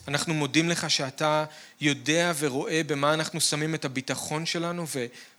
אנחנו 0.09 0.35
מודים 0.35 0.69
לך 0.69 0.91
שאתה 0.91 1.45
יודע 1.81 2.33
ורואה 2.39 2.81
במה 2.87 3.15
אנחנו 3.15 3.41
שמים 3.41 3.75
את 3.75 3.85
הביטחון 3.85 4.47
שלנו 4.47 4.87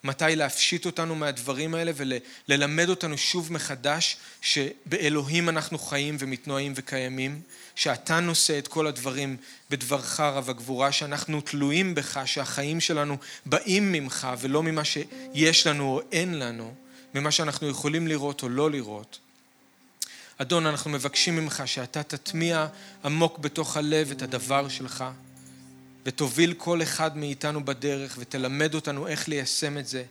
ומתי 0.03 0.36
להפשיט 0.36 0.86
אותנו 0.86 1.15
מהדברים 1.15 1.76
האלה 1.76 1.91
וללמד 1.95 2.89
אותנו 2.89 3.18
שוב 3.18 3.53
מחדש 3.53 4.18
שבאלוהים 4.41 5.49
אנחנו 5.49 5.80
חיים 5.80 6.18
ומתנועים 6.20 6.74
וקיימים, 6.76 7.41
שאתה 7.76 8.20
נושא 8.20 8.59
את 8.59 8.68
כל 8.68 8.88
הדברים 8.88 9.38
בדברך 9.70 10.20
רב 10.20 10.49
הגבורה, 10.49 10.91
שאנחנו 10.91 11.41
תלויים 11.41 11.95
בך, 11.95 12.22
שהחיים 12.26 12.82
שלנו 12.82 13.18
באים 13.45 13.91
ממך 13.91 14.28
ולא 14.39 14.63
ממה 14.63 14.82
שיש 14.86 15.68
לנו 15.68 15.84
או 15.84 16.01
אין 16.11 16.39
לנו, 16.39 16.74
ממה 17.15 17.32
שאנחנו 17.32 17.70
יכולים 17.70 18.07
לראות 18.07 18.43
או 18.43 18.49
לא 18.49 18.72
לראות. 18.72 19.20
אדון, 20.38 20.65
אנחנו 20.65 20.91
מבקשים 20.91 21.35
ממך 21.35 21.63
שאתה 21.65 22.03
תטמיע 22.03 22.67
עמוק 23.05 23.38
בתוך 23.38 23.77
הלב 23.77 24.11
את 24.11 24.21
הדבר 24.21 24.69
שלך, 24.69 25.03
ותוביל 26.05 26.53
כל 26.53 26.81
אחד 26.81 27.17
מאיתנו 27.17 27.65
בדרך, 27.65 28.15
ותלמד 28.19 28.75
אותנו 28.75 29.07
איך 29.07 29.27
ליישם 29.27 29.77
את 29.77 29.88
זה 29.88 30.03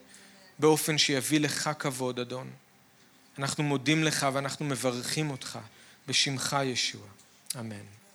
באופן 0.58 0.98
שיביא 0.98 1.40
לך 1.40 1.70
כבוד, 1.78 2.20
אדון. 2.20 2.50
אנחנו 3.38 3.64
מודים 3.64 4.04
לך 4.04 4.26
ואנחנו 4.32 4.64
מברכים 4.64 5.30
אותך 5.30 5.58
בשמך 6.08 6.56
ישוע. 6.64 7.06
אמן. 7.60 7.95